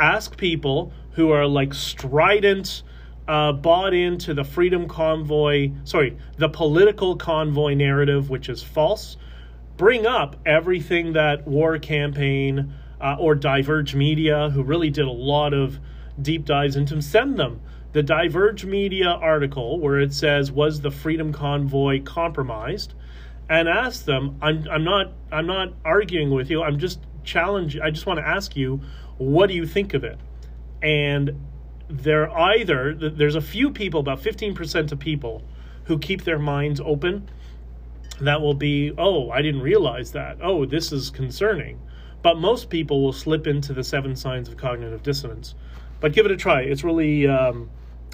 Ask 0.00 0.38
people 0.38 0.94
who 1.10 1.30
are 1.30 1.46
like 1.46 1.74
strident, 1.74 2.82
uh, 3.28 3.52
bought 3.52 3.92
into 3.92 4.32
the 4.32 4.44
freedom 4.44 4.88
convoy, 4.88 5.72
sorry, 5.84 6.16
the 6.38 6.48
political 6.48 7.16
convoy 7.16 7.74
narrative, 7.74 8.30
which 8.30 8.48
is 8.48 8.62
false. 8.62 9.18
Bring 9.76 10.06
up 10.06 10.36
everything 10.46 11.12
that 11.12 11.46
War 11.46 11.78
Campaign 11.78 12.72
uh, 12.98 13.16
or 13.20 13.34
Diverge 13.34 13.94
Media, 13.94 14.48
who 14.48 14.62
really 14.62 14.88
did 14.88 15.04
a 15.04 15.12
lot 15.12 15.52
of 15.52 15.78
deep 16.22 16.46
dives 16.46 16.76
into 16.76 16.94
them, 16.94 17.02
send 17.02 17.38
them 17.38 17.60
the 17.92 18.02
Diverge 18.02 18.64
Media 18.64 19.08
article 19.08 19.80
where 19.80 20.00
it 20.00 20.14
says, 20.14 20.50
Was 20.50 20.80
the 20.80 20.90
Freedom 20.90 21.30
Convoy 21.30 22.02
compromised? 22.02 22.94
And 23.50 23.68
ask 23.68 24.06
them, 24.06 24.38
I'm, 24.40 24.66
I'm 24.70 24.84
not 24.84 25.12
I'm 25.30 25.46
not 25.46 25.74
arguing 25.84 26.30
with 26.30 26.50
you, 26.50 26.62
I'm 26.62 26.78
just 26.78 27.00
challenge 27.24 27.78
I 27.78 27.90
just 27.90 28.06
want 28.06 28.18
to 28.18 28.26
ask 28.26 28.56
you, 28.56 28.80
what 29.18 29.48
do 29.48 29.54
you 29.54 29.66
think 29.66 29.94
of 29.94 30.04
it? 30.04 30.18
And 30.82 31.40
they're 31.88 32.30
either 32.30 32.94
there's 32.94 33.34
a 33.34 33.40
few 33.40 33.70
people, 33.70 34.00
about 34.00 34.20
15% 34.20 34.92
of 34.92 34.98
people, 34.98 35.42
who 35.84 35.98
keep 35.98 36.24
their 36.24 36.38
minds 36.38 36.80
open. 36.80 37.28
That 38.20 38.40
will 38.40 38.54
be, 38.54 38.92
oh, 38.98 39.30
I 39.30 39.42
didn't 39.42 39.62
realize 39.62 40.12
that. 40.12 40.38
Oh, 40.42 40.66
this 40.66 40.92
is 40.92 41.10
concerning. 41.10 41.80
But 42.22 42.36
most 42.36 42.68
people 42.68 43.02
will 43.02 43.12
slip 43.12 43.46
into 43.46 43.72
the 43.72 43.84
seven 43.84 44.16
signs 44.16 44.48
of 44.48 44.56
cognitive 44.56 45.02
dissonance. 45.02 45.54
But 46.00 46.12
give 46.12 46.26
it 46.26 46.32
a 46.32 46.36
try. 46.36 46.62
It's 46.62 46.84
really, 46.84 47.26
um, 47.26 47.70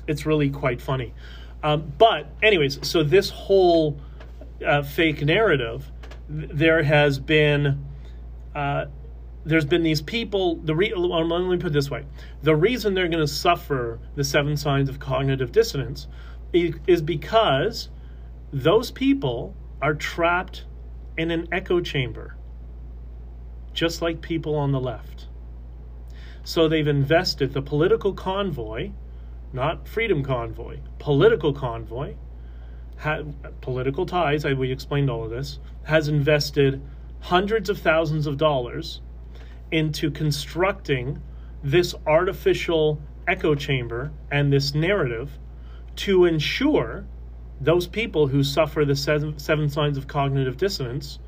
it's 0.07 0.27
really 0.27 0.51
quite 0.51 0.81
funny. 0.81 1.15
Um, 1.63 1.93
but 1.99 2.27
anyways, 2.43 2.87
so 2.87 3.03
this 3.03 3.31
whole 3.31 3.99
uh, 4.65 4.83
fake 4.83 5.23
narrative, 5.23 5.91
there 6.29 6.83
has 6.83 7.19
been. 7.19 7.85
Uh, 8.55 8.87
there's 9.45 9.65
been 9.65 9.83
these 9.83 10.01
people. 10.01 10.57
The 10.57 10.75
re, 10.75 10.95
let 10.95 11.27
me 11.27 11.57
put 11.59 11.67
it 11.69 11.73
this 11.73 11.91
way: 11.91 12.05
the 12.43 12.57
reason 12.57 12.95
they're 12.95 13.09
going 13.09 13.27
to 13.27 13.33
suffer 13.33 13.99
the 14.15 14.25
seven 14.25 14.57
signs 14.57 14.89
of 14.89 14.99
cognitive 14.99 15.53
dissonance 15.53 16.07
is 16.53 17.03
because 17.03 17.89
those 18.53 18.91
people 18.91 19.55
are 19.83 19.95
trapped 19.95 20.65
in 21.19 21.31
an 21.31 21.49
echo 21.53 21.81
chamber, 21.81 22.37
just 23.73 24.01
like 24.01 24.21
people 24.21 24.55
on 24.55 24.73
the 24.73 24.81
left. 24.81 25.27
So 26.45 26.69
they've 26.69 26.87
invested 26.87 27.53
the 27.53 27.63
political 27.63 28.13
convoy, 28.13 28.93
not 29.53 29.89
freedom 29.89 30.23
convoy, 30.23 30.79
political 30.99 31.53
convoy, 31.53 32.15
political 33.61 34.07
ties. 34.07 34.45
I, 34.45 34.53
we 34.53 34.71
explained 34.71 35.11
all 35.11 35.25
of 35.25 35.31
this. 35.31 35.59
Has 35.85 36.09
invested 36.09 36.83
hundreds 37.25 37.71
of 37.71 37.79
thousands 37.79 38.27
of 38.27 38.37
dollars 38.37 39.01
into 39.73 40.11
constructing 40.11 41.23
this 41.63 41.95
artificial 42.07 43.01
echo 43.27 43.55
chamber 43.55 44.13
and 44.31 44.53
this 44.53 44.75
narrative 44.75 45.39
to 45.97 46.27
ensure 46.27 47.03
those 47.63 47.87
people 47.87 48.27
who 48.27 48.45
suffer 48.45 48.85
the 48.85 48.95
seven, 48.95 49.39
seven 49.39 49.71
signs 49.71 49.97
of 49.97 50.07
cognitive 50.07 50.59
dissonance 50.59 51.19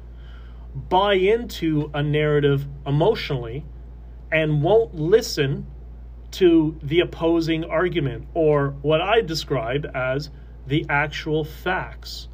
buy 0.74 1.14
into 1.14 1.90
a 1.94 2.02
narrative 2.02 2.66
emotionally 2.86 3.64
and 4.30 4.62
won't 4.62 4.94
listen 4.94 5.66
to 6.30 6.78
the 6.82 7.00
opposing 7.00 7.64
argument 7.64 8.26
or 8.34 8.74
what 8.82 9.00
I 9.00 9.22
describe 9.22 9.90
as 9.94 10.28
the 10.66 10.84
actual 10.90 11.42
facts. 11.42 12.28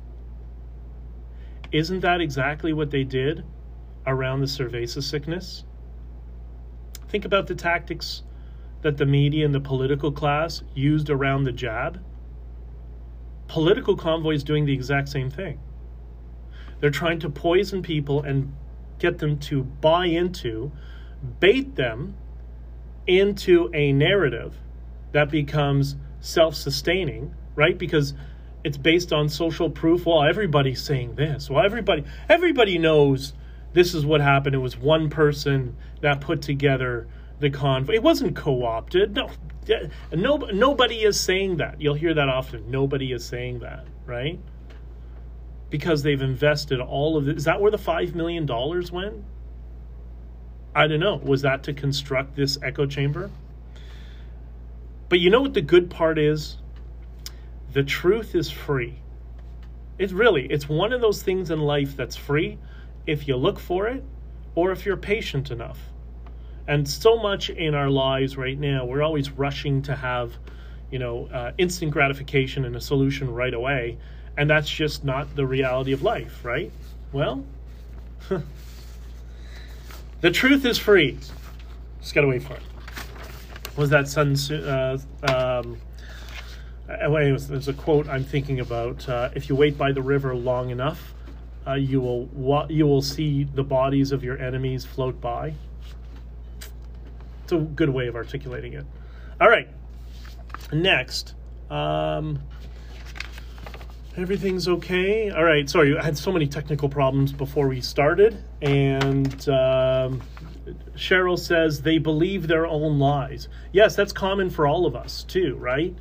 Isn't 1.70 2.00
that 2.00 2.20
exactly 2.20 2.72
what 2.72 2.90
they 2.90 3.04
did 3.04 3.44
around 4.06 4.40
the 4.40 4.46
cerveza 4.46 5.02
sickness? 5.02 5.64
Think 7.08 7.24
about 7.24 7.46
the 7.46 7.54
tactics 7.54 8.22
that 8.82 8.96
the 8.96 9.06
media 9.06 9.44
and 9.44 9.54
the 9.54 9.60
political 9.60 10.12
class 10.12 10.62
used 10.74 11.10
around 11.10 11.44
the 11.44 11.52
jab. 11.52 12.00
Political 13.48 13.96
convoys 13.96 14.42
doing 14.42 14.64
the 14.64 14.72
exact 14.72 15.08
same 15.08 15.30
thing. 15.30 15.60
They're 16.80 16.90
trying 16.90 17.20
to 17.20 17.30
poison 17.30 17.82
people 17.82 18.22
and 18.22 18.54
get 18.98 19.18
them 19.18 19.38
to 19.38 19.62
buy 19.62 20.06
into, 20.06 20.72
bait 21.38 21.76
them 21.76 22.16
into 23.06 23.70
a 23.74 23.92
narrative 23.92 24.56
that 25.12 25.30
becomes 25.30 25.96
self 26.20 26.54
sustaining, 26.54 27.34
right? 27.54 27.76
Because 27.76 28.14
it's 28.64 28.78
based 28.78 29.12
on 29.12 29.28
social 29.28 29.70
proof. 29.70 30.06
Well, 30.06 30.22
everybody's 30.22 30.82
saying 30.82 31.16
this. 31.16 31.50
Well, 31.50 31.64
everybody 31.64 32.04
everybody 32.28 32.78
knows 32.78 33.32
this 33.72 33.94
is 33.94 34.04
what 34.04 34.20
happened. 34.20 34.54
It 34.54 34.58
was 34.58 34.76
one 34.76 35.08
person 35.08 35.76
that 36.00 36.20
put 36.20 36.42
together 36.42 37.08
the 37.40 37.50
convoy. 37.50 37.94
It 37.94 38.02
wasn't 38.02 38.36
co-opted. 38.36 39.14
No, 39.14 39.30
no, 40.12 40.36
nobody 40.36 41.02
is 41.02 41.18
saying 41.18 41.56
that. 41.56 41.80
You'll 41.80 41.94
hear 41.94 42.14
that 42.14 42.28
often. 42.28 42.70
Nobody 42.70 43.12
is 43.12 43.24
saying 43.24 43.60
that, 43.60 43.86
right? 44.06 44.38
Because 45.70 46.02
they've 46.02 46.20
invested 46.20 46.80
all 46.80 47.16
of. 47.16 47.28
Is 47.28 47.44
that 47.44 47.60
where 47.60 47.70
the 47.70 47.78
five 47.78 48.14
million 48.14 48.46
dollars 48.46 48.92
went? 48.92 49.24
I 50.74 50.86
don't 50.86 51.00
know. 51.00 51.16
Was 51.16 51.42
that 51.42 51.62
to 51.64 51.72
construct 51.72 52.34
this 52.36 52.58
echo 52.62 52.86
chamber? 52.86 53.30
But 55.08 55.20
you 55.20 55.28
know 55.28 55.42
what 55.42 55.54
the 55.54 55.60
good 55.60 55.90
part 55.90 56.18
is? 56.18 56.56
The 57.72 57.82
truth 57.82 58.34
is 58.34 58.50
free. 58.50 58.98
It's 59.98 60.12
really, 60.12 60.46
it's 60.46 60.68
one 60.68 60.92
of 60.92 61.00
those 61.00 61.22
things 61.22 61.50
in 61.50 61.60
life 61.60 61.96
that's 61.96 62.16
free 62.16 62.58
if 63.06 63.26
you 63.28 63.36
look 63.36 63.58
for 63.58 63.88
it 63.88 64.04
or 64.54 64.70
if 64.72 64.86
you're 64.86 64.96
patient 64.96 65.50
enough. 65.50 65.78
And 66.68 66.88
so 66.88 67.16
much 67.16 67.50
in 67.50 67.74
our 67.74 67.90
lives 67.90 68.36
right 68.36 68.58
now, 68.58 68.84
we're 68.84 69.02
always 69.02 69.30
rushing 69.30 69.82
to 69.82 69.96
have, 69.96 70.32
you 70.90 70.98
know, 70.98 71.26
uh, 71.32 71.52
instant 71.58 71.90
gratification 71.90 72.64
and 72.64 72.76
a 72.76 72.80
solution 72.80 73.32
right 73.32 73.52
away. 73.52 73.98
And 74.36 74.48
that's 74.48 74.68
just 74.70 75.04
not 75.04 75.34
the 75.34 75.44
reality 75.46 75.92
of 75.92 76.02
life, 76.02 76.44
right? 76.44 76.70
Well, 77.12 77.44
the 80.20 80.30
truth 80.30 80.64
is 80.64 80.78
free. 80.78 81.18
Just 82.00 82.14
gotta 82.14 82.28
wait 82.28 82.42
for 82.42 82.54
it. 82.54 82.62
Was 83.76 83.90
that 83.90 84.06
Sun 84.06 84.36
uh, 84.50 84.98
um, 85.24 85.78
uh, 86.88 87.08
there's 87.08 87.68
a 87.68 87.72
quote 87.72 88.08
I'm 88.08 88.24
thinking 88.24 88.60
about. 88.60 89.08
Uh, 89.08 89.30
if 89.34 89.48
you 89.48 89.56
wait 89.56 89.78
by 89.78 89.92
the 89.92 90.02
river 90.02 90.34
long 90.34 90.70
enough, 90.70 91.14
uh, 91.66 91.74
you 91.74 92.00
will 92.00 92.66
you 92.68 92.86
will 92.86 93.02
see 93.02 93.44
the 93.44 93.62
bodies 93.62 94.12
of 94.12 94.24
your 94.24 94.38
enemies 94.38 94.84
float 94.84 95.20
by. 95.20 95.54
It's 97.44 97.52
a 97.52 97.58
good 97.58 97.90
way 97.90 98.06
of 98.06 98.16
articulating 98.16 98.72
it. 98.74 98.86
All 99.40 99.48
right. 99.48 99.68
Next, 100.72 101.34
um, 101.70 102.38
everything's 104.16 104.68
okay. 104.68 105.30
All 105.30 105.44
right. 105.44 105.68
Sorry, 105.68 105.96
I 105.96 106.04
had 106.04 106.16
so 106.16 106.32
many 106.32 106.46
technical 106.46 106.88
problems 106.88 107.32
before 107.32 107.68
we 107.68 107.80
started, 107.80 108.42
and 108.60 109.48
um, 109.48 110.22
Cheryl 110.96 111.38
says 111.38 111.82
they 111.82 111.98
believe 111.98 112.48
their 112.48 112.66
own 112.66 112.98
lies. 112.98 113.48
Yes, 113.72 113.96
that's 113.96 114.12
common 114.12 114.50
for 114.50 114.66
all 114.66 114.86
of 114.86 114.96
us 114.96 115.24
too, 115.24 115.56
right? 115.56 115.94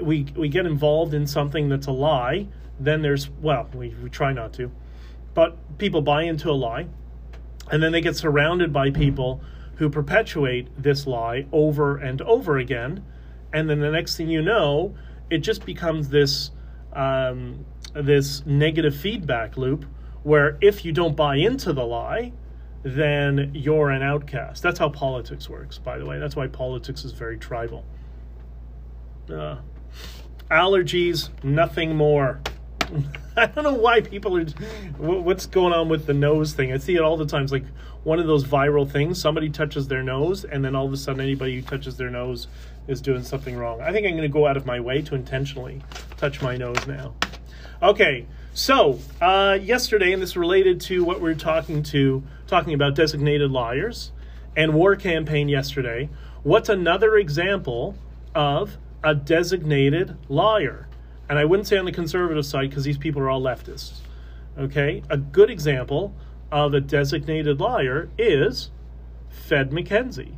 we 0.00 0.26
we 0.36 0.48
get 0.48 0.66
involved 0.66 1.14
in 1.14 1.26
something 1.26 1.68
that's 1.68 1.86
a 1.86 1.92
lie, 1.92 2.46
then 2.78 3.02
there's 3.02 3.30
well, 3.40 3.68
we, 3.74 3.90
we 4.02 4.10
try 4.10 4.32
not 4.32 4.52
to, 4.54 4.70
but 5.36 5.76
people 5.76 6.00
buy 6.00 6.22
into 6.22 6.50
a 6.50 6.56
lie, 6.56 6.86
and 7.70 7.82
then 7.82 7.92
they 7.92 8.00
get 8.00 8.16
surrounded 8.16 8.72
by 8.72 8.90
people 8.90 9.42
who 9.74 9.90
perpetuate 9.90 10.66
this 10.82 11.06
lie 11.06 11.46
over 11.52 11.98
and 11.98 12.22
over 12.22 12.56
again, 12.56 13.04
and 13.52 13.68
then 13.68 13.80
the 13.80 13.90
next 13.90 14.16
thing 14.16 14.30
you 14.30 14.40
know, 14.40 14.94
it 15.28 15.38
just 15.38 15.66
becomes 15.66 16.08
this 16.08 16.52
um, 16.94 17.66
this 17.92 18.46
negative 18.46 18.96
feedback 18.96 19.58
loop 19.58 19.84
where 20.22 20.56
if 20.62 20.86
you 20.86 20.92
don't 20.92 21.14
buy 21.14 21.36
into 21.36 21.74
the 21.74 21.84
lie, 21.84 22.32
then 22.82 23.50
you're 23.54 23.90
an 23.90 24.02
outcast. 24.02 24.62
That's 24.62 24.78
how 24.78 24.88
politics 24.88 25.50
works, 25.50 25.76
by 25.76 25.98
the 25.98 26.06
way. 26.06 26.18
That's 26.18 26.34
why 26.34 26.46
politics 26.46 27.04
is 27.04 27.12
very 27.12 27.36
tribal. 27.36 27.84
Uh, 29.30 29.58
allergies, 30.50 31.28
nothing 31.44 31.94
more. 31.94 32.40
I 33.36 33.46
don't 33.46 33.64
know 33.64 33.74
why 33.74 34.00
people 34.00 34.36
are. 34.36 34.46
What's 34.98 35.46
going 35.46 35.72
on 35.72 35.88
with 35.88 36.06
the 36.06 36.14
nose 36.14 36.52
thing? 36.52 36.72
I 36.72 36.78
see 36.78 36.94
it 36.94 37.02
all 37.02 37.16
the 37.16 37.26
times. 37.26 37.52
Like 37.52 37.64
one 38.04 38.18
of 38.18 38.26
those 38.26 38.44
viral 38.44 38.90
things. 38.90 39.20
Somebody 39.20 39.50
touches 39.50 39.88
their 39.88 40.02
nose, 40.02 40.44
and 40.44 40.64
then 40.64 40.76
all 40.76 40.86
of 40.86 40.92
a 40.92 40.96
sudden, 40.96 41.20
anybody 41.20 41.56
who 41.56 41.62
touches 41.62 41.96
their 41.96 42.10
nose 42.10 42.46
is 42.86 43.00
doing 43.00 43.22
something 43.22 43.56
wrong. 43.56 43.80
I 43.80 43.92
think 43.92 44.06
I'm 44.06 44.12
going 44.12 44.22
to 44.22 44.28
go 44.28 44.46
out 44.46 44.56
of 44.56 44.64
my 44.64 44.80
way 44.80 45.02
to 45.02 45.14
intentionally 45.14 45.82
touch 46.16 46.40
my 46.40 46.56
nose 46.56 46.86
now. 46.86 47.14
Okay, 47.82 48.26
so 48.54 49.00
uh, 49.20 49.58
yesterday, 49.60 50.12
and 50.12 50.22
this 50.22 50.36
related 50.36 50.80
to 50.82 51.04
what 51.04 51.20
we 51.20 51.30
are 51.30 51.34
talking 51.34 51.82
to 51.84 52.22
talking 52.46 52.74
about 52.74 52.94
designated 52.94 53.50
liars 53.50 54.12
and 54.56 54.72
war 54.72 54.96
campaign 54.96 55.48
yesterday. 55.48 56.08
What's 56.42 56.68
another 56.68 57.16
example 57.16 57.96
of 58.34 58.78
a 59.02 59.14
designated 59.14 60.16
liar? 60.28 60.88
And 61.28 61.38
I 61.38 61.44
wouldn't 61.44 61.66
say 61.66 61.76
on 61.76 61.84
the 61.84 61.92
conservative 61.92 62.46
side 62.46 62.70
because 62.70 62.84
these 62.84 62.98
people 62.98 63.22
are 63.22 63.30
all 63.30 63.42
leftists. 63.42 64.00
Okay, 64.58 65.02
a 65.10 65.18
good 65.18 65.50
example 65.50 66.14
of 66.50 66.72
a 66.72 66.80
designated 66.80 67.60
liar 67.60 68.08
is 68.16 68.70
Fed 69.28 69.70
McKenzie, 69.70 70.34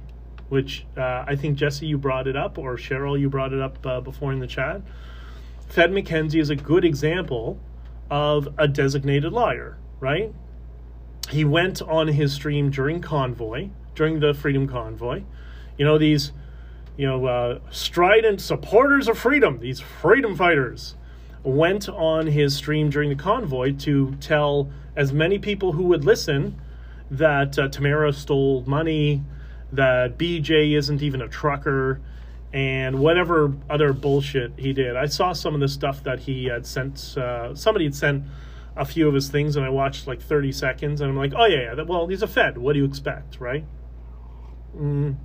which 0.49 0.87
uh, 0.97 1.25
I 1.27 1.37
think 1.37 1.57
Jesse, 1.57 1.87
you 1.87 1.99
brought 1.99 2.27
it 2.27 2.37
up, 2.37 2.59
or 2.59 2.77
Cheryl, 2.77 3.19
you 3.19 3.29
brought 3.29 3.53
it 3.53 3.61
up 3.61 3.87
uh, 3.87 4.01
before 4.01 4.33
in 4.33 4.41
the 4.41 4.47
chat. 4.47 4.83
Fed 5.69 5.93
McKenzie 5.93 6.41
is 6.41 6.51
a 6.51 6.57
good 6.57 6.85
example 6.85 7.61
of 8.11 8.49
a 8.59 8.67
designated 8.67 9.33
liar, 9.33 9.77
right? 10.01 10.33
He 11.31 11.45
went 11.45 11.83
on 11.83 12.09
his 12.09 12.33
stream 12.33 12.71
during 12.71 13.01
convoy, 13.01 13.69
during 13.95 14.21
the 14.21 14.33
Freedom 14.33 14.67
Convoy. 14.67 15.23
You 15.77 15.85
know, 15.85 15.99
these, 15.99 16.33
you 16.99 17.07
know, 17.07 17.25
uh, 17.27 17.61
strident 17.71 18.41
supporters 18.41 19.09
of 19.09 19.17
freedom, 19.17 19.61
these 19.61 19.81
freedom 19.81 20.37
fighters, 20.37 20.97
went 21.45 21.89
on 21.89 22.27
his 22.27 22.55
stream 22.57 22.91
during 22.91 23.09
the 23.09 23.15
convoy 23.15 23.73
to 23.73 24.17
tell 24.17 24.69
as 24.97 25.13
many 25.13 25.39
people 25.39 25.73
who 25.73 25.85
would 25.85 26.05
listen 26.05 26.61
that 27.09 27.57
uh, 27.57 27.69
Tamara 27.69 28.13
stole 28.13 28.65
money, 28.67 29.23
that 29.73 30.19
BJ 30.19 30.77
isn't 30.77 31.01
even 31.01 31.23
a 31.23 31.29
trucker, 31.29 32.01
and 32.53 32.99
whatever 32.99 33.55
other 33.71 33.93
bullshit 33.93 34.53
he 34.57 34.73
did. 34.73 34.97
I 34.97 35.07
saw 35.07 35.33
some 35.33 35.55
of 35.55 35.61
the 35.61 35.69
stuff 35.69 36.03
that 36.03 36.19
he 36.19 36.47
had 36.47 36.67
sent. 36.67 37.17
Uh, 37.17 37.55
somebody 37.55 37.85
had 37.85 37.95
sent 37.95 38.25
a 38.77 38.85
few 38.85 39.07
of 39.07 39.15
his 39.15 39.29
things, 39.29 39.55
and 39.55 39.65
I 39.65 39.69
watched 39.69 40.09
like 40.09 40.21
30 40.21 40.51
seconds, 40.51 41.01
and 41.01 41.11
I'm 41.11 41.17
like, 41.17 41.33
oh, 41.37 41.47
yeah, 41.47 41.75
yeah 41.77 41.83
well, 41.83 42.09
he's 42.09 42.23
a 42.23 42.27
Fed. 42.27 42.59
What 42.59 42.73
do 42.73 42.81
you 42.81 42.85
expect, 42.85 43.39
right? 43.39 43.65
Mm. 44.77 45.17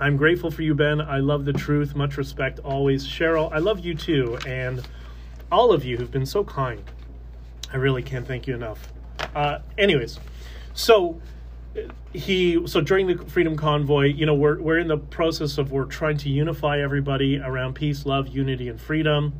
I'm 0.00 0.16
grateful 0.16 0.50
for 0.50 0.62
you, 0.62 0.74
Ben. 0.74 1.00
I 1.00 1.18
love 1.18 1.44
the 1.44 1.52
truth. 1.52 1.94
Much 1.94 2.16
respect 2.16 2.58
always. 2.60 3.06
Cheryl, 3.06 3.52
I 3.52 3.58
love 3.58 3.80
you 3.80 3.94
too. 3.94 4.38
And 4.46 4.86
all 5.52 5.72
of 5.72 5.84
you 5.84 5.96
who've 5.96 6.10
been 6.10 6.26
so 6.26 6.42
kind. 6.44 6.82
I 7.72 7.76
really 7.76 8.02
can't 8.02 8.26
thank 8.26 8.46
you 8.46 8.54
enough. 8.54 8.92
Uh, 9.34 9.58
anyways, 9.78 10.18
so 10.74 11.20
he 12.12 12.66
so 12.66 12.80
during 12.80 13.08
the 13.08 13.16
freedom 13.26 13.56
convoy 13.56 14.04
you 14.04 14.24
know 14.24 14.34
we're, 14.34 14.60
we're 14.60 14.78
in 14.78 14.86
the 14.86 14.96
process 14.96 15.58
of 15.58 15.72
we're 15.72 15.84
trying 15.84 16.16
to 16.16 16.28
unify 16.28 16.80
everybody 16.80 17.40
around 17.40 17.74
peace 17.74 18.06
love 18.06 18.28
unity 18.28 18.68
and 18.68 18.80
freedom 18.80 19.32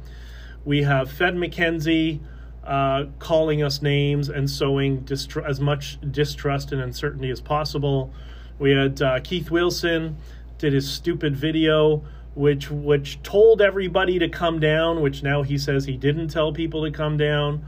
we 0.64 0.82
have 0.82 1.10
fed 1.10 1.34
mckenzie 1.34 2.18
uh, 2.64 3.04
calling 3.18 3.62
us 3.62 3.82
names 3.82 4.28
and 4.28 4.50
sowing 4.50 5.02
distru- 5.02 5.48
as 5.48 5.60
much 5.60 5.98
distrust 6.10 6.72
and 6.72 6.80
uncertainty 6.80 7.30
as 7.30 7.40
possible 7.40 8.12
we 8.58 8.72
had 8.72 9.00
uh, 9.00 9.20
keith 9.20 9.50
wilson 9.50 10.16
did 10.58 10.72
his 10.72 10.90
stupid 10.90 11.36
video 11.36 12.02
which 12.34 12.70
which 12.70 13.22
told 13.22 13.62
everybody 13.62 14.18
to 14.18 14.28
come 14.28 14.58
down, 14.60 15.00
which 15.00 15.22
now 15.22 15.42
he 15.42 15.56
says 15.56 15.84
he 15.84 15.96
didn't 15.96 16.28
tell 16.28 16.52
people 16.52 16.84
to 16.84 16.90
come 16.90 17.16
down. 17.16 17.66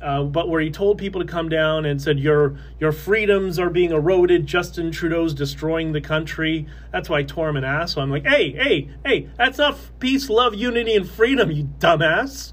Uh, 0.00 0.22
but 0.22 0.48
where 0.48 0.60
he 0.60 0.70
told 0.70 0.96
people 0.96 1.20
to 1.20 1.26
come 1.26 1.48
down 1.48 1.84
and 1.84 2.00
said 2.00 2.18
your 2.20 2.56
your 2.78 2.92
freedoms 2.92 3.58
are 3.58 3.68
being 3.68 3.90
eroded, 3.90 4.46
Justin 4.46 4.90
Trudeau's 4.90 5.34
destroying 5.34 5.92
the 5.92 6.00
country. 6.00 6.66
That's 6.92 7.08
why 7.08 7.18
I 7.18 7.22
tore 7.24 7.48
him 7.48 7.56
an 7.56 7.64
ass. 7.64 7.94
So 7.94 8.00
I'm 8.00 8.10
like, 8.10 8.24
hey, 8.24 8.52
hey, 8.52 8.90
hey, 9.04 9.28
that's 9.36 9.58
not 9.58 9.76
peace, 9.98 10.30
love, 10.30 10.54
unity, 10.54 10.94
and 10.94 11.08
freedom, 11.08 11.50
you 11.50 11.64
dumbass. 11.78 12.52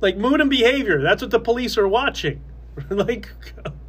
Like 0.00 0.16
mood 0.16 0.40
and 0.40 0.50
behavior. 0.50 1.02
That's 1.02 1.20
what 1.20 1.30
the 1.30 1.40
police 1.40 1.76
are 1.76 1.88
watching. 1.88 2.42
like, 2.90 3.32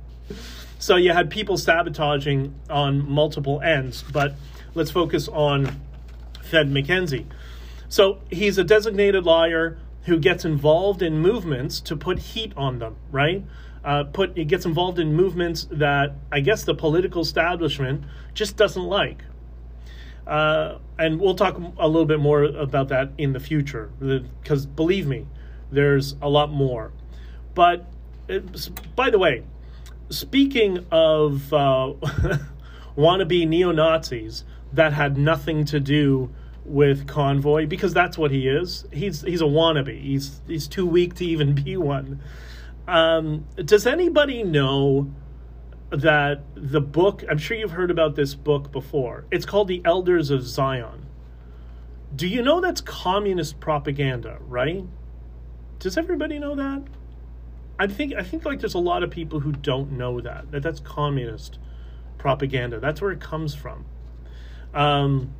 so 0.79 0.95
you 0.95 1.13
had 1.13 1.29
people 1.29 1.57
sabotaging 1.57 2.55
on 2.69 3.07
multiple 3.07 3.61
ends. 3.61 4.03
But 4.11 4.33
let's 4.75 4.91
focus 4.91 5.27
on 5.29 5.81
Fed 6.43 6.69
McKenzie. 6.69 7.25
So 7.89 8.19
he's 8.29 8.57
a 8.57 8.63
designated 8.63 9.25
liar 9.25 9.79
who 10.03 10.19
gets 10.19 10.45
involved 10.45 11.01
in 11.01 11.17
movements 11.17 11.79
to 11.81 11.95
put 11.95 12.19
heat 12.19 12.53
on 12.55 12.79
them, 12.79 12.95
right? 13.11 13.43
Uh, 13.83 14.03
put 14.03 14.37
it 14.37 14.45
gets 14.45 14.65
involved 14.65 14.99
in 14.99 15.13
movements 15.13 15.67
that 15.71 16.13
I 16.31 16.39
guess 16.39 16.63
the 16.63 16.75
political 16.75 17.21
establishment 17.21 18.03
just 18.33 18.57
doesn't 18.57 18.83
like. 18.83 19.23
Uh, 20.27 20.79
and 20.97 21.19
we'll 21.19 21.35
talk 21.35 21.57
a 21.77 21.87
little 21.87 22.05
bit 22.05 22.19
more 22.19 22.43
about 22.43 22.89
that 22.89 23.11
in 23.17 23.33
the 23.33 23.39
future, 23.39 23.91
because 23.99 24.65
believe 24.65 25.05
me, 25.05 25.27
there's 25.71 26.15
a 26.21 26.29
lot 26.29 26.51
more. 26.51 26.91
But 27.53 27.85
it, 28.27 28.69
by 28.95 29.11
the 29.11 29.19
way, 29.19 29.43
speaking 30.09 30.85
of 30.91 31.53
uh, 31.53 31.93
wannabe 32.97 33.47
neo 33.47 33.71
Nazis, 33.71 34.43
that 34.73 34.93
had 34.93 35.17
nothing 35.17 35.65
to 35.65 35.79
do 35.79 36.33
with 36.65 37.07
Convoy 37.07 37.67
because 37.67 37.93
that's 37.93 38.17
what 38.17 38.31
he 38.31 38.47
is. 38.47 38.85
He's 38.91 39.21
he's 39.21 39.41
a 39.41 39.45
wannabe. 39.45 40.01
He's 40.01 40.41
he's 40.47 40.67
too 40.67 40.85
weak 40.85 41.15
to 41.15 41.25
even 41.25 41.53
be 41.53 41.77
one. 41.95 42.21
Um, 42.87 43.45
does 43.55 43.87
anybody 43.87 44.43
know 44.43 45.13
that 45.89 46.43
the 46.55 46.81
book? 46.81 47.23
I'm 47.29 47.37
sure 47.37 47.55
you've 47.57 47.71
heard 47.71 47.91
about 47.91 48.15
this 48.15 48.35
book 48.35 48.71
before. 48.71 49.25
It's 49.31 49.45
called 49.45 49.67
The 49.67 49.81
Elders 49.85 50.29
of 50.29 50.43
Zion. 50.43 51.05
Do 52.15 52.27
you 52.27 52.41
know 52.41 52.61
that's 52.61 52.81
communist 52.81 53.59
propaganda, 53.59 54.37
right? 54.41 54.85
Does 55.79 55.97
everybody 55.97 56.39
know 56.39 56.55
that? 56.55 56.83
I 57.77 57.87
think 57.87 58.13
I 58.13 58.23
think 58.23 58.45
like 58.45 58.59
there's 58.59 58.73
a 58.73 58.79
lot 58.79 59.03
of 59.03 59.09
people 59.09 59.41
who 59.41 59.51
don't 59.51 59.91
know 59.91 60.21
that 60.21 60.51
that 60.51 60.63
that's 60.63 60.79
communist 60.79 61.59
propaganda. 62.17 62.79
That's 62.79 63.01
where 63.01 63.11
it 63.11 63.19
comes 63.19 63.53
from. 63.53 63.85
Um, 64.75 65.33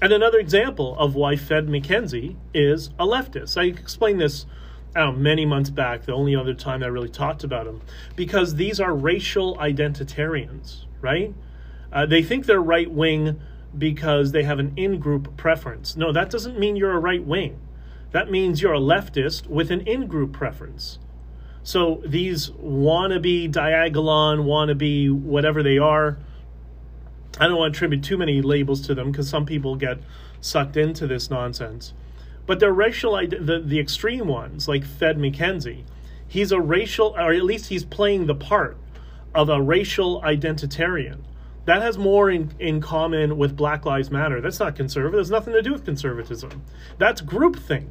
and 0.00 0.12
another 0.12 0.38
example 0.38 0.96
of 0.98 1.14
why 1.14 1.36
Fed 1.36 1.66
McKenzie 1.66 2.36
is 2.54 2.90
a 2.98 3.06
leftist. 3.06 3.60
I 3.60 3.64
explained 3.64 4.20
this 4.20 4.46
know, 4.94 5.12
many 5.12 5.46
months 5.46 5.70
back, 5.70 6.04
the 6.04 6.12
only 6.12 6.36
other 6.36 6.54
time 6.54 6.82
I 6.82 6.86
really 6.86 7.08
talked 7.08 7.44
about 7.44 7.66
him, 7.66 7.80
because 8.16 8.56
these 8.56 8.80
are 8.80 8.94
racial 8.94 9.56
identitarians, 9.56 10.84
right? 11.00 11.34
Uh, 11.92 12.06
they 12.06 12.22
think 12.22 12.46
they're 12.46 12.60
right 12.60 12.90
wing 12.90 13.40
because 13.76 14.32
they 14.32 14.42
have 14.42 14.58
an 14.58 14.72
in 14.76 14.98
group 14.98 15.36
preference. 15.36 15.96
No, 15.96 16.12
that 16.12 16.30
doesn't 16.30 16.58
mean 16.58 16.76
you're 16.76 16.92
a 16.92 16.98
right 16.98 17.24
wing. 17.24 17.58
That 18.10 18.30
means 18.30 18.60
you're 18.60 18.74
a 18.74 18.80
leftist 18.80 19.46
with 19.46 19.70
an 19.70 19.80
in 19.82 20.06
group 20.06 20.32
preference. 20.32 20.98
So 21.62 22.02
these 22.04 22.50
wannabe 22.50 23.50
Diagolon, 23.50 24.44
wannabe 24.44 25.10
whatever 25.10 25.62
they 25.62 25.78
are, 25.78 26.18
I 27.38 27.48
don't 27.48 27.56
want 27.56 27.74
to 27.74 27.76
attribute 27.76 28.04
too 28.04 28.18
many 28.18 28.42
labels 28.42 28.80
to 28.82 28.94
them 28.94 29.10
because 29.10 29.28
some 29.28 29.46
people 29.46 29.76
get 29.76 29.98
sucked 30.40 30.76
into 30.76 31.06
this 31.06 31.30
nonsense. 31.30 31.94
But 32.46 32.60
they're 32.60 32.72
racial, 32.72 33.14
the, 33.14 33.62
the 33.64 33.78
extreme 33.78 34.26
ones, 34.26 34.68
like 34.68 34.84
Fed 34.84 35.16
McKenzie, 35.16 35.84
he's 36.26 36.52
a 36.52 36.60
racial, 36.60 37.14
or 37.16 37.32
at 37.32 37.44
least 37.44 37.68
he's 37.68 37.84
playing 37.84 38.26
the 38.26 38.34
part 38.34 38.76
of 39.34 39.48
a 39.48 39.62
racial 39.62 40.20
identitarian. 40.22 41.18
That 41.64 41.80
has 41.82 41.96
more 41.96 42.28
in, 42.28 42.52
in 42.58 42.80
common 42.80 43.38
with 43.38 43.56
Black 43.56 43.86
Lives 43.86 44.10
Matter. 44.10 44.40
That's 44.40 44.58
not 44.58 44.74
conservative. 44.74 45.12
There's 45.12 45.30
nothing 45.30 45.54
to 45.54 45.62
do 45.62 45.72
with 45.72 45.84
conservatism. 45.84 46.62
That's 46.98 47.22
groupthink. 47.22 47.88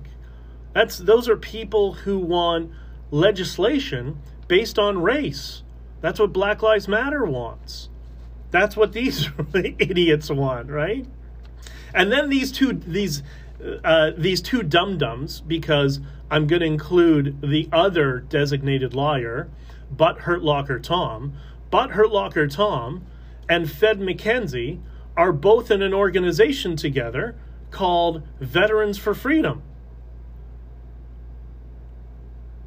That's 0.74 0.98
those 0.98 1.30
are 1.30 1.38
people 1.38 1.94
who 1.94 2.20
want 2.20 2.72
legislation 3.12 4.20
based 4.48 4.78
on 4.78 5.02
race. 5.02 5.64
That's 6.02 6.20
what 6.20 6.34
Black 6.34 6.62
Lives 6.62 6.88
Matter 6.88 7.26
wants. 7.26 7.90
That's 8.52 8.78
what 8.78 8.94
these 8.94 9.30
idiots 9.54 10.30
want, 10.30 10.70
right? 10.70 11.06
And 11.94 12.12
then 12.12 12.30
these 12.30 12.52
two 12.52 12.74
these 12.74 13.24
uh, 13.84 14.12
these 14.18 14.42
two 14.42 14.64
dum 14.64 14.98
dums, 14.98 15.42
because 15.42 16.00
I'm 16.30 16.48
going 16.48 16.62
to 16.62 16.66
include 16.66 17.42
the 17.42 17.70
other 17.72 18.20
designated 18.20 18.94
liar, 18.94 19.50
but 19.92 20.20
Hurt 20.22 20.44
Locker 20.44 20.80
Tom, 20.80 21.34
but 21.70 21.92
Hurt 21.92 22.12
Locker 22.12 22.48
Tom, 22.48 23.06
and 23.48 23.70
Fed 23.70 24.00
McKenzie 24.00 24.80
are 25.16 25.32
both 25.32 25.70
in 25.70 25.82
an 25.82 25.94
organization 25.94 26.76
together 26.76 27.36
called 27.70 28.24
Veterans 28.40 28.98
for 28.98 29.14
Freedom. 29.14 29.62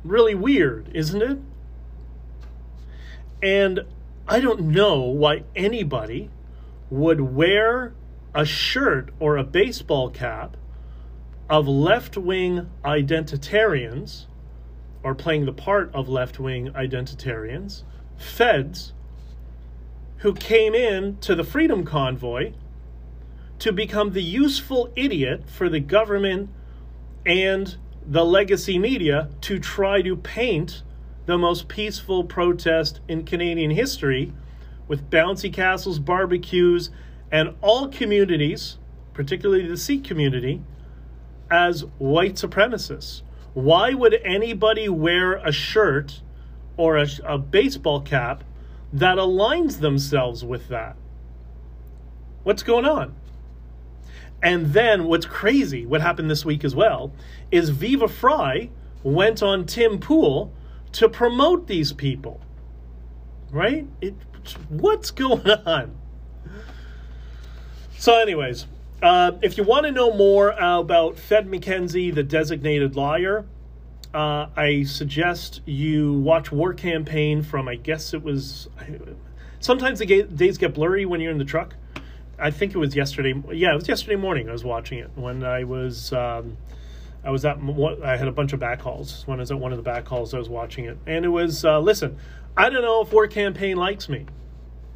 Really 0.04 0.34
weird, 0.34 0.90
isn't 0.94 1.22
it? 1.22 1.38
And 3.42 3.80
I 4.26 4.40
don't 4.40 4.60
know 4.60 5.00
why 5.00 5.44
anybody 5.54 6.30
would 6.88 7.20
wear 7.20 7.92
a 8.34 8.46
shirt 8.46 9.12
or 9.20 9.36
a 9.36 9.44
baseball 9.44 10.08
cap 10.10 10.56
of 11.50 11.68
left 11.68 12.16
wing 12.16 12.70
identitarians, 12.84 14.24
or 15.02 15.14
playing 15.14 15.44
the 15.44 15.52
part 15.52 15.94
of 15.94 16.08
left 16.08 16.38
wing 16.38 16.70
identitarians, 16.72 17.82
feds, 18.16 18.94
who 20.18 20.32
came 20.32 20.74
in 20.74 21.18
to 21.18 21.34
the 21.34 21.44
Freedom 21.44 21.84
Convoy 21.84 22.54
to 23.58 23.72
become 23.72 24.12
the 24.12 24.22
useful 24.22 24.90
idiot 24.96 25.50
for 25.50 25.68
the 25.68 25.80
government 25.80 26.48
and 27.26 27.76
the 28.06 28.24
legacy 28.24 28.78
media 28.78 29.28
to 29.42 29.58
try 29.58 30.00
to 30.00 30.16
paint 30.16 30.82
the 31.26 31.38
most 31.38 31.68
peaceful 31.68 32.24
protest 32.24 33.00
in 33.08 33.24
Canadian 33.24 33.70
history 33.70 34.32
with 34.86 35.08
bouncy 35.10 35.52
castles, 35.52 35.98
barbecues, 35.98 36.90
and 37.32 37.54
all 37.60 37.88
communities, 37.88 38.78
particularly 39.12 39.66
the 39.66 39.76
Sikh 39.76 40.04
community, 40.04 40.62
as 41.50 41.82
white 41.98 42.34
supremacists. 42.34 43.22
Why 43.54 43.94
would 43.94 44.14
anybody 44.24 44.88
wear 44.88 45.34
a 45.36 45.52
shirt 45.52 46.20
or 46.76 46.98
a, 46.98 47.06
a 47.24 47.38
baseball 47.38 48.00
cap 48.00 48.44
that 48.92 49.16
aligns 49.16 49.80
themselves 49.80 50.44
with 50.44 50.68
that? 50.68 50.96
What's 52.42 52.62
going 52.62 52.84
on? 52.84 53.14
And 54.42 54.74
then 54.74 55.04
what's 55.04 55.24
crazy, 55.24 55.86
what 55.86 56.02
happened 56.02 56.30
this 56.30 56.44
week 56.44 56.64
as 56.64 56.74
well, 56.74 57.12
is 57.50 57.70
Viva 57.70 58.08
Fry 58.08 58.68
went 59.02 59.42
on 59.42 59.64
Tim 59.64 59.98
Pool 59.98 60.52
to 60.94 61.08
promote 61.08 61.66
these 61.66 61.92
people. 61.92 62.40
Right? 63.50 63.86
It, 64.00 64.14
what's 64.68 65.10
going 65.10 65.48
on? 65.66 65.96
So, 67.98 68.20
anyways, 68.20 68.66
uh, 69.02 69.32
if 69.42 69.56
you 69.56 69.64
want 69.64 69.86
to 69.86 69.92
know 69.92 70.12
more 70.14 70.50
about 70.50 71.18
Fed 71.18 71.48
McKenzie, 71.48 72.14
the 72.14 72.22
designated 72.22 72.96
liar, 72.96 73.46
uh, 74.12 74.46
I 74.56 74.84
suggest 74.84 75.60
you 75.66 76.12
watch 76.20 76.52
War 76.52 76.74
Campaign 76.74 77.42
from, 77.42 77.68
I 77.68 77.76
guess 77.76 78.14
it 78.14 78.22
was. 78.22 78.68
Sometimes 79.60 79.98
the 79.98 80.22
days 80.22 80.58
get 80.58 80.74
blurry 80.74 81.06
when 81.06 81.20
you're 81.20 81.32
in 81.32 81.38
the 81.38 81.44
truck. 81.44 81.74
I 82.38 82.50
think 82.50 82.74
it 82.74 82.78
was 82.78 82.94
yesterday. 82.94 83.34
Yeah, 83.52 83.72
it 83.72 83.76
was 83.76 83.88
yesterday 83.88 84.16
morning. 84.16 84.48
I 84.48 84.52
was 84.52 84.64
watching 84.64 84.98
it 84.98 85.10
when 85.14 85.42
I 85.42 85.64
was. 85.64 86.12
Um, 86.12 86.56
I 87.24 87.30
was 87.30 87.44
at. 87.44 87.58
I 88.04 88.16
had 88.16 88.28
a 88.28 88.32
bunch 88.32 88.52
of 88.52 88.60
back 88.60 88.80
calls. 88.80 89.26
When 89.26 89.38
I 89.38 89.42
was 89.42 89.50
at 89.50 89.58
one 89.58 89.72
of 89.72 89.78
the 89.78 89.82
back 89.82 90.04
calls, 90.04 90.34
I 90.34 90.38
was 90.38 90.48
watching 90.48 90.84
it, 90.84 90.98
and 91.06 91.24
it 91.24 91.28
was. 91.28 91.64
Uh, 91.64 91.80
listen, 91.80 92.18
I 92.56 92.68
don't 92.68 92.82
know 92.82 93.00
if 93.02 93.12
War 93.12 93.26
Campaign 93.26 93.76
likes 93.76 94.08
me. 94.08 94.26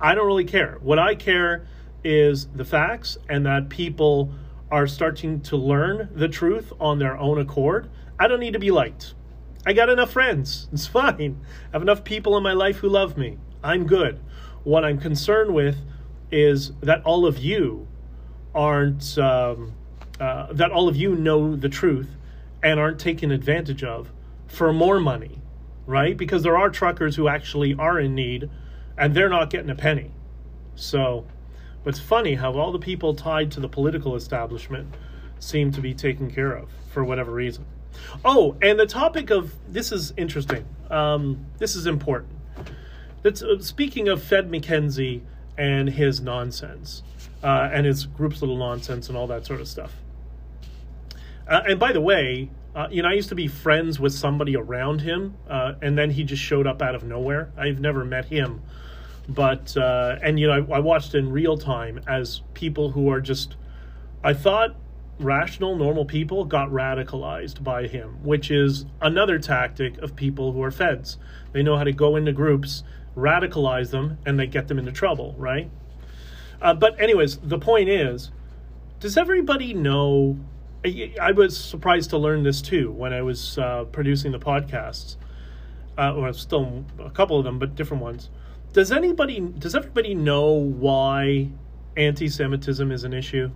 I 0.01 0.15
don't 0.15 0.27
really 0.27 0.45
care. 0.45 0.79
What 0.81 0.99
I 0.99 1.15
care 1.15 1.67
is 2.05 2.47
the 2.49 2.65
facts 2.65 3.19
and 3.29 3.45
that 3.47 3.69
people 3.69 4.33
are 4.71 4.87
starting 4.87 5.41
to 5.41 5.57
learn 5.57 6.11
the 6.15 6.29
truth 6.29 6.73
on 6.79 6.99
their 6.99 7.17
own 7.17 7.41
accord. 7.41 7.91
I 8.19 8.29
don't 8.29 8.41
need 8.41 8.53
to 8.53 8.59
be 8.59 8.71
liked. 8.71 9.15
I 9.67 9.73
got 9.73 9.89
enough 9.89 10.13
friends. 10.13 10.69
It's 10.73 10.87
fine. 10.87 11.41
I 11.69 11.73
have 11.73 11.83
enough 11.83 12.05
people 12.05 12.37
in 12.37 12.43
my 12.43 12.53
life 12.53 12.77
who 12.77 12.89
love 12.89 13.17
me. 13.17 13.39
I'm 13.63 13.87
good. 13.87 14.21
What 14.63 14.85
I'm 14.85 14.99
concerned 14.99 15.55
with 15.55 15.79
is 16.31 16.73
that 16.81 17.03
all 17.05 17.27
of 17.27 17.39
you 17.39 17.89
aren't 18.55 19.19
um, 19.19 19.73
uh, 20.21 20.53
that 20.53 20.71
all 20.71 20.89
of 20.89 20.97
you 20.97 21.15
know 21.15 21.57
the 21.57 21.69
truth 21.69 22.09
and 22.63 22.79
aren't 22.81 22.99
taken 22.99 23.31
advantage 23.31 23.85
of 23.85 24.11
for 24.47 24.73
more 24.73 25.01
money, 25.01 25.41
right? 25.87 26.17
Because 26.17 26.43
there 26.43 26.57
are 26.57 26.71
truckers 26.71 27.17
who 27.17 27.29
actually 27.29 27.75
are 27.75 27.99
in 27.99 28.15
need 28.15 28.51
and 28.97 29.15
they're 29.15 29.29
not 29.29 29.51
getting 29.51 29.71
a 29.71 29.75
penny. 29.75 30.13
So, 30.75 31.27
it's 31.85 31.99
funny 31.99 32.35
how 32.35 32.53
all 32.53 32.71
the 32.71 32.79
people 32.79 33.15
tied 33.15 33.51
to 33.53 33.61
the 33.61 33.69
political 33.69 34.15
establishment 34.15 34.95
seem 35.39 35.73
to 35.73 35.81
be 35.81 35.95
taken 35.95 36.31
care 36.31 36.53
of 36.53 36.69
for 36.91 37.03
whatever 37.03 37.33
reason. 37.33 37.65
Oh, 38.25 38.57
and 38.61 38.79
the 38.79 38.87
topic 38.87 39.31
of 39.31 39.55
this 39.73 39.91
is 39.93 40.13
interesting. 40.17 40.67
Um, 40.91 41.47
this 41.59 41.77
is 41.77 41.87
important. 41.87 42.33
That's, 43.23 43.43
uh, 43.43 43.61
speaking 43.61 44.09
of 44.09 44.23
Fed 44.23 44.51
McKenzie 44.51 45.23
and 45.57 45.89
his 45.89 46.21
nonsense 46.21 47.03
uh, 47.43 47.71
and 47.73 47.87
his 47.87 48.07
group's 48.07 48.41
little 48.41 48.57
nonsense 48.57 49.09
and 49.09 49.17
all 49.17 49.27
that 49.29 49.47
sort 49.47 49.61
of 49.61 49.69
stuff. 49.69 49.95
Uh, 51.49 51.63
and 51.67 51.81
by 51.81 51.93
the 51.93 52.01
way, 52.01 52.51
uh, 52.75 52.89
you 52.91 53.03
know, 53.03 53.09
I 53.09 53.15
used 53.15 53.31
to 53.31 53.35
be 53.35 53.49
friends 53.49 53.99
with 53.99 54.13
somebody 54.13 54.57
around 54.57 55.01
him, 55.01 55.37
uh, 55.49 55.75
and 55.81 55.97
then 55.97 56.11
he 56.11 56.25
just 56.25 56.43
showed 56.43 56.67
up 56.67 56.83
out 56.83 56.95
of 56.95 57.03
nowhere. 57.03 57.51
I've 57.57 57.81
never 57.81 58.05
met 58.05 58.27
him, 58.27 58.63
but 59.29 59.77
uh, 59.77 60.17
and 60.23 60.39
you 60.39 60.47
know, 60.47 60.67
I, 60.71 60.77
I 60.77 60.79
watched 60.81 61.15
in 61.15 61.33
real 61.33 61.57
time 61.57 62.01
as 62.07 62.43
people 62.55 62.91
who 62.91 63.11
are 63.11 63.21
just, 63.21 63.57
I 64.23 64.35
thought 64.35 64.77
rational, 65.19 65.75
normal 65.75 66.05
people 66.05 66.45
got 66.45 66.69
radicalized 66.69 67.65
by 67.65 67.89
him, 67.89 68.23
which 68.23 68.51
is 68.51 68.85
another 69.01 69.39
tactic 69.39 69.99
of 69.99 70.15
people 70.15 70.53
who 70.53 70.63
are 70.63 70.71
feds. 70.71 71.17
They 71.53 71.63
know 71.63 71.77
how 71.77 71.85
to 71.85 71.93
go 71.93 72.15
into 72.15 72.33
groups 72.33 72.85
radicalize 73.19 73.91
them, 73.91 74.19
and 74.25 74.39
they 74.39 74.47
get 74.47 74.69
them 74.69 74.79
into 74.79 74.93
trouble, 74.93 75.35
right? 75.37 75.71
Uh, 76.63 76.75
but, 76.75 77.01
anyways, 77.01 77.39
the 77.39 77.59
point 77.59 77.89
is 77.89 78.31
does 79.01 79.17
everybody 79.17 79.75
know? 79.75 80.39
I, 80.85 81.15
I, 81.21 81.33
was 81.33 81.57
surprised 81.57 82.11
to 82.11 82.19
learn 82.19 82.43
this 82.43 82.63
too 82.63 82.93
when 82.93 83.13
I 83.13 83.23
was 83.23 83.59
uh, 83.59 83.85
producing 83.85 84.33
the 84.33 84.39
podcasts, 84.39 85.17
uh, 85.97 86.15
or 86.15 86.33
still 86.33 86.85
a 86.99 87.11
couple 87.11 87.39
of 87.39 87.45
them, 87.45 87.59
but 87.59 87.75
different 87.75 88.03
ones. 88.03 88.31
Does 88.73 88.93
anybody, 88.93 89.41
does 89.41 89.75
everybody 89.75 90.15
know 90.15 90.53
why 90.53 91.49
anti-Semitism 91.97 92.93
is 92.93 93.05
an 93.05 93.13
issue? 93.13 93.51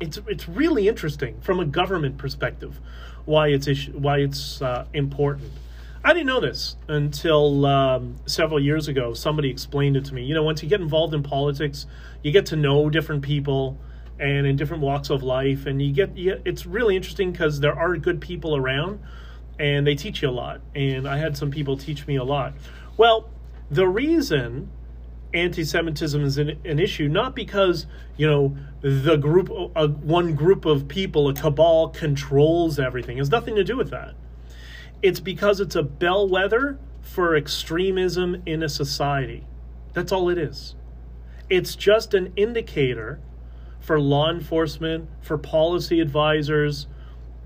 It's 0.00 0.20
it's 0.28 0.48
really 0.48 0.86
interesting 0.86 1.40
from 1.40 1.58
a 1.58 1.64
government 1.64 2.18
perspective 2.18 2.80
why 3.24 3.48
it's 3.48 3.66
issue, 3.66 3.92
why 3.92 4.18
it's 4.18 4.62
uh, 4.62 4.86
important. 4.94 5.50
I 6.04 6.12
didn't 6.12 6.28
know 6.28 6.40
this 6.40 6.76
until 6.86 7.66
um, 7.66 8.16
several 8.24 8.60
years 8.60 8.88
ago. 8.88 9.12
Somebody 9.12 9.50
explained 9.50 9.96
it 9.96 10.04
to 10.06 10.14
me. 10.14 10.24
You 10.24 10.34
know, 10.34 10.44
once 10.44 10.62
you 10.62 10.68
get 10.68 10.80
involved 10.80 11.12
in 11.12 11.22
politics, 11.22 11.86
you 12.22 12.30
get 12.30 12.46
to 12.46 12.56
know 12.56 12.88
different 12.88 13.22
people 13.22 13.76
and 14.18 14.46
in 14.46 14.56
different 14.56 14.82
walks 14.82 15.10
of 15.10 15.22
life, 15.22 15.66
and 15.66 15.80
you 15.80 15.92
get, 15.92 16.16
you 16.16 16.40
it's 16.44 16.66
really 16.66 16.96
interesting 16.96 17.32
because 17.32 17.60
there 17.60 17.78
are 17.78 17.96
good 17.96 18.20
people 18.20 18.56
around, 18.56 19.00
and 19.58 19.86
they 19.86 19.94
teach 19.94 20.22
you 20.22 20.28
a 20.28 20.30
lot. 20.30 20.60
And 20.74 21.08
I 21.08 21.18
had 21.18 21.36
some 21.36 21.50
people 21.50 21.76
teach 21.76 22.06
me 22.06 22.16
a 22.16 22.24
lot. 22.24 22.54
Well, 22.96 23.28
the 23.70 23.86
reason 23.86 24.70
anti-Semitism 25.34 26.24
is 26.24 26.38
an, 26.38 26.58
an, 26.64 26.78
issue, 26.78 27.06
not 27.06 27.36
because 27.36 27.86
you 28.16 28.26
know 28.26 28.56
the 28.80 29.16
group, 29.16 29.50
uh, 29.76 29.88
one 29.88 30.34
group 30.34 30.64
of 30.64 30.88
people, 30.88 31.28
a 31.28 31.34
cabal 31.34 31.90
controls 31.90 32.78
everything. 32.78 33.18
It 33.18 33.20
has 33.20 33.30
nothing 33.30 33.54
to 33.56 33.64
do 33.64 33.76
with 33.76 33.90
that. 33.90 34.14
It's 35.02 35.20
because 35.20 35.60
it's 35.60 35.76
a 35.76 35.82
bellwether 35.82 36.78
for 37.02 37.36
extremism 37.36 38.42
in 38.46 38.62
a 38.62 38.68
society. 38.68 39.46
That's 39.92 40.12
all 40.12 40.28
it 40.28 40.38
is. 40.38 40.74
It's 41.48 41.74
just 41.74 42.14
an 42.14 42.32
indicator 42.36 43.20
for 43.88 43.98
law 43.98 44.30
enforcement, 44.30 45.08
for 45.22 45.38
policy 45.38 45.98
advisors, 45.98 46.88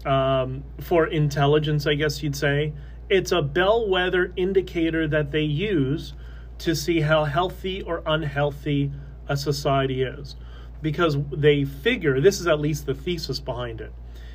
um, 0.05 0.65
for 0.81 1.07
intelligence, 1.07 1.87
I 1.87 1.95
guess 1.95 2.21
you'd 2.21 2.35
say. 2.35 2.73
It's 3.09 3.31
a 3.31 3.41
bellwether 3.41 4.33
indicator 4.35 5.07
that 5.07 5.31
they 5.31 5.43
use 5.43 6.15
to 6.59 6.75
see 6.75 7.03
how 7.03 7.27
healthy 7.27 7.81
or 7.83 8.03
unhealthy 8.05 8.91
a 9.29 9.37
society 9.37 10.03
is. 10.03 10.35
Because 10.83 11.17
they 11.31 11.65
figure, 11.65 12.21
this 12.21 12.41
is 12.41 12.49
at 12.49 12.59
least 12.59 12.87
the 12.87 12.95
thesis 12.95 13.39
behind 13.39 13.81
it. 13.81 13.93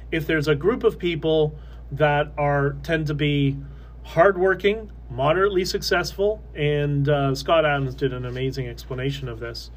If 0.09 0.25
there's 0.25 0.47
a 0.47 0.55
group 0.55 0.85
of 0.85 0.97
people 0.97 1.59
that 1.91 2.31
are 2.37 2.77
tend 2.83 3.07
to 3.07 3.15
be 3.15 3.57
hardworking, 4.03 4.93
moderately 5.09 5.65
successful, 5.65 6.41
and 6.55 7.09
uh, 7.09 7.35
Scott 7.35 7.65
Adams 7.65 7.95
did 7.95 8.13
an 8.13 8.25
amazing 8.25 8.65
explanation 8.69 9.27
of 9.27 9.41
this. 9.41 9.71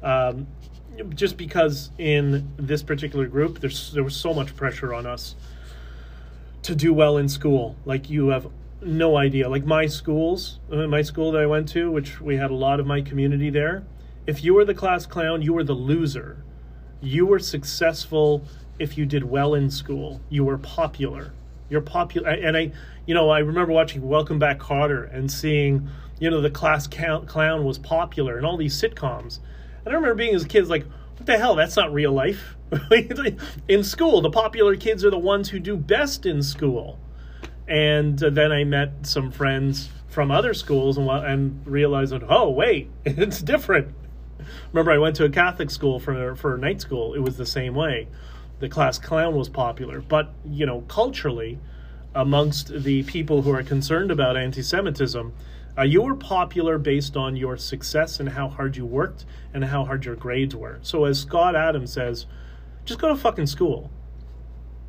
Um, 0.00 0.46
just 1.14 1.36
because 1.36 1.90
in 1.98 2.52
this 2.56 2.82
particular 2.82 3.26
group, 3.26 3.60
there's 3.60 3.92
there 3.92 4.04
was 4.04 4.16
so 4.16 4.32
much 4.34 4.54
pressure 4.56 4.92
on 4.94 5.06
us 5.06 5.34
to 6.62 6.74
do 6.74 6.92
well 6.92 7.16
in 7.16 7.28
school. 7.28 7.76
Like 7.84 8.10
you 8.10 8.28
have 8.28 8.48
no 8.80 9.16
idea. 9.16 9.48
Like 9.48 9.64
my 9.64 9.86
schools, 9.86 10.58
uh, 10.70 10.86
my 10.86 11.02
school 11.02 11.32
that 11.32 11.42
I 11.42 11.46
went 11.46 11.68
to, 11.70 11.90
which 11.90 12.20
we 12.20 12.36
had 12.36 12.50
a 12.50 12.54
lot 12.54 12.80
of 12.80 12.86
my 12.86 13.00
community 13.00 13.50
there. 13.50 13.84
If 14.26 14.44
you 14.44 14.54
were 14.54 14.64
the 14.64 14.74
class 14.74 15.06
clown, 15.06 15.42
you 15.42 15.52
were 15.52 15.64
the 15.64 15.74
loser. 15.74 16.44
You 17.00 17.26
were 17.26 17.40
successful 17.40 18.44
if 18.78 18.96
you 18.96 19.06
did 19.06 19.24
well 19.24 19.54
in 19.54 19.70
school. 19.70 20.20
You 20.28 20.44
were 20.44 20.58
popular 20.58 21.32
you're 21.72 21.80
popular, 21.80 22.28
and 22.28 22.54
I, 22.54 22.70
you 23.06 23.14
know, 23.14 23.30
I 23.30 23.38
remember 23.38 23.72
watching 23.72 24.06
Welcome 24.06 24.38
Back, 24.38 24.58
Kotter 24.58 25.12
and 25.12 25.32
seeing, 25.32 25.88
you 26.20 26.30
know, 26.30 26.42
the 26.42 26.50
class 26.50 26.86
clown 26.86 27.64
was 27.64 27.78
popular 27.78 28.36
and 28.36 28.44
all 28.44 28.58
these 28.58 28.80
sitcoms. 28.80 29.38
I 29.86 29.90
remember 29.90 30.14
being 30.14 30.34
as 30.34 30.44
a 30.44 30.48
kid, 30.48 30.68
like, 30.68 30.84
what 31.16 31.26
the 31.26 31.38
hell? 31.38 31.54
That's 31.54 31.76
not 31.76 31.92
real 31.92 32.12
life. 32.12 32.56
in 33.68 33.84
school, 33.84 34.20
the 34.20 34.30
popular 34.30 34.76
kids 34.76 35.04
are 35.04 35.10
the 35.10 35.18
ones 35.18 35.48
who 35.48 35.58
do 35.58 35.76
best 35.76 36.26
in 36.26 36.42
school. 36.42 36.98
And 37.68 38.22
uh, 38.22 38.30
then 38.30 38.52
I 38.52 38.64
met 38.64 39.06
some 39.06 39.30
friends 39.30 39.88
from 40.08 40.30
other 40.30 40.54
schools 40.54 40.98
and, 40.98 41.08
and 41.08 41.66
realized 41.66 42.12
that, 42.12 42.22
oh, 42.28 42.50
wait, 42.50 42.90
it's 43.04 43.40
different. 43.40 43.94
Remember, 44.72 44.92
I 44.92 44.98
went 44.98 45.16
to 45.16 45.24
a 45.24 45.30
Catholic 45.30 45.70
school 45.70 46.00
for, 46.00 46.34
for 46.36 46.56
night 46.58 46.80
school. 46.80 47.14
It 47.14 47.20
was 47.20 47.36
the 47.36 47.46
same 47.46 47.74
way 47.74 48.08
the 48.62 48.68
class 48.68 48.96
clown 48.96 49.34
was 49.34 49.48
popular. 49.48 50.00
But, 50.00 50.32
you 50.48 50.64
know, 50.64 50.82
culturally, 50.82 51.58
amongst 52.14 52.68
the 52.82 53.02
people 53.02 53.42
who 53.42 53.52
are 53.52 53.62
concerned 53.62 54.10
about 54.10 54.36
anti 54.36 54.62
Semitism, 54.62 55.32
uh, 55.76 55.82
you 55.82 56.02
were 56.02 56.14
popular 56.14 56.78
based 56.78 57.16
on 57.16 57.36
your 57.36 57.56
success 57.56 58.20
and 58.20 58.28
how 58.28 58.48
hard 58.48 58.76
you 58.76 58.84
worked 58.84 59.24
and 59.54 59.64
how 59.64 59.84
hard 59.84 60.04
your 60.04 60.16
grades 60.16 60.54
were. 60.54 60.78
So, 60.82 61.04
as 61.04 61.20
Scott 61.20 61.56
Adams 61.56 61.92
says, 61.92 62.26
just 62.84 63.00
go 63.00 63.08
to 63.08 63.16
fucking 63.16 63.46
school. 63.46 63.90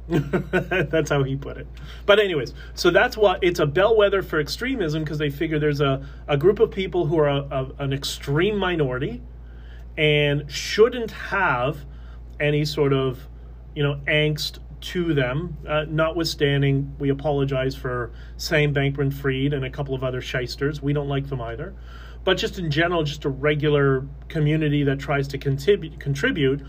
that's 0.10 1.10
how 1.10 1.24
he 1.24 1.36
put 1.36 1.58
it. 1.58 1.68
But 2.06 2.20
anyways, 2.20 2.54
so 2.74 2.90
that's 2.90 3.16
what 3.16 3.42
it's 3.42 3.60
a 3.60 3.66
bellwether 3.66 4.22
for 4.22 4.40
extremism 4.40 5.04
because 5.04 5.18
they 5.18 5.30
figure 5.30 5.60
there's 5.60 5.80
a, 5.80 6.06
a 6.28 6.36
group 6.36 6.60
of 6.60 6.72
people 6.72 7.06
who 7.06 7.18
are 7.20 7.30
a, 7.30 7.38
a, 7.50 7.84
an 7.84 7.94
extreme 7.94 8.58
minority 8.58 9.22
and 9.98 10.52
shouldn't 10.52 11.12
have 11.12 11.86
any 12.40 12.66
sort 12.66 12.92
of 12.92 13.28
you 13.76 13.84
know 13.84 14.00
angst 14.08 14.60
to 14.84 15.14
them. 15.14 15.58
Uh, 15.68 15.86
notwithstanding, 15.90 16.96
we 17.00 17.10
apologize 17.10 17.76
for 17.76 18.12
Sam 18.38 18.74
Bankman 18.74 19.14
Fried 19.14 19.54
and 19.54 19.66
a 19.66 19.70
couple 19.70 19.96
of 19.96 20.04
other 20.04 20.22
shysters. 20.22 20.82
We 20.82 20.94
don't 20.94 21.10
like 21.10 21.28
them 21.28 21.42
either. 21.42 21.74
But 22.24 22.38
just 22.38 22.58
in 22.58 22.72
general, 22.72 23.04
just 23.04 23.26
a 23.26 23.30
regular 23.30 24.08
community 24.30 24.84
that 24.84 25.00
tries 25.00 25.28
to 25.30 25.38
contribute, 25.38 26.00
contribute 26.00 26.62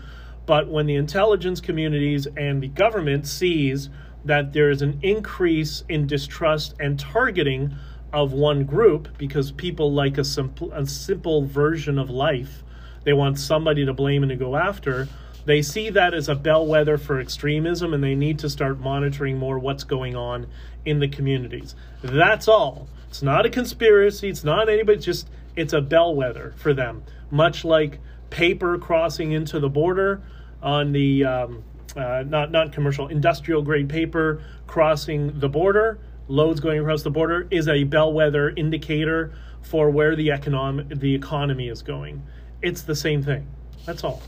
but 0.45 0.67
when 0.67 0.85
the 0.85 0.95
intelligence 0.95 1.59
communities 1.59 2.27
and 2.37 2.61
the 2.61 2.67
government 2.67 3.25
sees 3.25 3.89
that 4.25 4.53
there 4.53 4.69
is 4.69 4.81
an 4.81 4.99
increase 5.01 5.83
in 5.89 6.07
distrust 6.07 6.75
and 6.79 6.99
targeting 6.99 7.75
of 8.13 8.31
one 8.31 8.63
group 8.63 9.17
because 9.17 9.51
people 9.51 9.91
like 9.91 10.17
a 10.17 10.23
simple 10.23 10.71
a 10.71 10.85
simple 10.85 11.45
version 11.45 11.97
of 11.97 12.09
life, 12.09 12.63
they 13.03 13.13
want 13.13 13.39
somebody 13.39 13.85
to 13.85 13.93
blame 13.93 14.23
and 14.23 14.29
to 14.29 14.35
go 14.35 14.55
after. 14.55 15.07
They 15.45 15.61
see 15.61 15.89
that 15.91 16.13
as 16.13 16.27
a 16.27 16.35
bellwether 16.35 16.97
for 16.97 17.19
extremism 17.19 17.93
and 17.93 18.03
they 18.03 18.15
need 18.15 18.39
to 18.39 18.49
start 18.49 18.79
monitoring 18.79 19.37
more 19.37 19.59
what's 19.59 19.83
going 19.83 20.15
on 20.15 20.47
in 20.83 20.99
the 20.99 21.07
communities. 21.07 21.75
That's 22.01 22.47
all. 22.47 22.87
It's 23.09 23.21
not 23.21 23.45
a 23.45 23.49
conspiracy, 23.49 24.29
it's 24.29 24.43
not 24.43 24.67
anybody, 24.69 24.97
it's 24.97 25.05
just 25.05 25.29
it's 25.55 25.71
a 25.71 25.81
bellwether 25.81 26.53
for 26.57 26.73
them. 26.73 27.03
Much 27.31 27.63
like 27.63 27.99
paper 28.29 28.77
crossing 28.77 29.31
into 29.31 29.59
the 29.59 29.69
border 29.69 30.21
on 30.61 30.91
the 30.91 31.23
um, 31.23 31.63
uh, 31.95 32.23
not 32.27 32.51
not 32.51 32.73
commercial 32.73 33.07
industrial 33.07 33.61
grade 33.61 33.87
paper 33.87 34.41
crossing 34.67 35.39
the 35.39 35.47
border 35.47 35.99
loads 36.27 36.59
going 36.59 36.79
across 36.79 37.03
the 37.03 37.11
border 37.11 37.47
is 37.51 37.67
a 37.67 37.83
bellwether 37.83 38.49
indicator 38.49 39.33
for 39.61 39.89
where 39.89 40.15
the 40.15 40.31
economic 40.31 40.89
the 40.89 41.13
economy 41.13 41.69
is 41.69 41.81
going 41.81 42.21
it's 42.61 42.81
the 42.81 42.95
same 42.95 43.23
thing 43.23 43.47
that's 43.85 44.03
all 44.03 44.21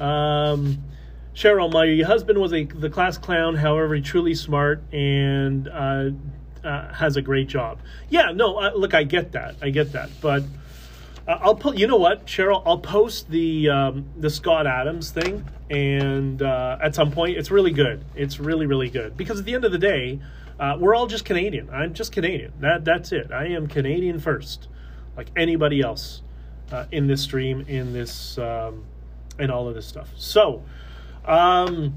um, 0.00 0.82
cheryl 1.34 1.72
my 1.72 2.06
husband 2.06 2.38
was 2.38 2.52
a 2.52 2.64
the 2.64 2.90
class 2.90 3.18
clown 3.18 3.54
however 3.54 3.94
he 3.94 4.00
truly 4.00 4.34
smart 4.34 4.82
and 4.92 5.68
uh, 5.68 6.10
uh, 6.64 6.92
has 6.92 7.16
a 7.16 7.22
great 7.22 7.46
job 7.46 7.78
yeah 8.08 8.32
no 8.32 8.56
uh, 8.58 8.72
look 8.74 8.94
i 8.94 9.04
get 9.04 9.32
that 9.32 9.54
i 9.62 9.70
get 9.70 9.92
that 9.92 10.10
but 10.20 10.42
uh, 11.28 11.38
I'll 11.42 11.54
put. 11.54 11.76
You 11.78 11.86
know 11.86 11.96
what, 11.96 12.26
Cheryl? 12.26 12.62
I'll 12.66 12.78
post 12.78 13.30
the 13.30 13.68
um, 13.68 14.06
the 14.16 14.30
Scott 14.30 14.66
Adams 14.66 15.10
thing, 15.10 15.46
and 15.68 16.42
uh, 16.42 16.78
at 16.82 16.94
some 16.94 17.12
point, 17.12 17.36
it's 17.36 17.50
really 17.50 17.70
good. 17.70 18.04
It's 18.16 18.40
really 18.40 18.66
really 18.66 18.88
good 18.88 19.16
because 19.16 19.38
at 19.38 19.44
the 19.44 19.54
end 19.54 19.64
of 19.64 19.70
the 19.70 19.78
day, 19.78 20.18
we're 20.78 20.94
all 20.94 21.06
just 21.06 21.24
Canadian. 21.24 21.70
I'm 21.70 21.94
just 21.94 22.10
Canadian. 22.10 22.52
That 22.60 22.84
that's 22.84 23.12
it. 23.12 23.30
I 23.32 23.46
am 23.48 23.68
Canadian 23.68 24.18
first, 24.18 24.68
like 25.16 25.28
anybody 25.36 25.82
else 25.82 26.22
in 26.90 27.06
this 27.06 27.22
stream, 27.22 27.64
in 27.68 27.92
this, 27.92 28.38
um, 28.38 28.84
and 29.40 29.50
all 29.50 29.68
of 29.68 29.74
this 29.74 29.86
stuff. 29.86 30.10
So, 30.16 30.62
um, 31.24 31.96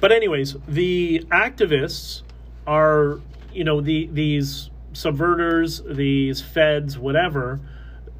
but 0.00 0.12
anyways, 0.12 0.56
the 0.68 1.26
activists 1.30 2.22
are, 2.66 3.20
you 3.52 3.64
know, 3.64 3.80
the 3.80 4.08
these 4.12 4.70
subverters, 4.92 5.94
these 5.94 6.40
feds, 6.40 6.98
whatever 6.98 7.60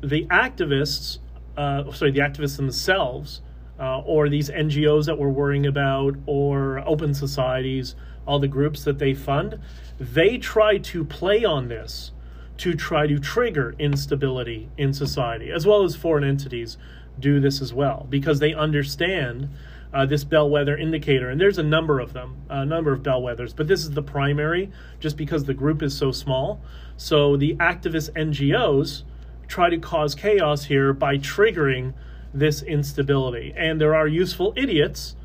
the 0.03 0.27
activists, 0.27 1.18
uh, 1.57 1.91
sorry, 1.93 2.11
the 2.11 2.20
activists 2.20 2.57
themselves, 2.57 3.41
uh, 3.79 4.01
or 4.01 4.29
these 4.29 4.49
NGOs 4.51 5.07
that 5.07 5.18
we're 5.18 5.29
worrying 5.29 5.66
about, 5.66 6.16
or 6.27 6.79
open 6.87 7.14
societies, 7.14 7.95
all 8.27 8.39
the 8.39 8.49
groups 8.49 8.85
that 8.85 8.99
they 8.99 9.14
fund, 9.14 9.59
they 9.99 10.39
try 10.39 10.79
to 10.79 11.05
play 11.05 11.45
on 11.45 11.68
this 11.68 12.12
to 12.59 12.74
try 12.74 13.07
to 13.07 13.18
trigger 13.18 13.74
instability 13.79 14.68
in 14.79 14.93
society, 14.93 15.51
as 15.51 15.66
well 15.66 15.83
as 15.85 15.95
foreign 15.95 16.24
entities 16.24 16.79
do 17.19 17.41
this 17.41 17.61
as 17.61 17.73
well, 17.73 18.07
because 18.11 18.39
they 18.39 18.55
understand 18.55 19.49
uh, 19.93 20.05
this 20.05 20.25
bellwether 20.25 20.77
indicator. 20.77 21.31
And 21.31 21.41
there's 21.41 21.59
a 21.59 21.62
number 21.62 22.01
of 22.01 22.12
them, 22.12 22.37
a 22.49 22.64
number 22.64 22.93
of 22.93 23.03
bellwethers, 23.03 23.55
but 23.55 23.69
this 23.69 23.81
is 23.81 23.93
the 23.93 24.03
primary 24.03 24.71
just 25.01 25.17
because 25.17 25.45
the 25.45 25.55
group 25.55 25.83
is 25.83 25.97
so 25.97 26.12
small. 26.12 26.61
So 26.97 27.37
the 27.37 27.55
activist 27.57 28.11
NGOs 28.12 29.05
try 29.49 29.71
to 29.71 29.79
cause 29.79 30.14
chaos 30.14 30.64
here 30.64 30.93
by 30.93 31.19
triggering 31.19 31.95
this 32.35 32.62
instability. 32.62 33.55
And 33.57 33.81
there 33.81 33.95
are 33.95 34.07
useful 34.07 34.53
idiots 34.57 35.17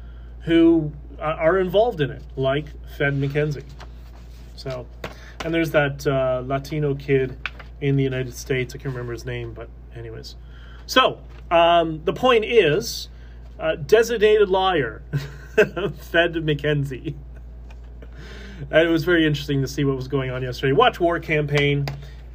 who 0.41 0.91
uh, 1.19 1.23
are 1.23 1.59
involved 1.59 2.01
in 2.01 2.11
it, 2.11 2.23
like 2.35 2.65
Fed 2.97 3.13
McKenzie. 3.15 3.63
So, 4.55 4.85
and 5.43 5.53
there's 5.53 5.71
that 5.71 6.05
uh, 6.05 6.43
Latino 6.45 6.95
kid 6.95 7.37
in 7.81 7.95
the 7.95 8.03
United 8.03 8.35
States. 8.35 8.73
I 8.73 8.77
can't 8.77 8.93
remember 8.93 9.13
his 9.13 9.25
name, 9.25 9.53
but 9.53 9.69
anyways. 9.95 10.35
So, 10.85 11.19
um, 11.49 12.01
the 12.05 12.13
point 12.13 12.45
is 12.45 13.09
uh, 13.59 13.75
designated 13.75 14.49
liar, 14.49 15.03
Fed 15.55 16.33
McKenzie. 16.33 17.15
and 18.71 18.87
it 18.87 18.91
was 18.91 19.03
very 19.03 19.25
interesting 19.25 19.61
to 19.61 19.67
see 19.67 19.83
what 19.83 19.95
was 19.95 20.07
going 20.07 20.31
on 20.31 20.41
yesterday. 20.41 20.73
Watch 20.73 20.99
War 20.99 21.19
Campaign. 21.19 21.85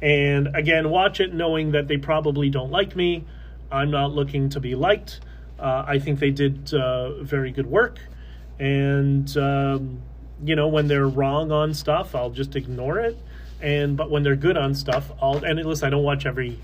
And 0.01 0.55
again, 0.55 0.89
watch 0.89 1.19
it 1.19 1.33
knowing 1.33 1.71
that 1.71 1.87
they 1.87 1.97
probably 1.97 2.49
don't 2.49 2.71
like 2.71 2.95
me. 2.95 3.25
I'm 3.71 3.91
not 3.91 4.13
looking 4.13 4.49
to 4.49 4.59
be 4.59 4.75
liked. 4.75 5.21
Uh, 5.59 5.83
I 5.87 5.99
think 5.99 6.19
they 6.19 6.31
did 6.31 6.73
uh, 6.73 7.23
very 7.23 7.51
good 7.51 7.65
work. 7.65 7.99
And, 8.59 9.35
um, 9.37 10.01
you 10.43 10.55
know, 10.55 10.67
when 10.67 10.87
they're 10.87 11.07
wrong 11.07 11.51
on 11.51 11.73
stuff, 11.73 12.15
I'll 12.15 12.29
just 12.29 12.55
ignore 12.55 12.99
it. 12.99 13.17
And, 13.59 13.97
but 13.97 14.11
when 14.11 14.21
they're 14.21 14.35
good 14.35 14.55
on 14.55 14.75
stuff, 14.75 15.11
I'll, 15.21 15.43
and 15.43 15.63
listen, 15.65 15.87
I 15.87 15.89
don't 15.89 16.03
watch 16.03 16.25
every 16.25 16.59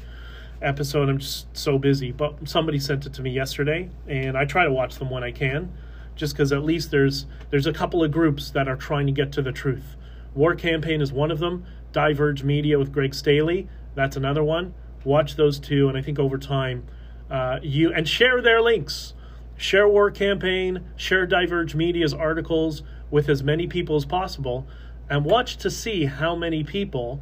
episode. 0.64 1.10
I'm 1.10 1.20
just 1.20 1.56
so 1.56 1.78
busy. 1.78 2.12
But 2.12 2.48
somebody 2.48 2.80
sent 2.80 3.06
it 3.06 3.14
to 3.14 3.22
me 3.22 3.32
yesterday, 3.32 3.90
and 4.08 4.38
I 4.38 4.46
try 4.46 4.64
to 4.64 4.72
watch 4.72 4.96
them 4.96 5.10
when 5.10 5.24
I 5.24 5.32
can, 5.32 5.72
just 6.16 6.34
because 6.34 6.52
at 6.52 6.64
least 6.64 6.92
there's 6.92 7.26
there's 7.50 7.68
a 7.68 7.74
couple 7.74 8.04
of 8.04 8.12
groups 8.12 8.52
that 8.52 8.68
are 8.68 8.76
trying 8.76 9.06
to 9.08 9.12
get 9.12 9.32
to 9.34 9.42
the 9.42 9.52
truth. 9.52 9.96
War 10.34 10.56
Campaign 10.56 11.02
is 11.02 11.12
one 11.12 11.32
of 11.32 11.40
them. 11.40 11.66
Diverge 11.92 12.44
Media 12.44 12.80
with 12.80 12.92
Greg 12.92 13.14
Staley. 13.14 13.68
That's 13.96 14.16
another 14.16 14.44
one. 14.44 14.74
Watch 15.04 15.36
those 15.36 15.60
two, 15.60 15.90
and 15.90 15.98
I 15.98 16.02
think 16.02 16.18
over 16.18 16.38
time, 16.38 16.86
uh, 17.30 17.60
you 17.62 17.94
and 17.94 18.08
share 18.08 18.42
their 18.42 18.62
links. 18.62 19.14
Share 19.56 19.88
War 19.88 20.10
Campaign, 20.10 20.84
share 20.96 21.28
Diverge 21.28 21.76
Media's 21.76 22.14
articles 22.14 22.82
with 23.12 23.30
as 23.30 23.44
many 23.44 23.68
people 23.68 23.96
as 23.96 24.06
possible, 24.06 24.66
and 25.10 25.24
watch 25.24 25.58
to 25.58 25.70
see 25.70 26.06
how 26.06 26.36
many 26.36 26.64
people 26.64 27.22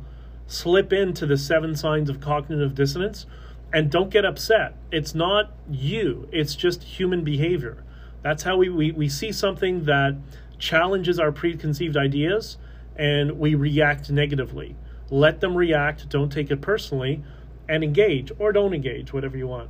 slip 0.52 0.92
into 0.92 1.26
the 1.26 1.38
seven 1.38 1.76
signs 1.76 2.10
of 2.10 2.20
cognitive 2.20 2.76
dissonance. 2.76 3.26
And 3.74 3.90
don't 3.90 4.10
get 4.10 4.26
upset. 4.26 4.76
It's 4.92 5.16
not 5.16 5.52
you, 5.70 6.28
it's 6.32 6.56
just 6.56 6.84
human 6.84 7.24
behavior. 7.24 7.84
That's 8.22 8.44
how 8.44 8.58
we, 8.58 8.68
we, 8.68 8.92
we 8.92 9.08
see 9.08 9.32
something 9.32 9.86
that 9.86 10.18
challenges 10.60 11.20
our 11.20 11.32
preconceived 11.32 11.96
ideas 11.96 12.58
and 12.98 13.40
we 13.40 13.56
react 13.56 14.12
negatively. 14.12 14.76
Let 15.10 15.40
them 15.40 15.56
react, 15.56 16.10
don't 16.10 16.30
take 16.30 16.52
it 16.52 16.62
personally, 16.62 17.24
and 17.70 17.84
engage 17.84 18.32
or 18.38 18.52
don't 18.52 18.74
engage, 18.74 19.14
whatever 19.14 19.38
you 19.38 19.48
want. 19.48 19.70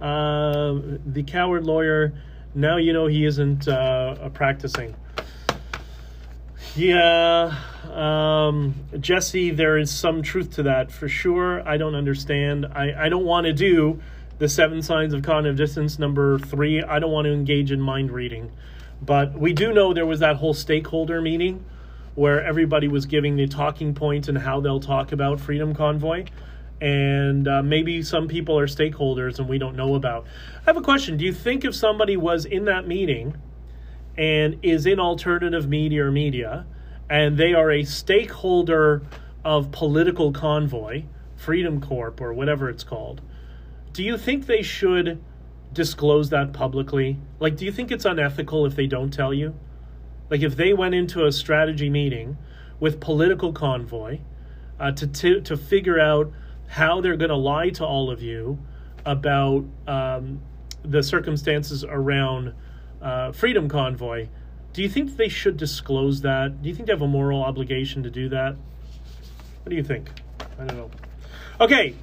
Uh, 0.00 0.96
the 1.04 1.22
coward 1.22 1.64
lawyer, 1.64 2.14
now 2.54 2.78
you 2.78 2.94
know 2.94 3.06
he 3.06 3.26
isn't 3.26 3.68
uh, 3.68 4.28
practicing. 4.30 4.96
Yeah, 6.76 7.56
um, 7.92 8.74
Jesse, 9.00 9.50
there 9.50 9.78
is 9.78 9.90
some 9.90 10.22
truth 10.22 10.54
to 10.54 10.62
that 10.64 10.92
for 10.92 11.08
sure. 11.08 11.66
I 11.66 11.76
don't 11.76 11.94
understand. 11.94 12.66
I, 12.66 13.06
I 13.06 13.08
don't 13.08 13.24
want 13.24 13.46
to 13.46 13.52
do 13.52 14.00
the 14.38 14.48
seven 14.48 14.82
signs 14.82 15.12
of 15.12 15.22
cognitive 15.22 15.56
dissonance 15.56 15.98
number 15.98 16.38
three. 16.38 16.82
I 16.82 16.98
don't 17.00 17.10
want 17.10 17.24
to 17.26 17.32
engage 17.32 17.72
in 17.72 17.80
mind 17.80 18.12
reading. 18.12 18.52
But 19.02 19.38
we 19.38 19.52
do 19.52 19.72
know 19.72 19.92
there 19.92 20.06
was 20.06 20.20
that 20.20 20.36
whole 20.36 20.54
stakeholder 20.54 21.20
meeting 21.20 21.64
where 22.14 22.42
everybody 22.42 22.88
was 22.88 23.06
giving 23.06 23.36
the 23.36 23.46
talking 23.46 23.94
points 23.94 24.28
and 24.28 24.38
how 24.38 24.60
they'll 24.60 24.80
talk 24.80 25.12
about 25.12 25.40
Freedom 25.40 25.74
Convoy. 25.74 26.26
And 26.80 27.48
uh, 27.48 27.62
maybe 27.62 28.02
some 28.02 28.28
people 28.28 28.58
are 28.58 28.66
stakeholders 28.66 29.38
and 29.38 29.48
we 29.48 29.58
don't 29.58 29.76
know 29.76 29.94
about. 29.94 30.26
I 30.60 30.64
have 30.66 30.76
a 30.76 30.82
question. 30.82 31.16
Do 31.16 31.24
you 31.24 31.32
think 31.32 31.64
if 31.64 31.74
somebody 31.74 32.16
was 32.16 32.44
in 32.44 32.66
that 32.66 32.86
meeting 32.86 33.36
and 34.18 34.58
is 34.62 34.84
in 34.84 34.98
alternative 34.98 35.68
media 35.68 36.04
or 36.04 36.10
media, 36.10 36.66
and 37.08 37.38
they 37.38 37.54
are 37.54 37.70
a 37.70 37.84
stakeholder 37.84 39.02
of 39.44 39.70
political 39.70 40.32
convoy, 40.32 41.04
Freedom 41.36 41.80
Corp, 41.80 42.20
or 42.20 42.34
whatever 42.34 42.68
it's 42.68 42.82
called, 42.82 43.22
do 43.92 44.02
you 44.02 44.18
think 44.18 44.46
they 44.46 44.60
should 44.60 45.22
disclose 45.72 46.30
that 46.30 46.52
publicly? 46.52 47.16
Like, 47.38 47.56
do 47.56 47.64
you 47.64 47.72
think 47.72 47.92
it's 47.92 48.04
unethical 48.04 48.66
if 48.66 48.74
they 48.74 48.86
don't 48.86 49.12
tell 49.12 49.32
you? 49.32 49.54
Like, 50.28 50.42
if 50.42 50.56
they 50.56 50.72
went 50.72 50.94
into 50.94 51.24
a 51.24 51.32
strategy 51.32 51.88
meeting 51.88 52.36
with 52.80 53.00
political 53.00 53.52
convoy 53.52 54.18
uh, 54.78 54.92
to, 54.92 55.06
to 55.06 55.40
to 55.40 55.56
figure 55.56 55.98
out 55.98 56.32
how 56.68 57.00
they're 57.00 57.16
going 57.16 57.30
to 57.30 57.36
lie 57.36 57.70
to 57.70 57.84
all 57.84 58.10
of 58.10 58.22
you 58.22 58.58
about 59.04 59.64
um, 59.86 60.40
the 60.82 61.02
circumstances 61.02 61.84
around 61.84 62.52
uh, 63.02 63.32
Freedom 63.32 63.68
Convoy, 63.68 64.28
do 64.72 64.82
you 64.82 64.88
think 64.88 65.16
they 65.16 65.28
should 65.28 65.56
disclose 65.56 66.20
that? 66.22 66.62
Do 66.62 66.68
you 66.68 66.74
think 66.74 66.86
they 66.86 66.92
have 66.92 67.02
a 67.02 67.08
moral 67.08 67.42
obligation 67.42 68.02
to 68.02 68.10
do 68.10 68.28
that? 68.28 68.56
What 69.62 69.70
do 69.70 69.76
you 69.76 69.82
think? 69.82 70.10
I 70.58 70.64
don't 70.64 70.76
know. 70.76 70.90
Okay, 71.60 71.94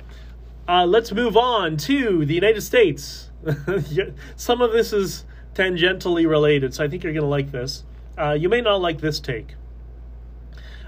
uh, 0.68 0.86
let's 0.86 1.12
move 1.12 1.38
on 1.38 1.78
to 1.78 2.26
the 2.26 2.34
United 2.34 2.62
States. 2.62 3.30
Some 4.36 4.62
of 4.62 4.72
this 4.72 4.92
is 4.92 5.26
tangentially 5.54 6.28
related, 6.28 6.74
so 6.74 6.84
I 6.84 6.88
think 6.88 7.04
you're 7.04 7.14
going 7.14 7.24
to 7.24 7.30
like 7.30 7.52
this. 7.52 7.84
Uh, 8.18 8.32
you 8.32 8.50
may 8.50 8.62
not 8.62 8.82
like 8.82 9.00
this 9.00 9.20
take. 9.20 9.56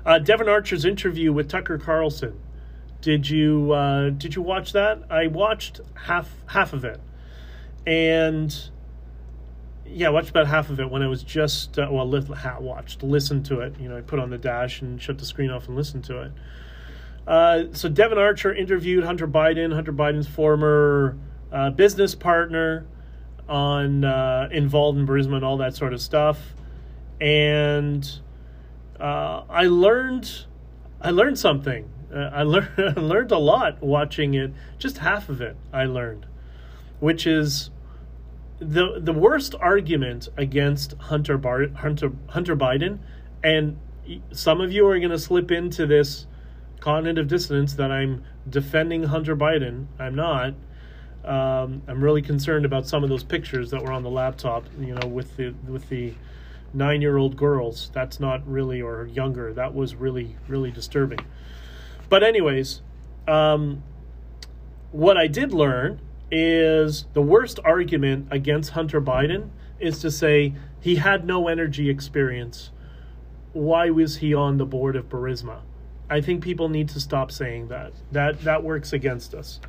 Uh, 0.05 0.19
Devon 0.19 0.47
Archer's 0.47 0.85
interview 0.85 1.33
with 1.33 1.49
Tucker 1.49 1.77
Carlson. 1.77 2.39
Did 3.01 3.29
you 3.29 3.73
uh, 3.73 4.09
did 4.09 4.35
you 4.35 4.41
watch 4.41 4.73
that? 4.73 5.03
I 5.09 5.27
watched 5.27 5.81
half 5.93 6.31
half 6.47 6.73
of 6.73 6.83
it, 6.83 6.99
and 7.85 8.53
yeah, 9.89 10.07
I 10.07 10.09
watched 10.09 10.29
about 10.29 10.47
half 10.47 10.69
of 10.69 10.79
it 10.79 10.89
when 10.89 11.01
I 11.01 11.07
was 11.07 11.23
just 11.23 11.79
uh, 11.79 11.87
well, 11.89 12.07
li- 12.07 12.25
watched, 12.59 13.03
listened 13.03 13.45
to 13.47 13.61
it. 13.61 13.79
You 13.79 13.89
know, 13.89 13.97
I 13.97 14.01
put 14.01 14.19
on 14.19 14.29
the 14.29 14.37
dash 14.37 14.81
and 14.81 15.01
shut 15.01 15.17
the 15.17 15.25
screen 15.25 15.49
off 15.51 15.67
and 15.67 15.75
listened 15.75 16.03
to 16.05 16.21
it. 16.21 16.31
Uh, 17.27 17.63
so 17.73 17.89
Devon 17.89 18.17
Archer 18.17 18.53
interviewed 18.53 19.03
Hunter 19.03 19.27
Biden, 19.27 19.73
Hunter 19.73 19.91
Biden's 19.91 20.27
former 20.27 21.17
uh, 21.51 21.69
business 21.71 22.15
partner, 22.15 22.85
on 23.49 24.03
uh, 24.03 24.49
involved 24.51 24.97
in 24.97 25.07
Burisma 25.07 25.35
and 25.35 25.45
all 25.45 25.57
that 25.57 25.75
sort 25.75 25.93
of 25.93 26.01
stuff, 26.01 26.53
and 27.19 28.19
uh, 28.99 29.43
I 29.49 29.67
learned 29.67 30.45
I 31.01 31.11
learned 31.11 31.39
something. 31.39 31.89
Uh, 32.13 32.29
I 32.33 32.43
learned 32.43 32.69
I 32.77 32.99
learned 32.99 33.31
a 33.31 33.37
lot 33.37 33.81
watching 33.81 34.33
it. 34.33 34.51
Just 34.77 34.99
half 34.99 35.29
of 35.29 35.41
it 35.41 35.55
I 35.71 35.85
learned, 35.85 36.25
which 36.99 37.25
is 37.27 37.69
the 38.59 38.99
the 38.99 39.13
worst 39.13 39.55
argument 39.59 40.29
against 40.37 40.93
Hunter 40.93 41.37
Bar- 41.37 41.69
Hunter 41.69 42.11
Hunter 42.29 42.55
Biden, 42.55 42.99
and 43.43 43.77
some 44.31 44.61
of 44.61 44.71
you 44.71 44.87
are 44.87 44.97
going 44.97 45.11
to 45.11 45.19
slip 45.19 45.51
into 45.51 45.85
this 45.85 46.25
cognitive 46.79 47.27
dissonance 47.27 47.73
that 47.73 47.91
I'm 47.91 48.23
defending 48.49 49.03
Hunter 49.03 49.35
Biden. 49.35 49.87
I'm 49.99 50.15
not. 50.15 50.53
Um, 51.23 51.81
I'm 51.87 52.01
really 52.01 52.21
concerned 52.21 52.65
about 52.65 52.87
some 52.87 53.03
of 53.03 53.09
those 53.09 53.23
pictures 53.23 53.69
that 53.71 53.83
were 53.83 53.91
on 53.91 54.03
the 54.03 54.09
laptop. 54.09 54.65
You 54.79 54.95
know, 54.95 55.07
with 55.07 55.35
the 55.37 55.53
with 55.67 55.89
the 55.89 56.13
nine 56.73 57.01
year 57.01 57.17
old 57.17 57.35
girls. 57.37 57.91
That's 57.93 58.19
not 58.19 58.47
really 58.47 58.81
or 58.81 59.05
younger. 59.05 59.53
That 59.53 59.73
was 59.73 59.95
really 59.95 60.35
really 60.47 60.71
disturbing. 60.71 61.19
But 62.09 62.23
anyways, 62.23 62.81
um, 63.27 63.83
what 64.91 65.17
I 65.17 65.27
did 65.27 65.51
learn 65.51 65.99
is 66.31 67.05
the 67.13 67.21
worst 67.21 67.59
argument 67.63 68.27
against 68.31 68.71
Hunter 68.71 69.01
Biden 69.01 69.49
is 69.79 69.99
to 69.99 70.11
say 70.11 70.53
he 70.79 70.95
had 70.95 71.25
no 71.25 71.47
energy 71.47 71.89
experience. 71.89 72.71
Why 73.53 73.89
was 73.89 74.17
he 74.17 74.33
on 74.33 74.57
the 74.57 74.65
board 74.65 74.95
of 74.95 75.09
Burisma? 75.09 75.61
I 76.09 76.21
think 76.21 76.43
people 76.43 76.69
need 76.69 76.89
to 76.89 76.99
stop 76.99 77.31
saying 77.31 77.67
that. 77.67 77.93
That 78.11 78.41
that 78.41 78.63
works 78.63 78.93
against 78.93 79.33
us. 79.33 79.59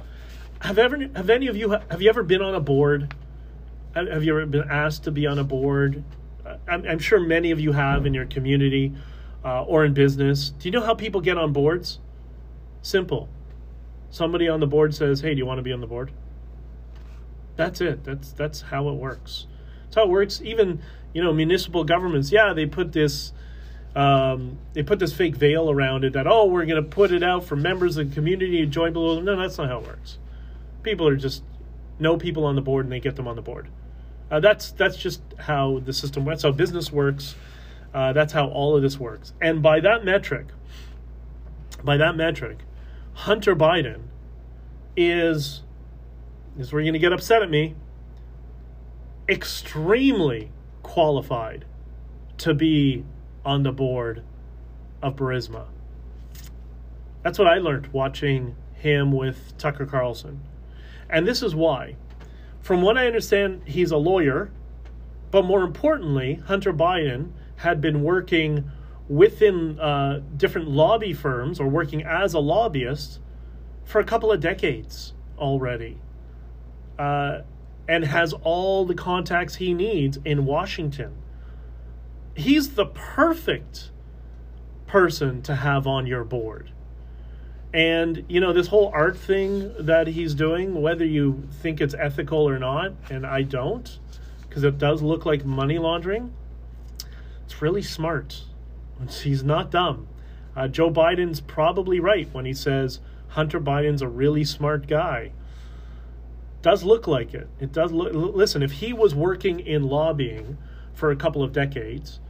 Have 0.61 0.79
ever 0.79 0.99
have 1.15 1.31
any 1.31 1.47
of 1.47 1.57
you 1.57 1.71
have 1.71 2.03
you 2.03 2.09
ever 2.09 2.23
been 2.23 2.43
on 2.43 2.55
a 2.55 2.61
board? 2.61 3.15
Have 3.95 4.23
you 4.23 4.37
ever 4.37 4.47
been 4.47 4.69
asked 4.69 5.05
to 5.05 5.11
be 5.11 5.27
on 5.27 5.39
a 5.39 5.45
board? 5.45 6.05
I'm, 6.67 6.85
I'm 6.87 6.99
sure 6.99 7.21
many 7.21 7.51
of 7.51 7.61
you 7.61 7.73
have 7.73 8.07
in 8.07 8.15
your 8.15 8.27
community 8.27 8.95
uh, 9.45 9.65
or 9.65 9.85
in 9.85 9.93
business. 9.93 10.51
Do 10.51 10.69
you 10.69 10.73
know 10.73 10.81
how 10.81 10.95
people 10.95 11.21
get 11.21 11.37
on 11.37 11.53
boards? 11.53 11.99
Simple. 12.81 13.29
Somebody 14.11 14.49
on 14.49 14.61
the 14.61 14.67
board 14.67 14.95
says, 14.95 15.21
"Hey, 15.21 15.35
do 15.35 15.39
you 15.39 15.47
want 15.47 15.59
to 15.59 15.63
be 15.63 15.73
on 15.73 15.81
the 15.81 15.87
board?" 15.87 16.13
That's 17.59 17.81
it. 17.81 18.05
That's 18.05 18.31
that's 18.31 18.61
how 18.61 18.89
it 18.89 18.95
works. 18.95 19.47
That's 19.83 19.97
how 19.97 20.05
it 20.05 20.11
works. 20.11 20.41
Even 20.45 20.81
you 21.13 21.21
know 21.21 21.33
municipal 21.33 21.83
governments. 21.83 22.31
Yeah, 22.31 22.53
they 22.53 22.67
put 22.67 22.93
this 22.93 23.33
um, 23.97 24.59
they 24.75 24.85
put 24.85 25.01
this 25.01 25.13
fake 25.13 25.35
veil 25.35 25.69
around 25.69 26.05
it 26.05 26.13
that 26.13 26.29
oh 26.29 26.47
we're 26.47 26.67
going 26.67 26.83
to 26.83 26.89
put 26.89 27.11
it 27.11 27.25
out 27.25 27.45
for 27.45 27.57
members 27.57 27.97
of 27.97 28.09
the 28.09 28.15
community 28.15 28.59
to 28.61 28.67
join 28.67 28.93
below. 28.93 29.21
No, 29.21 29.35
that's 29.37 29.59
not 29.59 29.69
how 29.69 29.81
it 29.81 29.89
works. 29.89 30.19
People 30.85 31.09
are 31.09 31.17
just 31.17 31.43
know 31.99 32.17
people 32.17 32.45
on 32.45 32.55
the 32.55 32.63
board 32.63 32.87
and 32.87 32.93
they 32.93 33.01
get 33.01 33.17
them 33.17 33.27
on 33.27 33.35
the 33.35 33.43
board. 33.43 33.67
Uh, 34.31 34.39
that's 34.39 34.71
that's 34.71 34.97
just 34.97 35.21
how 35.41 35.81
the 35.81 35.93
system. 35.93 36.25
Works. 36.25 36.45
How 36.45 36.53
business 36.53 36.93
works. 36.93 37.35
Uh, 37.93 38.13
that's 38.13 38.33
how 38.33 38.47
all 38.47 38.77
of 38.77 38.83
this 38.83 39.01
works. 39.01 39.33
And 39.41 39.63
by 39.63 39.81
that 39.81 40.05
metric, 40.05 40.47
by 41.83 41.97
that 41.97 42.15
metric, 42.15 42.59
Hunter 43.15 43.57
Biden 43.57 44.03
is 44.97 45.63
this 46.59 46.67
is 46.67 46.73
where 46.73 46.83
you're 46.83 46.87
going 46.87 46.95
to 46.95 46.99
get 46.99 47.13
upset 47.13 47.41
at 47.41 47.49
me, 47.49 47.77
extremely 49.29 50.51
qualified 50.83 51.65
to 52.39 52.53
be 52.53 53.05
on 53.45 53.63
the 53.63 53.71
board 53.71 54.25
of 55.01 55.15
Burisma. 55.15 55.67
That's 57.23 57.39
what 57.39 57.47
I 57.47 57.59
learned 57.59 57.87
watching 57.93 58.57
him 58.75 59.13
with 59.13 59.57
Tucker 59.57 59.87
Carlson. 59.87 60.41
And 61.09 61.29
this 61.29 61.45
is 61.45 61.55
why. 61.55 61.95
From 62.61 62.83
what 62.83 62.99
I 62.99 63.07
understand, 63.07 63.63
he's 63.65 63.93
a 63.93 63.97
lawyer, 63.97 64.51
but 65.31 65.45
more 65.45 65.63
importantly, 65.63 66.43
Hunter 66.47 66.73
Biden 66.73 67.31
had 67.57 67.81
been 67.81 68.03
working 68.03 68.69
within 69.09 69.79
uh, 69.79 70.23
different 70.37 70.69
lobby 70.69 71.13
firms 71.13 71.61
or 71.61 71.69
working 71.69 72.03
as 72.03 72.35
a 72.35 72.41
lobbyist 72.41 73.21
for 73.85 74.01
a 74.01 74.05
couple 74.05 74.33
of 74.33 74.41
decades 74.41 75.13
already 75.39 76.01
uh, 76.99 77.43
and 77.89 78.05
has 78.05 78.33
all 78.43 78.85
the 78.85 78.95
contacts 78.95 79.57
he 79.57 79.73
needs 79.73 80.19
in 80.25 80.45
Washington. 80.45 81.17
He's 82.35 82.75
the 82.75 82.87
perfect 82.87 83.91
person 84.87 85.43
to 85.43 85.57
have 85.57 85.87
on 85.87 86.07
your 86.07 86.25
board. 86.25 86.71
And, 87.73 88.25
you 88.29 88.41
know, 88.41 88.53
this 88.53 88.69
whole 88.69 88.91
art 88.95 89.17
thing 89.17 89.75
that 89.79 90.07
he's 90.07 90.35
doing, 90.35 90.81
whether 90.81 91.05
you 91.05 91.49
think 91.61 91.81
it's 91.81 91.95
ethical 91.95 92.49
or 92.49 92.59
not, 92.59 92.93
and 93.11 93.27
I 93.27 93.43
don't, 93.43 93.99
because 94.49 94.65
it 94.65 94.79
does 94.79 95.03
look 95.03 95.27
like 95.27 95.45
money 95.45 95.79
laundering, 95.79 96.33
it's 97.45 97.61
really 97.61 97.83
smart. 97.83 98.43
He's 99.23 99.45
not 99.45 99.71
dumb. 99.71 100.09
Uh, 100.57 100.69
Joe 100.69 100.91
Biden's 100.91 101.41
probably 101.41 102.01
right 102.01 102.29
when 102.33 102.45
he 102.45 102.55
says 102.55 103.01
Hunter 103.29 103.61
Biden's 103.61 104.03
a 104.03 104.09
really 104.09 104.45
smart 104.45 104.87
guy 104.87 105.33
does 106.63 106.83
look 106.85 107.07
like 107.07 107.35
it. 107.35 107.49
It 107.61 107.73
does 107.73 107.93
look. 107.93 108.13
Listen, 108.13 108.63
if 108.63 108.73
he 108.73 108.93
was 108.93 109.15
working 109.15 109.61
in 109.61 109.85
lobbying 109.85 110.59
for 110.93 111.11
a 111.11 111.17
couple 111.17 111.43
of 111.43 111.53
decades 111.53 112.21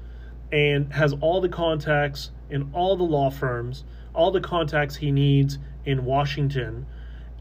and 0.53 0.93
has 0.93 1.14
all 1.20 1.41
the 1.41 1.49
contacts 1.49 2.31
in 2.51 2.70
all 2.72 2.97
the 2.97 3.05
law 3.05 3.31
firms, 3.31 3.85
all 4.14 4.31
the 4.31 4.41
contacts 4.41 4.97
he 4.97 5.11
needs 5.11 5.59
in 5.85 6.05
Washington, 6.05 6.87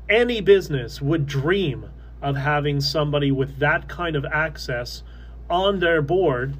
any 0.09 0.41
business 0.41 1.01
would 1.01 1.25
dream 1.25 1.89
of 2.21 2.35
having 2.35 2.81
somebody 2.81 3.31
with 3.31 3.59
that 3.59 3.87
kind 3.87 4.15
of 4.15 4.25
access 4.25 5.03
on 5.49 5.79
their 5.79 6.01
board, 6.01 6.55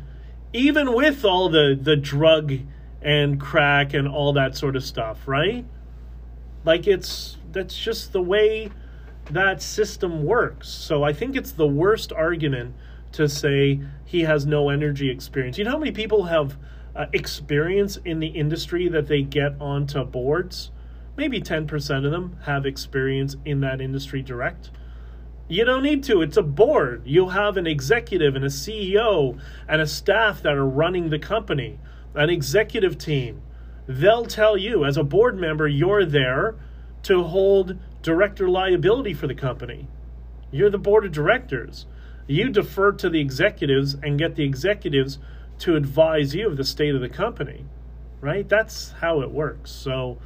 even 0.53 0.93
with 0.93 1.25
all 1.25 1.49
the, 1.49 1.77
the 1.79 1.95
drug 1.95 2.53
and 3.01 3.39
crack 3.39 3.93
and 3.93 4.07
all 4.07 4.33
that 4.33 4.55
sort 4.55 4.75
of 4.75 4.83
stuff, 4.83 5.27
right? 5.27 5.65
Like 6.65 6.87
it's 6.87 7.37
that's 7.51 7.77
just 7.77 8.11
the 8.11 8.21
way 8.21 8.69
that 9.31 9.61
system 9.61 10.23
works. 10.23 10.69
So 10.69 11.03
I 11.03 11.13
think 11.13 11.35
it's 11.35 11.51
the 11.51 11.67
worst 11.67 12.11
argument 12.13 12.75
to 13.13 13.27
say 13.27 13.81
he 14.05 14.21
has 14.21 14.45
no 14.45 14.69
energy 14.69 15.09
experience. 15.09 15.57
You 15.57 15.65
know 15.65 15.71
how 15.71 15.77
many 15.77 15.91
people 15.91 16.23
have 16.25 16.57
uh, 16.95 17.05
experience 17.13 17.97
in 18.05 18.19
the 18.19 18.27
industry 18.27 18.87
that 18.89 19.07
they 19.07 19.21
get 19.21 19.53
onto 19.59 20.03
boards? 20.03 20.71
Maybe 21.15 21.41
10% 21.41 22.05
of 22.05 22.11
them 22.11 22.37
have 22.43 22.65
experience 22.65 23.35
in 23.43 23.61
that 23.61 23.81
industry 23.81 24.21
direct. 24.21 24.69
You 25.47 25.63
don't 25.63 25.83
need 25.83 26.03
to. 26.05 26.21
It's 26.21 26.37
a 26.37 26.43
board. 26.43 27.03
You'll 27.05 27.29
have 27.29 27.57
an 27.57 27.67
executive 27.67 28.35
and 28.35 28.43
a 28.43 28.49
CEO 28.49 29.39
and 29.67 29.81
a 29.81 29.87
staff 29.87 30.41
that 30.41 30.53
are 30.53 30.65
running 30.65 31.09
the 31.09 31.19
company, 31.19 31.79
an 32.13 32.29
executive 32.29 32.97
team. 32.97 33.41
They'll 33.87 34.25
tell 34.25 34.57
you, 34.57 34.83
as 34.83 34.97
a 34.97 35.03
board 35.03 35.39
member, 35.39 35.67
you're 35.67 36.05
there 36.05 36.55
to 37.03 37.23
hold 37.23 37.77
director 38.07 38.47
liability 38.47 39.13
for 39.13 39.27
the 39.27 39.35
company. 39.35 39.85
You're 40.49 40.69
the 40.69 40.77
board 40.77 41.03
of 41.03 41.11
directors. 41.11 41.85
You 42.25 42.47
defer 42.47 42.93
to 42.93 43.09
the 43.09 43.19
executives 43.19 43.97
and 44.01 44.17
get 44.17 44.35
the 44.35 44.45
executives 44.45 45.19
to 45.59 45.75
advise 45.75 46.33
you 46.33 46.47
of 46.47 46.55
the 46.55 46.63
state 46.63 46.95
of 46.95 47.01
the 47.01 47.09
company, 47.09 47.65
right? 48.21 48.47
That's 48.47 48.91
how 49.01 49.19
it 49.23 49.31
works. 49.31 49.71
So, 49.71 50.19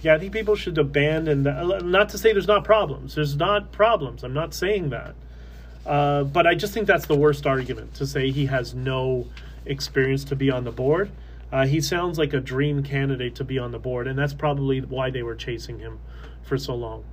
yeah, 0.00 0.14
I 0.14 0.18
think 0.20 0.32
people 0.32 0.56
should 0.56 0.78
abandon 0.78 1.42
that. 1.42 1.84
Not 1.84 2.08
to 2.08 2.18
say 2.18 2.32
there's 2.32 2.46
not 2.46 2.64
problems. 2.64 3.14
There's 3.14 3.36
not 3.36 3.72
problems. 3.72 4.24
I'm 4.24 4.32
not 4.32 4.54
saying 4.54 4.88
that. 4.88 5.14
Uh, 5.84 6.24
but 6.24 6.46
I 6.46 6.54
just 6.54 6.72
think 6.72 6.86
that's 6.86 7.04
the 7.04 7.14
worst 7.14 7.46
argument 7.46 7.92
to 7.96 8.06
say 8.06 8.30
he 8.30 8.46
has 8.46 8.72
no 8.72 9.26
experience 9.66 10.24
to 10.24 10.34
be 10.34 10.50
on 10.50 10.64
the 10.64 10.72
board. 10.72 11.10
Uh, 11.52 11.66
he 11.66 11.82
sounds 11.82 12.16
like 12.16 12.32
a 12.32 12.40
dream 12.40 12.82
candidate 12.82 13.34
to 13.34 13.44
be 13.44 13.58
on 13.58 13.70
the 13.70 13.78
board, 13.78 14.06
and 14.06 14.18
that's 14.18 14.32
probably 14.32 14.80
why 14.80 15.10
they 15.10 15.22
were 15.22 15.34
chasing 15.34 15.78
him 15.78 15.98
for 16.42 16.58
so 16.58 16.74
long. 16.74 17.04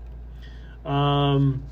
Um, 0.86 1.64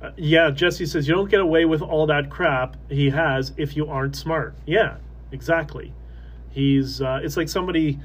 uh, 0.00 0.10
yeah, 0.16 0.50
Jesse 0.50 0.86
says 0.86 1.08
you 1.08 1.14
don't 1.14 1.30
get 1.30 1.40
away 1.40 1.64
with 1.64 1.82
all 1.82 2.06
that 2.06 2.30
crap 2.30 2.76
he 2.90 3.10
has 3.10 3.52
if 3.56 3.76
you 3.76 3.88
aren't 3.88 4.14
smart. 4.14 4.54
Yeah, 4.66 4.96
exactly. 5.32 5.92
He's 6.50 7.00
uh, 7.00 7.20
it's 7.22 7.36
like 7.36 7.48
somebody 7.48 7.98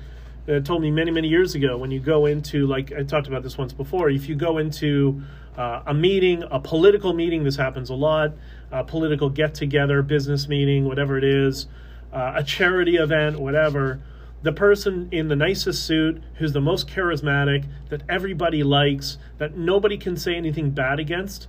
uh, 0.48 0.60
told 0.60 0.82
me 0.82 0.92
many 0.92 1.12
many 1.12 1.28
years 1.28 1.56
ago 1.56 1.78
when 1.78 1.92
you 1.92 2.00
go 2.00 2.26
into 2.26 2.66
like 2.66 2.92
I 2.92 3.04
talked 3.04 3.28
about 3.28 3.44
this 3.44 3.58
once 3.58 3.74
before. 3.74 4.10
If 4.10 4.30
you 4.30 4.36
go 4.36 4.58
into 4.58 5.22
uh, 5.58 5.84
a 5.86 5.94
meeting, 5.94 6.44
a 6.50 6.60
political 6.60 7.14
meeting, 7.14 7.44
this 7.44 7.56
happens 7.56 7.90
a 7.90 7.96
lot. 7.96 8.34
A 8.72 8.84
political 8.86 9.30
get 9.30 9.54
together, 9.54 10.02
business 10.02 10.48
meeting, 10.48 10.86
whatever 10.86 11.18
it 11.18 11.26
is, 11.26 11.68
uh, 12.14 12.34
a 12.38 12.44
charity 12.44 12.96
event, 12.96 13.38
whatever. 13.38 14.00
The 14.44 14.52
person 14.52 15.08
in 15.12 15.28
the 15.28 15.36
nicest 15.36 15.86
suit, 15.86 16.22
who's 16.36 16.54
the 16.54 16.62
most 16.62 16.88
charismatic, 16.88 17.66
that 17.90 18.02
everybody 18.10 18.64
likes, 18.64 19.18
that 19.38 19.56
nobody 19.56 19.98
can 19.98 20.18
say 20.18 20.36
anything 20.36 20.72
bad 20.72 21.00
against, 21.00 21.48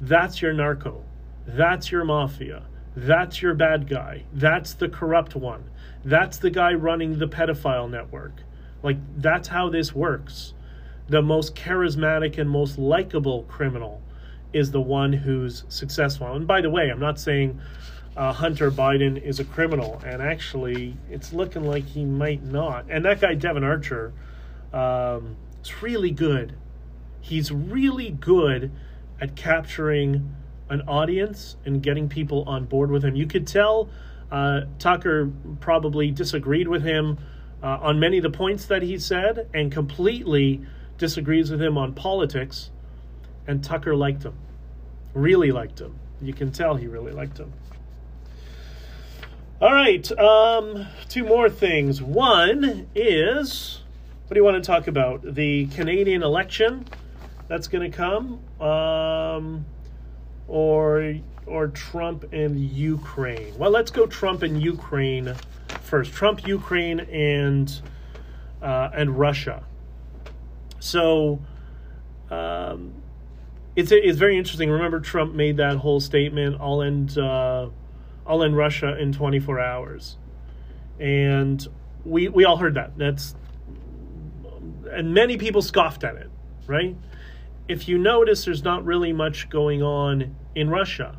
that's 0.00 0.42
your 0.42 0.52
narco. 0.52 1.04
That's 1.46 1.90
your 1.90 2.04
mafia. 2.04 2.64
That's 2.94 3.40
your 3.40 3.54
bad 3.54 3.88
guy. 3.88 4.24
That's 4.32 4.74
the 4.74 4.88
corrupt 4.88 5.34
one. 5.34 5.70
That's 6.04 6.38
the 6.38 6.50
guy 6.50 6.74
running 6.74 7.18
the 7.18 7.28
pedophile 7.28 7.90
network. 7.90 8.42
Like, 8.82 8.98
that's 9.16 9.48
how 9.48 9.70
this 9.70 9.94
works. 9.94 10.52
The 11.08 11.22
most 11.22 11.54
charismatic 11.54 12.38
and 12.38 12.50
most 12.50 12.78
likable 12.78 13.44
criminal 13.44 14.02
is 14.52 14.70
the 14.70 14.80
one 14.80 15.12
who's 15.12 15.64
successful. 15.68 16.34
And 16.34 16.46
by 16.46 16.60
the 16.60 16.70
way, 16.70 16.90
I'm 16.90 17.00
not 17.00 17.18
saying 17.18 17.60
uh, 18.18 18.32
Hunter 18.32 18.68
Biden 18.68 19.22
is 19.22 19.38
a 19.38 19.44
criminal, 19.44 20.02
and 20.04 20.20
actually, 20.20 20.96
it's 21.08 21.32
looking 21.32 21.62
like 21.62 21.84
he 21.84 22.04
might 22.04 22.42
not. 22.42 22.86
And 22.90 23.04
that 23.04 23.20
guy, 23.20 23.34
Devon 23.34 23.62
Archer, 23.62 24.12
um, 24.72 25.36
is 25.62 25.80
really 25.80 26.10
good. 26.10 26.56
He's 27.20 27.52
really 27.52 28.10
good 28.10 28.72
at 29.20 29.36
capturing 29.36 30.34
an 30.68 30.82
audience 30.88 31.56
and 31.64 31.80
getting 31.80 32.08
people 32.08 32.42
on 32.48 32.64
board 32.64 32.90
with 32.90 33.04
him. 33.04 33.14
You 33.14 33.26
could 33.26 33.46
tell 33.46 33.88
uh, 34.32 34.62
Tucker 34.80 35.30
probably 35.60 36.10
disagreed 36.10 36.66
with 36.66 36.82
him 36.82 37.18
uh, 37.62 37.78
on 37.80 38.00
many 38.00 38.16
of 38.16 38.24
the 38.24 38.30
points 38.30 38.66
that 38.66 38.82
he 38.82 38.98
said 38.98 39.48
and 39.54 39.70
completely 39.70 40.60
disagrees 40.98 41.52
with 41.52 41.62
him 41.62 41.78
on 41.78 41.94
politics. 41.94 42.72
And 43.46 43.62
Tucker 43.62 43.94
liked 43.94 44.24
him, 44.24 44.34
really 45.14 45.52
liked 45.52 45.80
him. 45.80 46.00
You 46.20 46.32
can 46.32 46.50
tell 46.50 46.74
he 46.74 46.88
really 46.88 47.12
liked 47.12 47.38
him. 47.38 47.52
All 49.60 49.72
right, 49.72 50.08
um, 50.20 50.86
two 51.08 51.24
more 51.24 51.50
things. 51.50 52.00
One 52.00 52.88
is 52.94 53.80
what 54.28 54.34
do 54.34 54.38
you 54.38 54.44
want 54.44 54.62
to 54.62 54.64
talk 54.64 54.86
about? 54.86 55.34
The 55.34 55.66
Canadian 55.66 56.22
election 56.22 56.86
that's 57.48 57.66
going 57.66 57.90
to 57.90 57.96
come, 57.96 58.38
um, 58.60 59.66
or 60.46 61.16
or 61.44 61.66
Trump 61.66 62.32
and 62.32 62.60
Ukraine. 62.60 63.58
Well, 63.58 63.72
let's 63.72 63.90
go 63.90 64.06
Trump 64.06 64.44
and 64.44 64.62
Ukraine 64.62 65.34
first. 65.80 66.12
Trump, 66.12 66.46
Ukraine, 66.46 67.00
and 67.00 67.80
uh, 68.62 68.90
and 68.94 69.18
Russia. 69.18 69.64
So. 70.78 71.40
Um, 72.30 72.92
it's 73.74 73.90
it's 73.92 74.18
very 74.18 74.36
interesting. 74.36 74.70
Remember, 74.70 75.00
Trump 75.00 75.34
made 75.34 75.56
that 75.56 75.76
whole 75.76 76.00
statement. 76.00 76.56
I'll 76.60 76.82
end 76.82 77.16
uh, 77.16 77.68
I'll 78.28 78.42
end 78.42 78.56
Russia 78.56 78.96
in 78.98 79.12
24 79.12 79.58
hours, 79.58 80.16
and 81.00 81.66
we 82.04 82.28
we 82.28 82.44
all 82.44 82.58
heard 82.58 82.74
that. 82.74 82.96
That's 82.96 83.34
and 84.90 85.14
many 85.14 85.36
people 85.36 85.62
scoffed 85.62 86.04
at 86.04 86.16
it, 86.16 86.30
right? 86.66 86.96
if 87.68 87.86
you 87.86 87.98
notice, 87.98 88.46
there's 88.46 88.64
not 88.64 88.84
really 88.84 89.12
much 89.12 89.50
going 89.50 89.82
on 89.82 90.34
in 90.54 90.70
Russia, 90.70 91.16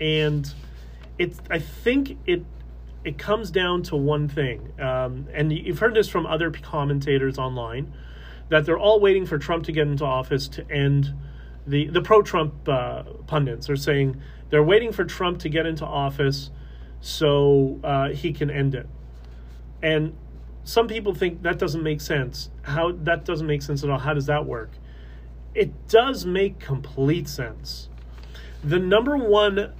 and 0.00 0.52
it's. 1.18 1.40
I 1.50 1.58
think 1.58 2.18
it 2.26 2.44
it 3.04 3.18
comes 3.18 3.50
down 3.50 3.82
to 3.84 3.96
one 3.96 4.28
thing, 4.28 4.72
um, 4.80 5.28
and 5.32 5.52
you've 5.52 5.78
heard 5.78 5.94
this 5.94 6.08
from 6.08 6.26
other 6.26 6.50
commentators 6.50 7.38
online, 7.38 7.92
that 8.48 8.64
they're 8.64 8.78
all 8.78 8.98
waiting 8.98 9.26
for 9.26 9.38
Trump 9.38 9.64
to 9.64 9.72
get 9.72 9.86
into 9.86 10.04
office 10.04 10.48
to 10.48 10.70
end 10.70 11.14
the 11.66 11.88
the 11.88 12.00
pro-Trump 12.00 12.66
uh, 12.66 13.02
pundits 13.26 13.68
are 13.68 13.76
saying 13.76 14.20
they're 14.50 14.62
waiting 14.62 14.92
for 14.92 15.04
Trump 15.04 15.38
to 15.40 15.48
get 15.48 15.66
into 15.66 15.86
office 15.86 16.50
so 17.00 17.80
uh, 17.82 18.10
he 18.10 18.32
can 18.32 18.50
end 18.50 18.74
it, 18.74 18.88
and 19.82 20.14
some 20.64 20.86
people 20.86 21.14
think 21.14 21.42
that 21.42 21.58
doesn't 21.58 21.82
make 21.82 22.00
sense. 22.00 22.50
How 22.62 22.92
that 22.92 23.24
doesn't 23.24 23.46
make 23.46 23.62
sense 23.62 23.82
at 23.82 23.90
all. 23.90 23.98
How 23.98 24.14
does 24.14 24.26
that 24.26 24.44
work? 24.44 24.70
it 25.54 25.88
does 25.88 26.24
make 26.24 26.58
complete 26.58 27.28
sense. 27.28 27.88
The 28.62 28.78
number 28.78 29.16
one 29.16 29.72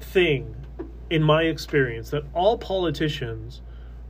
thing 0.00 0.54
in 1.10 1.22
my 1.22 1.42
experience 1.42 2.10
that 2.10 2.24
all 2.32 2.58
politicians 2.58 3.62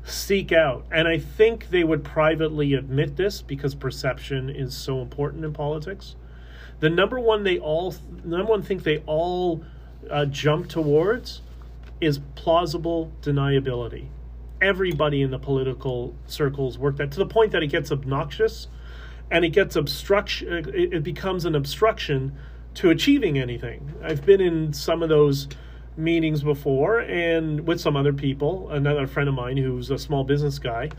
seek 0.04 0.52
out, 0.52 0.86
and 0.90 1.08
I 1.08 1.18
think 1.18 1.70
they 1.70 1.84
would 1.84 2.04
privately 2.04 2.74
admit 2.74 3.16
this 3.16 3.42
because 3.42 3.74
perception 3.74 4.50
is 4.50 4.76
so 4.76 5.00
important 5.00 5.44
in 5.44 5.52
politics. 5.52 6.16
The 6.80 6.90
number 6.90 7.18
one 7.18 7.44
they 7.44 7.58
all, 7.58 7.94
number 8.24 8.50
one 8.50 8.62
thing 8.62 8.78
they 8.78 8.98
all 9.06 9.64
uh, 10.10 10.26
jump 10.26 10.68
towards 10.68 11.42
is 12.00 12.20
plausible 12.34 13.12
deniability. 13.22 14.08
Everybody 14.60 15.22
in 15.22 15.30
the 15.30 15.38
political 15.38 16.14
circles 16.26 16.78
work 16.78 16.96
that 16.96 17.10
to 17.12 17.18
the 17.18 17.26
point 17.26 17.52
that 17.52 17.62
it 17.62 17.68
gets 17.68 17.92
obnoxious 17.92 18.68
and 19.30 19.44
it 19.44 19.50
gets 19.50 19.76
obstruction 19.76 20.70
it, 20.74 21.02
becomes 21.02 21.44
an 21.44 21.54
obstruction 21.54 22.36
to 22.74 22.90
achieving 22.90 23.38
anything. 23.38 23.94
I've 24.02 24.24
been 24.24 24.40
in 24.40 24.72
some 24.72 25.02
of 25.02 25.08
those 25.08 25.48
meetings 25.96 26.42
before 26.42 27.00
and 27.00 27.66
with 27.66 27.80
some 27.80 27.96
other 27.96 28.12
people 28.12 28.70
another 28.70 29.06
friend 29.06 29.28
of 29.28 29.34
mine 29.34 29.56
who's 29.56 29.90
a 29.90 29.98
small 29.98 30.24
business 30.24 30.58
guy. 30.58 30.90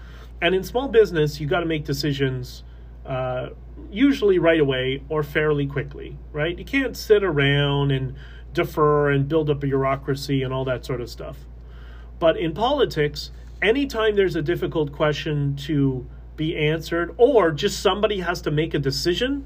And 0.42 0.54
in 0.54 0.64
small 0.64 0.88
business 0.88 1.40
you 1.40 1.48
got 1.48 1.62
to 1.62 1.66
make 1.66 1.86
decisions 1.86 2.64
uh, 3.06 3.50
usually 3.90 4.38
right 4.38 4.60
away 4.60 5.04
or 5.10 5.24
fairly 5.24 5.66
quickly 5.66 6.18
right? 6.32 6.58
You 6.58 6.66
can't 6.66 6.98
sit 6.98 7.24
around 7.24 7.92
and 7.92 8.16
defer 8.58 9.10
and 9.12 9.28
build 9.28 9.50
up 9.50 9.58
a 9.58 9.68
bureaucracy 9.68 10.44
and 10.44 10.54
all 10.54 10.66
that 10.66 10.86
sort 10.86 11.02
of 11.02 11.10
stuff 11.10 11.38
but 12.20 12.38
in 12.38 12.54
politics 12.54 13.32
anytime 13.62 14.16
there's 14.16 14.36
a 14.36 14.42
difficult 14.42 14.92
question 14.92 15.56
to 15.56 16.06
be 16.38 16.56
answered, 16.56 17.14
or 17.18 17.52
just 17.52 17.82
somebody 17.82 18.20
has 18.20 18.42
to 18.44 18.52
make 18.52 18.74
a 18.74 18.80
decision, 18.80 19.46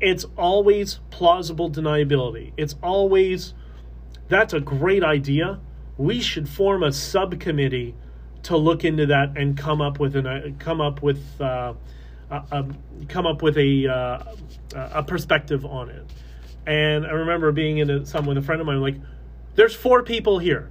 it's 0.00 0.24
always 0.38 1.00
plausible 1.10 1.70
deniability. 1.70 2.52
It's 2.56 2.76
always, 2.82 3.52
that's 4.28 4.54
a 4.54 4.60
great 4.60 5.04
idea. 5.04 5.60
We 5.98 6.20
should 6.20 6.48
form 6.48 6.82
a 6.82 6.92
subcommittee 6.92 7.94
to 8.44 8.56
look 8.56 8.84
into 8.84 9.04
that 9.06 9.36
and 9.36 9.58
come 9.58 9.82
up 9.82 10.00
with 10.00 10.16
an 10.16 10.26
uh, 10.26 10.48
come 10.58 10.80
up 10.80 11.02
with 11.02 11.22
uh, 11.42 11.74
come 13.08 13.26
up 13.26 13.42
with 13.42 13.58
a 13.58 13.86
uh, 13.86 14.34
a 14.74 15.02
perspective 15.02 15.66
on 15.66 15.90
it. 15.90 16.06
And 16.66 17.06
I 17.06 17.10
remember 17.10 17.52
being 17.52 17.78
in 17.78 17.90
a, 17.90 18.06
some 18.06 18.26
with 18.26 18.38
a 18.38 18.42
friend 18.42 18.60
of 18.60 18.66
mine, 18.66 18.80
like, 18.80 18.96
there's 19.54 19.74
four 19.74 20.02
people 20.02 20.38
here. 20.38 20.70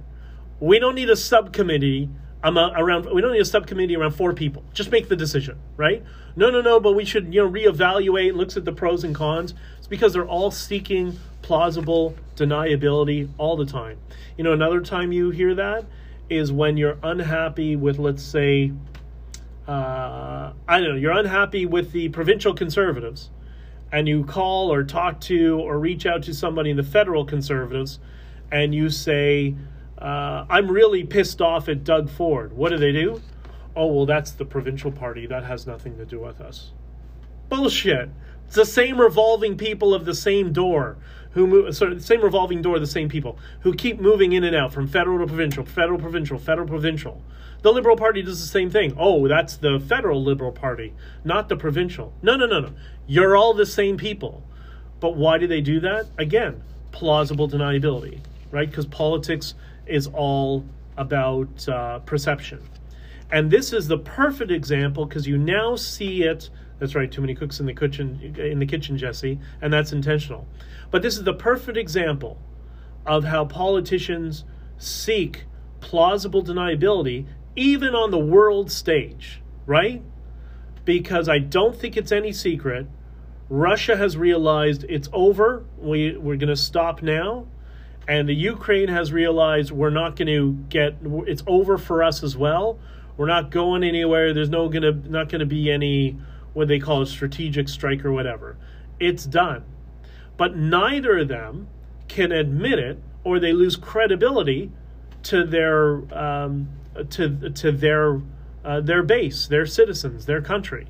We 0.60 0.78
don't 0.78 0.94
need 0.94 1.10
a 1.10 1.16
subcommittee 1.16 2.08
around 2.42 3.04
we 3.12 3.20
don't 3.20 3.32
need 3.32 3.42
a 3.42 3.44
subcommittee 3.44 3.96
around 3.96 4.12
four 4.12 4.32
people. 4.32 4.64
Just 4.72 4.90
make 4.90 5.08
the 5.08 5.16
decision 5.16 5.58
right? 5.76 6.02
No 6.36 6.50
no 6.50 6.60
no 6.60 6.80
but 6.80 6.92
we 6.92 7.04
should 7.04 7.34
you 7.34 7.42
know 7.42 7.50
reevaluate 7.50 8.34
looks 8.34 8.56
at 8.56 8.64
the 8.64 8.72
pros 8.72 9.04
and 9.04 9.14
cons. 9.14 9.54
It's 9.78 9.86
because 9.86 10.14
they're 10.14 10.26
all 10.26 10.50
seeking 10.50 11.18
plausible 11.42 12.14
deniability 12.36 13.28
all 13.36 13.56
the 13.56 13.66
time. 13.66 13.98
You 14.38 14.44
know 14.44 14.52
another 14.52 14.80
time 14.80 15.12
you 15.12 15.30
hear 15.30 15.54
that 15.54 15.84
is 16.30 16.52
when 16.52 16.76
you're 16.76 16.96
unhappy 17.02 17.76
with 17.76 17.98
let's 17.98 18.22
say 18.22 18.72
uh, 19.66 20.52
i 20.66 20.80
don't 20.80 20.90
know 20.90 20.94
you're 20.94 21.12
unhappy 21.12 21.66
with 21.66 21.92
the 21.92 22.08
provincial 22.08 22.54
conservatives 22.54 23.30
and 23.92 24.08
you 24.08 24.24
call 24.24 24.72
or 24.72 24.84
talk 24.84 25.20
to 25.20 25.58
or 25.60 25.78
reach 25.78 26.06
out 26.06 26.22
to 26.24 26.34
somebody 26.34 26.70
in 26.70 26.76
the 26.76 26.82
federal 26.82 27.24
conservatives 27.24 27.98
and 28.52 28.74
you 28.74 28.90
say 28.90 29.54
uh, 29.98 30.46
I'm 30.48 30.70
really 30.70 31.04
pissed 31.04 31.40
off 31.42 31.68
at 31.68 31.84
Doug 31.84 32.08
Ford. 32.08 32.52
What 32.52 32.70
do 32.70 32.78
they 32.78 32.92
do? 32.92 33.20
Oh, 33.76 33.86
well, 33.86 34.06
that's 34.06 34.32
the 34.32 34.44
provincial 34.44 34.90
party. 34.90 35.26
That 35.26 35.44
has 35.44 35.66
nothing 35.66 35.96
to 35.98 36.06
do 36.06 36.20
with 36.20 36.40
us. 36.40 36.72
Bullshit. 37.48 38.10
It's 38.46 38.56
the 38.56 38.64
same 38.64 39.00
revolving 39.00 39.56
people 39.56 39.94
of 39.94 40.04
the 40.04 40.14
same 40.14 40.52
door 40.52 40.96
who 41.32 41.46
move, 41.46 41.76
sorry, 41.76 41.94
the 41.94 42.02
same 42.02 42.22
revolving 42.22 42.62
door, 42.62 42.78
the 42.78 42.86
same 42.86 43.08
people 43.08 43.38
who 43.60 43.74
keep 43.74 44.00
moving 44.00 44.32
in 44.32 44.42
and 44.42 44.56
out 44.56 44.72
from 44.72 44.88
federal 44.88 45.18
to 45.18 45.26
provincial, 45.26 45.64
federal, 45.64 45.98
provincial, 45.98 46.38
federal, 46.38 46.66
provincial. 46.66 47.22
The 47.62 47.72
Liberal 47.72 47.96
Party 47.96 48.22
does 48.22 48.40
the 48.40 48.46
same 48.46 48.70
thing. 48.70 48.94
Oh, 48.98 49.28
that's 49.28 49.56
the 49.56 49.78
federal 49.86 50.22
Liberal 50.22 50.52
Party, 50.52 50.94
not 51.24 51.48
the 51.48 51.56
provincial. 51.56 52.12
No, 52.22 52.36
no, 52.36 52.46
no, 52.46 52.60
no. 52.60 52.72
You're 53.06 53.36
all 53.36 53.52
the 53.52 53.66
same 53.66 53.96
people. 53.96 54.42
But 55.00 55.16
why 55.16 55.38
do 55.38 55.46
they 55.46 55.60
do 55.60 55.80
that? 55.80 56.06
Again, 56.18 56.62
plausible 56.92 57.48
deniability, 57.48 58.20
right? 58.50 58.68
Because 58.68 58.86
politics 58.86 59.54
is 59.86 60.06
all 60.06 60.64
about 60.96 61.68
uh, 61.68 61.98
perception. 62.00 62.62
And 63.32 63.50
this 63.50 63.72
is 63.72 63.88
the 63.88 63.98
perfect 63.98 64.50
example 64.50 65.06
because 65.06 65.26
you 65.26 65.38
now 65.38 65.76
see 65.76 66.22
it. 66.24 66.50
That's 66.78 66.94
right, 66.94 67.10
too 67.10 67.20
many 67.20 67.34
cooks 67.34 67.60
in 67.60 67.66
the 67.66 67.74
kitchen, 67.74 68.34
in 68.38 68.58
the 68.58 68.66
kitchen, 68.66 68.96
Jesse, 68.96 69.38
and 69.60 69.72
that's 69.72 69.92
intentional. 69.92 70.46
But 70.90 71.02
this 71.02 71.16
is 71.16 71.24
the 71.24 71.34
perfect 71.34 71.76
example 71.76 72.38
of 73.06 73.24
how 73.24 73.44
politicians 73.44 74.44
seek 74.78 75.44
plausible 75.80 76.42
deniability 76.42 77.26
even 77.56 77.94
on 77.94 78.10
the 78.10 78.18
world 78.18 78.70
stage, 78.70 79.40
right? 79.66 80.02
Because 80.84 81.28
I 81.28 81.38
don't 81.38 81.76
think 81.76 81.96
it's 81.96 82.12
any 82.12 82.32
secret. 82.32 82.86
Russia 83.48 83.96
has 83.96 84.16
realized 84.16 84.84
it's 84.88 85.08
over. 85.12 85.64
We, 85.78 86.16
we're 86.16 86.36
going 86.36 86.48
to 86.48 86.56
stop 86.56 87.02
now. 87.02 87.46
And 88.08 88.28
the 88.28 88.34
Ukraine 88.34 88.88
has 88.88 89.12
realized 89.12 89.70
we're 89.70 89.90
not 89.90 90.16
going 90.16 90.28
to 90.28 90.52
get, 90.68 90.96
it's 91.26 91.42
over 91.46 91.78
for 91.78 92.02
us 92.02 92.22
as 92.22 92.36
well. 92.36 92.78
We're 93.16 93.26
not 93.26 93.50
going 93.50 93.84
anywhere. 93.84 94.32
There's 94.32 94.48
no 94.48 94.68
going 94.68 94.82
to, 94.82 95.10
not 95.10 95.28
going 95.28 95.40
to 95.40 95.46
be 95.46 95.70
any, 95.70 96.16
what 96.54 96.68
they 96.68 96.78
call 96.78 97.02
a 97.02 97.06
strategic 97.06 97.68
strike 97.68 98.04
or 98.04 98.12
whatever. 98.12 98.56
It's 98.98 99.24
done. 99.24 99.64
But 100.36 100.56
neither 100.56 101.18
of 101.18 101.28
them 101.28 101.68
can 102.08 102.32
admit 102.32 102.78
it 102.78 102.98
or 103.24 103.38
they 103.38 103.52
lose 103.52 103.76
credibility 103.76 104.72
to 105.24 105.44
their 105.44 106.02
um, 106.16 106.68
to 107.10 107.50
to 107.50 107.72
their 107.72 108.20
uh, 108.64 108.80
their 108.80 109.02
base, 109.02 109.46
their 109.46 109.66
citizens, 109.66 110.26
their 110.26 110.40
country. 110.40 110.88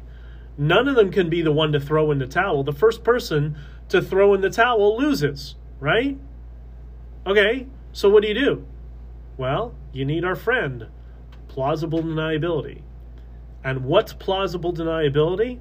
None 0.58 0.88
of 0.88 0.96
them 0.96 1.10
can 1.10 1.30
be 1.30 1.42
the 1.42 1.52
one 1.52 1.72
to 1.72 1.80
throw 1.80 2.10
in 2.10 2.18
the 2.18 2.26
towel. 2.26 2.64
The 2.64 2.72
first 2.72 3.04
person 3.04 3.56
to 3.88 4.02
throw 4.02 4.34
in 4.34 4.40
the 4.40 4.50
towel 4.50 4.98
loses, 4.98 5.56
right? 5.78 6.18
Okay, 7.26 7.66
so 7.92 8.08
what 8.08 8.22
do 8.22 8.28
you 8.28 8.34
do? 8.34 8.66
Well, 9.36 9.74
you 9.92 10.04
need 10.04 10.24
our 10.24 10.36
friend, 10.36 10.88
plausible 11.48 12.02
deniability. 12.02 12.82
And 13.62 13.84
what's 13.84 14.12
plausible 14.12 14.72
deniability? 14.72 15.60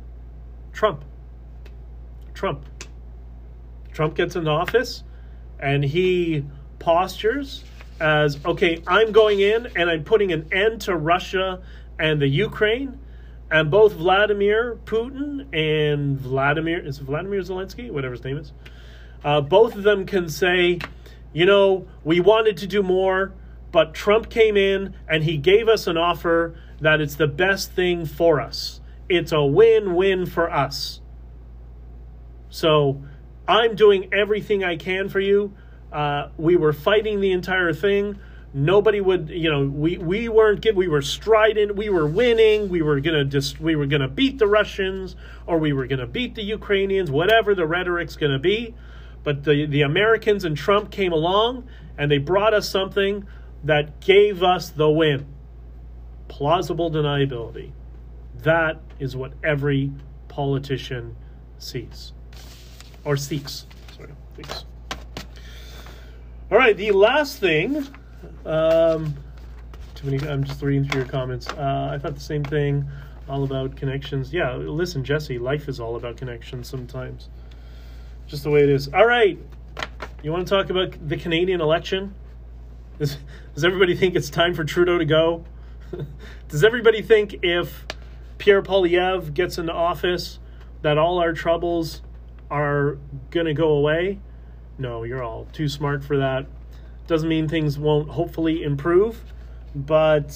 Trump. 0.74 1.04
Trump. 2.34 2.66
Trump 3.92 4.16
gets 4.16 4.36
into 4.36 4.50
office 4.50 5.04
and 5.60 5.84
he 5.84 6.46
postures 6.80 7.64
as 8.00 8.44
okay, 8.46 8.82
I'm 8.88 9.12
going 9.12 9.40
in 9.40 9.68
and 9.76 9.90
I'm 9.90 10.04
putting 10.04 10.32
an 10.32 10.48
end 10.52 10.82
to 10.82 10.96
Russia 10.96 11.62
and 11.98 12.22
the 12.22 12.28
Ukraine. 12.28 13.00
And 13.52 13.72
both 13.72 13.94
Vladimir 13.94 14.78
Putin 14.86 15.48
and 15.54 16.20
Vladimir, 16.20 16.86
is 16.86 17.00
Vladimir 17.00 17.42
Zelensky, 17.42 17.90
whatever 17.92 18.14
his 18.14 18.24
name 18.24 18.38
is, 18.38 18.54
uh, 19.24 19.42
both 19.42 19.76
of 19.76 19.84
them 19.84 20.06
can 20.06 20.30
say, 20.30 20.80
you 21.34 21.46
know, 21.46 21.88
we 22.04 22.20
wanted 22.20 22.58
to 22.58 22.68
do 22.68 22.84
more, 22.84 23.34
but 23.72 23.94
Trump 23.94 24.30
came 24.30 24.56
in 24.56 24.96
and 25.08 25.24
he 25.24 25.38
gave 25.38 25.68
us 25.68 25.88
an 25.88 25.98
offer 25.98 26.56
that 26.80 27.02
it's 27.02 27.16
the 27.16 27.28
best 27.28 27.72
thing 27.72 28.06
for 28.06 28.40
us. 28.40 28.82
It's 29.10 29.32
a 29.32 29.44
win 29.44 29.96
win 29.96 30.26
for 30.26 30.52
us. 30.52 31.02
So 32.50 33.04
I'm 33.48 33.76
doing 33.76 34.14
everything 34.14 34.64
I 34.64 34.76
can 34.76 35.10
for 35.10 35.20
you. 35.20 35.54
Uh, 35.92 36.30
we 36.38 36.56
were 36.56 36.74
fighting 36.74 37.20
the 37.20 37.32
entire 37.32 37.74
thing. 37.74 38.20
Nobody 38.54 39.00
would, 39.00 39.30
you 39.30 39.50
know, 39.50 39.66
we, 39.66 39.98
we 39.98 40.28
weren't 40.28 40.66
we 40.76 40.88
were 40.88 41.04
strident, 41.04 41.76
we 41.76 41.90
were 41.90 42.08
winning, 42.08 42.70
we 42.70 42.82
were 42.82 43.00
gonna 43.00 43.26
just 43.26 43.60
we 43.60 43.76
were 43.76 43.86
gonna 43.86 44.08
beat 44.08 44.40
the 44.40 44.48
Russians 44.48 45.16
or 45.46 45.60
we 45.60 45.72
were 45.72 45.86
gonna 45.86 46.08
beat 46.08 46.34
the 46.34 46.44
Ukrainians, 46.44 47.12
whatever 47.12 47.54
the 47.54 47.68
rhetoric's 47.68 48.16
gonna 48.16 48.40
be. 48.40 48.74
But 49.24 49.44
the, 49.44 49.66
the 49.66 49.82
Americans 49.82 50.46
and 50.46 50.58
Trump 50.58 50.90
came 50.92 51.12
along 51.12 51.68
and 51.98 52.10
they 52.10 52.18
brought 52.18 52.54
us 52.54 52.68
something 52.68 53.28
that 53.64 54.00
gave 54.00 54.42
us 54.42 54.70
the 54.70 54.90
win. 54.90 55.28
Plausible 56.28 56.90
deniability. 56.90 57.72
That 58.44 58.80
is 59.00 59.16
what 59.16 59.34
every 59.44 59.92
politician 60.28 61.16
sees 61.58 62.14
or 63.04 63.18
seeks. 63.18 63.66
Sorry, 63.96 64.14
seeks. 64.38 64.64
All 66.52 66.58
right, 66.58 66.76
the 66.76 66.90
last 66.90 67.38
thing. 67.38 67.86
Um, 68.44 69.14
too 69.94 70.10
many. 70.10 70.28
I'm 70.28 70.44
just 70.44 70.64
reading 70.64 70.90
through 70.90 71.02
your 71.02 71.10
comments. 71.10 71.48
Uh, 71.48 71.92
I 71.94 72.00
thought 72.00 72.16
the 72.16 72.20
same 72.20 72.44
thing. 72.44 72.90
All 73.28 73.44
about 73.44 73.76
connections. 73.76 74.34
Yeah, 74.34 74.56
listen, 74.56 75.04
Jesse. 75.04 75.38
Life 75.38 75.70
is 75.70 75.80
all 75.80 75.96
about 75.96 76.18
connections 76.18 76.68
sometimes. 76.68 77.30
Just 78.26 78.44
the 78.44 78.50
way 78.50 78.64
it 78.64 78.70
is. 78.70 78.88
All 78.92 79.06
right. 79.06 79.38
You 80.24 80.32
want 80.32 80.48
to 80.48 80.50
talk 80.50 80.72
about 80.72 81.08
the 81.08 81.18
Canadian 81.18 81.62
election? 81.62 82.16
Does, 82.98 83.18
does 83.54 83.64
everybody 83.64 83.96
think 83.96 84.16
it's 84.16 84.32
time 84.32 84.56
for 84.56 84.64
Trudeau 84.64 84.98
to 84.98 85.06
go? 85.06 85.46
does 86.48 86.64
everybody 86.64 87.04
think 87.04 87.44
if 87.44 87.86
Pierre 88.40 88.64
Poilievre 88.64 89.32
gets 89.36 89.60
into 89.60 89.72
office 89.72 90.40
that 90.82 90.98
all 90.98 91.20
our 91.20 91.32
troubles 91.32 92.02
are 92.50 92.98
going 93.30 93.46
to 93.46 93.54
go 93.54 93.70
away? 93.70 94.20
No, 94.80 95.04
you're 95.04 95.24
all 95.24 95.46
too 95.54 95.68
smart 95.68 96.04
for 96.04 96.18
that. 96.18 96.48
Doesn't 97.08 97.28
mean 97.28 97.48
things 97.48 97.78
won't 97.78 98.10
hopefully 98.10 98.64
improve, 98.64 99.22
but 99.76 100.32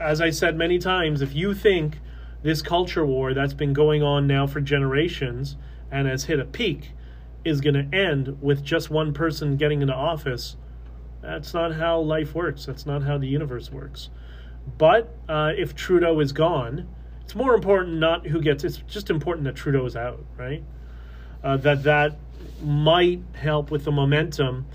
as 0.00 0.20
I 0.20 0.30
said 0.30 0.56
many 0.56 0.78
times, 0.78 1.22
if 1.22 1.34
you 1.34 1.54
think 1.54 1.98
this 2.42 2.62
culture 2.62 3.04
war 3.04 3.34
that's 3.34 3.54
been 3.54 3.72
going 3.72 4.02
on 4.02 4.26
now 4.26 4.46
for 4.46 4.60
generations 4.60 5.56
and 5.90 6.06
has 6.06 6.24
hit 6.24 6.40
a 6.40 6.44
peak 6.44 6.92
is 7.44 7.60
going 7.60 7.74
to 7.74 7.96
end 7.96 8.40
with 8.40 8.64
just 8.64 8.90
one 8.90 9.12
person 9.12 9.56
getting 9.56 9.82
into 9.82 9.94
office, 9.94 10.56
that's 11.20 11.52
not 11.54 11.74
how 11.74 12.00
life 12.00 12.34
works. 12.34 12.66
That's 12.66 12.86
not 12.86 13.02
how 13.02 13.18
the 13.18 13.26
universe 13.26 13.70
works. 13.70 14.10
But 14.76 15.14
uh, 15.28 15.52
if 15.56 15.74
Trudeau 15.74 16.20
is 16.20 16.32
gone, 16.32 16.88
it's 17.22 17.34
more 17.34 17.54
important 17.54 17.98
not 17.98 18.26
who 18.26 18.40
gets. 18.40 18.64
It's 18.64 18.78
just 18.88 19.10
important 19.10 19.44
that 19.44 19.56
Trudeau 19.56 19.84
is 19.86 19.96
out, 19.96 20.24
right? 20.36 20.62
Uh, 21.42 21.56
that 21.58 21.82
that 21.84 22.16
might 22.62 23.20
help 23.34 23.70
with 23.70 23.84
the 23.84 23.92
momentum 23.92 24.66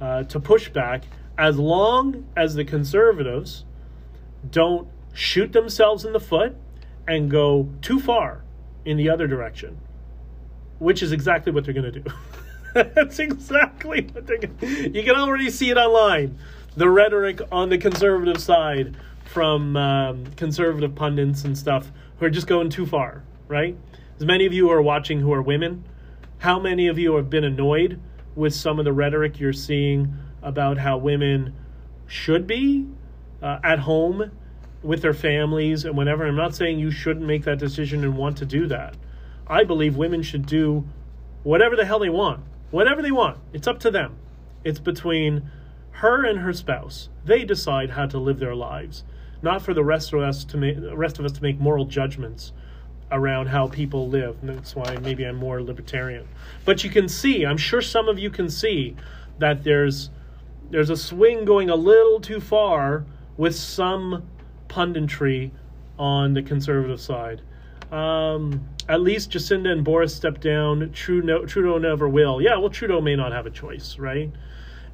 uh, 0.00 0.24
to 0.24 0.38
push 0.38 0.68
back 0.68 1.04
as 1.38 1.58
long 1.58 2.26
as 2.36 2.54
the 2.54 2.64
conservatives 2.64 3.64
don't 4.50 4.88
shoot 5.14 5.52
themselves 5.52 6.04
in 6.04 6.12
the 6.12 6.20
foot 6.20 6.56
and 7.06 7.30
go 7.30 7.68
too 7.80 7.98
far 7.98 8.42
in 8.84 8.96
the 8.96 9.08
other 9.08 9.26
direction, 9.26 9.78
which 10.78 11.02
is 11.02 11.12
exactly 11.12 11.52
what 11.52 11.64
they're 11.64 11.74
going 11.74 11.92
to 11.92 12.00
do. 12.00 12.10
That's 12.74 13.18
exactly 13.18 14.08
what 14.12 14.26
they're 14.26 14.38
going 14.38 14.56
to 14.58 14.90
You 14.90 15.02
can 15.04 15.16
already 15.16 15.50
see 15.50 15.70
it 15.70 15.76
online. 15.76 16.38
The 16.76 16.88
rhetoric 16.88 17.40
on 17.50 17.68
the 17.68 17.78
conservative 17.78 18.40
side 18.40 18.96
from 19.24 19.76
um, 19.76 20.26
conservative 20.36 20.94
pundits 20.94 21.44
and 21.44 21.56
stuff 21.56 21.90
who 22.18 22.26
are 22.26 22.30
just 22.30 22.46
going 22.46 22.70
too 22.70 22.86
far, 22.86 23.22
right? 23.48 23.76
As 24.16 24.24
many 24.24 24.46
of 24.46 24.52
you 24.52 24.68
who 24.68 24.72
are 24.72 24.82
watching 24.82 25.20
who 25.20 25.32
are 25.32 25.42
women, 25.42 25.84
how 26.42 26.58
many 26.58 26.88
of 26.88 26.98
you 26.98 27.14
have 27.14 27.30
been 27.30 27.44
annoyed 27.44 28.00
with 28.34 28.52
some 28.52 28.80
of 28.80 28.84
the 28.84 28.92
rhetoric 28.92 29.38
you're 29.38 29.52
seeing 29.52 30.12
about 30.42 30.76
how 30.76 30.98
women 30.98 31.54
should 32.08 32.48
be 32.48 32.84
uh, 33.40 33.60
at 33.62 33.78
home 33.78 34.28
with 34.82 35.02
their 35.02 35.14
families 35.14 35.84
and 35.84 35.96
whatever? 35.96 36.26
I'm 36.26 36.34
not 36.34 36.56
saying 36.56 36.80
you 36.80 36.90
shouldn't 36.90 37.24
make 37.24 37.44
that 37.44 37.60
decision 37.60 38.02
and 38.02 38.16
want 38.16 38.38
to 38.38 38.44
do 38.44 38.66
that. 38.66 38.96
I 39.46 39.62
believe 39.62 39.96
women 39.96 40.24
should 40.24 40.44
do 40.44 40.84
whatever 41.44 41.76
the 41.76 41.84
hell 41.84 42.00
they 42.00 42.10
want. 42.10 42.40
Whatever 42.72 43.02
they 43.02 43.12
want. 43.12 43.38
It's 43.52 43.68
up 43.68 43.78
to 43.78 43.92
them. 43.92 44.16
It's 44.64 44.80
between 44.80 45.48
her 45.92 46.24
and 46.24 46.40
her 46.40 46.52
spouse. 46.52 47.08
They 47.24 47.44
decide 47.44 47.90
how 47.90 48.06
to 48.06 48.18
live 48.18 48.40
their 48.40 48.56
lives, 48.56 49.04
not 49.42 49.62
for 49.62 49.74
the 49.74 49.84
rest 49.84 50.12
of 50.12 50.18
us 50.18 50.44
to 50.46 50.56
make 50.56 50.76
rest 50.92 51.20
of 51.20 51.24
us 51.24 51.32
to 51.32 51.42
make 51.42 51.60
moral 51.60 51.84
judgments 51.84 52.52
around 53.12 53.46
how 53.46 53.68
people 53.68 54.08
live. 54.08 54.36
And 54.40 54.48
that's 54.50 54.74
why 54.74 54.96
maybe 55.02 55.24
I'm 55.24 55.36
more 55.36 55.62
libertarian. 55.62 56.26
But 56.64 56.82
you 56.82 56.90
can 56.90 57.08
see, 57.08 57.44
I'm 57.46 57.56
sure 57.56 57.80
some 57.80 58.08
of 58.08 58.18
you 58.18 58.30
can 58.30 58.50
see 58.50 58.96
that 59.38 59.62
there's 59.64 60.10
there's 60.70 60.90
a 60.90 60.96
swing 60.96 61.44
going 61.44 61.68
a 61.68 61.76
little 61.76 62.18
too 62.18 62.40
far 62.40 63.04
with 63.36 63.54
some 63.54 64.26
punditry 64.68 65.50
on 65.98 66.32
the 66.32 66.42
conservative 66.42 67.00
side. 67.00 67.42
Um, 67.90 68.66
at 68.88 69.02
least 69.02 69.30
Jacinda 69.30 69.70
and 69.70 69.84
Boris 69.84 70.14
stepped 70.14 70.40
down. 70.40 70.90
Trudeau, 70.92 71.44
Trudeau 71.44 71.76
never 71.76 72.08
will. 72.08 72.40
Yeah, 72.40 72.56
well, 72.56 72.70
Trudeau 72.70 73.02
may 73.02 73.14
not 73.14 73.32
have 73.32 73.44
a 73.44 73.50
choice, 73.50 73.98
right? 73.98 74.32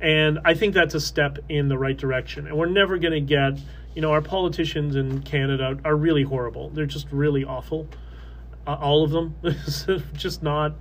And 0.00 0.40
I 0.44 0.54
think 0.54 0.74
that's 0.74 0.94
a 0.94 1.00
step 1.00 1.38
in 1.48 1.68
the 1.68 1.78
right 1.78 1.96
direction. 1.96 2.48
And 2.48 2.56
we're 2.56 2.66
never 2.66 2.98
going 2.98 3.12
to 3.12 3.20
get, 3.20 3.58
you 3.94 4.02
know, 4.02 4.10
our 4.10 4.20
politicians 4.20 4.96
in 4.96 5.22
Canada 5.22 5.78
are 5.84 5.96
really 5.96 6.24
horrible. 6.24 6.70
They're 6.70 6.86
just 6.86 7.06
really 7.10 7.44
awful 7.44 7.88
all 8.76 9.04
of 9.04 9.10
them. 9.10 9.34
just 10.14 10.42
not 10.42 10.74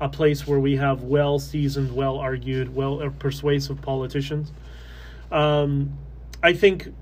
a 0.00 0.08
place 0.08 0.46
where 0.46 0.60
we 0.60 0.76
have 0.76 1.02
well 1.02 1.38
seasoned, 1.38 1.94
well 1.94 2.18
argued, 2.18 2.74
well 2.74 3.12
persuasive 3.18 3.80
politicians. 3.82 4.52
Um, 5.30 5.98
I 6.42 6.52
think 6.52 6.94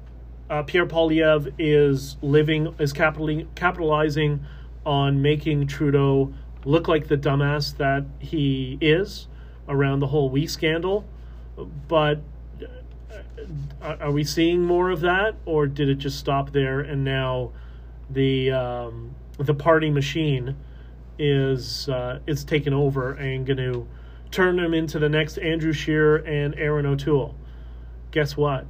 uh, 0.49 0.63
Pierre 0.63 0.87
Poilievre 0.87 1.53
is 1.59 2.17
living 2.23 2.75
is 2.79 2.93
capitalizing 2.93 3.49
capitalizing 3.55 4.45
on 4.85 5.21
making 5.21 5.67
Trudeau 5.67 6.33
look 6.65 6.89
like 6.89 7.09
the 7.09 7.17
dumbass 7.17 7.77
that 7.77 8.05
he 8.19 8.79
is 8.81 9.29
around 9.69 10.01
the 10.01 10.07
whole 10.07 10.31
we 10.31 10.47
scandal, 10.47 11.05
but 11.89 12.21
uh, 13.83 13.97
are 14.01 14.11
we 14.11 14.25
seeing 14.25 14.63
more 14.63 14.91
of 14.91 15.01
that, 15.01 15.35
or 15.45 15.67
did 15.67 15.89
it 15.89 15.99
just 15.99 16.19
stop 16.19 16.53
there 16.53 16.81
and 16.81 17.05
now 17.05 17.53
the 18.11 18.51
um, 18.51 19.15
the 19.39 19.55
party 19.55 19.91
machine 19.91 20.57
is 21.19 21.89
uh, 21.89 22.21
is 22.27 22.45
taken 22.45 22.73
over 22.73 23.13
and 23.13 23.47
going 23.47 23.57
to 23.59 23.87
turn 24.31 24.57
them 24.57 24.75
into 24.75 24.99
the 24.99 25.09
next 25.09 25.39
Andrew 25.39 25.73
Scheer 25.73 26.17
and 26.17 26.55
Erin 26.57 26.87
O'Toole? 26.87 27.35
Guess 28.11 28.37
what? 28.37 28.67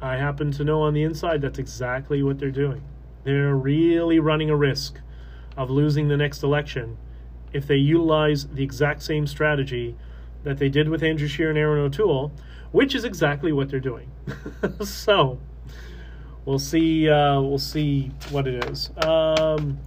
I 0.00 0.16
happen 0.16 0.52
to 0.52 0.64
know 0.64 0.82
on 0.82 0.94
the 0.94 1.02
inside 1.02 1.42
that's 1.42 1.58
exactly 1.58 2.22
what 2.22 2.38
they're 2.38 2.50
doing. 2.50 2.82
They're 3.24 3.54
really 3.54 4.20
running 4.20 4.48
a 4.48 4.56
risk 4.56 5.00
of 5.56 5.70
losing 5.70 6.08
the 6.08 6.16
next 6.16 6.42
election 6.42 6.96
if 7.52 7.66
they 7.66 7.76
utilize 7.76 8.46
the 8.46 8.62
exact 8.62 9.02
same 9.02 9.26
strategy 9.26 9.96
that 10.44 10.58
they 10.58 10.68
did 10.68 10.88
with 10.88 11.02
Andrew 11.02 11.26
Scheer 11.26 11.48
and 11.48 11.58
Erin 11.58 11.82
O'Toole, 11.82 12.32
which 12.70 12.94
is 12.94 13.04
exactly 13.04 13.52
what 13.52 13.68
they're 13.68 13.80
doing. 13.80 14.10
so 14.82 15.38
we'll 16.48 16.58
see. 16.58 17.08
Uh, 17.08 17.40
we'll 17.42 17.58
see 17.58 18.10
what 18.30 18.48
it 18.48 18.64
is. 18.64 18.90
Um, 19.04 19.78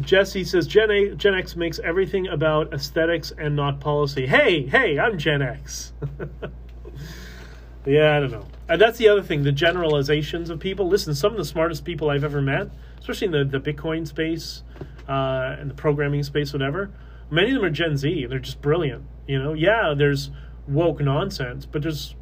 Jesse 0.00 0.44
says 0.44 0.66
Gen, 0.66 0.90
A, 0.90 1.14
Gen 1.14 1.34
X 1.34 1.56
makes 1.56 1.78
everything 1.78 2.28
about 2.28 2.74
aesthetics 2.74 3.32
and 3.38 3.56
not 3.56 3.80
policy. 3.80 4.26
Hey, 4.26 4.66
hey, 4.66 4.98
I'm 4.98 5.16
Gen 5.18 5.40
X. 5.40 5.92
yeah, 7.86 8.16
I 8.16 8.20
don't 8.20 8.32
know. 8.32 8.46
And 8.68 8.80
that's 8.80 8.98
the 8.98 9.08
other 9.08 9.22
thing, 9.22 9.42
the 9.42 9.52
generalizations 9.52 10.50
of 10.50 10.58
people. 10.58 10.86
Listen, 10.88 11.14
some 11.14 11.32
of 11.32 11.38
the 11.38 11.44
smartest 11.44 11.84
people 11.84 12.10
I've 12.10 12.24
ever 12.24 12.42
met, 12.42 12.68
especially 12.98 13.26
in 13.26 13.32
the, 13.32 13.58
the 13.58 13.72
Bitcoin 13.72 14.06
space 14.06 14.62
uh, 15.08 15.56
and 15.58 15.70
the 15.70 15.74
programming 15.74 16.24
space, 16.24 16.52
whatever, 16.52 16.90
many 17.30 17.48
of 17.50 17.54
them 17.54 17.64
are 17.64 17.70
Gen 17.70 17.96
Z. 17.96 18.26
They're 18.26 18.38
just 18.38 18.60
brilliant. 18.60 19.04
You 19.26 19.42
know, 19.42 19.54
yeah, 19.54 19.94
there's 19.96 20.30
woke 20.66 21.00
nonsense, 21.00 21.66
but 21.66 21.82
there's, 21.82 22.16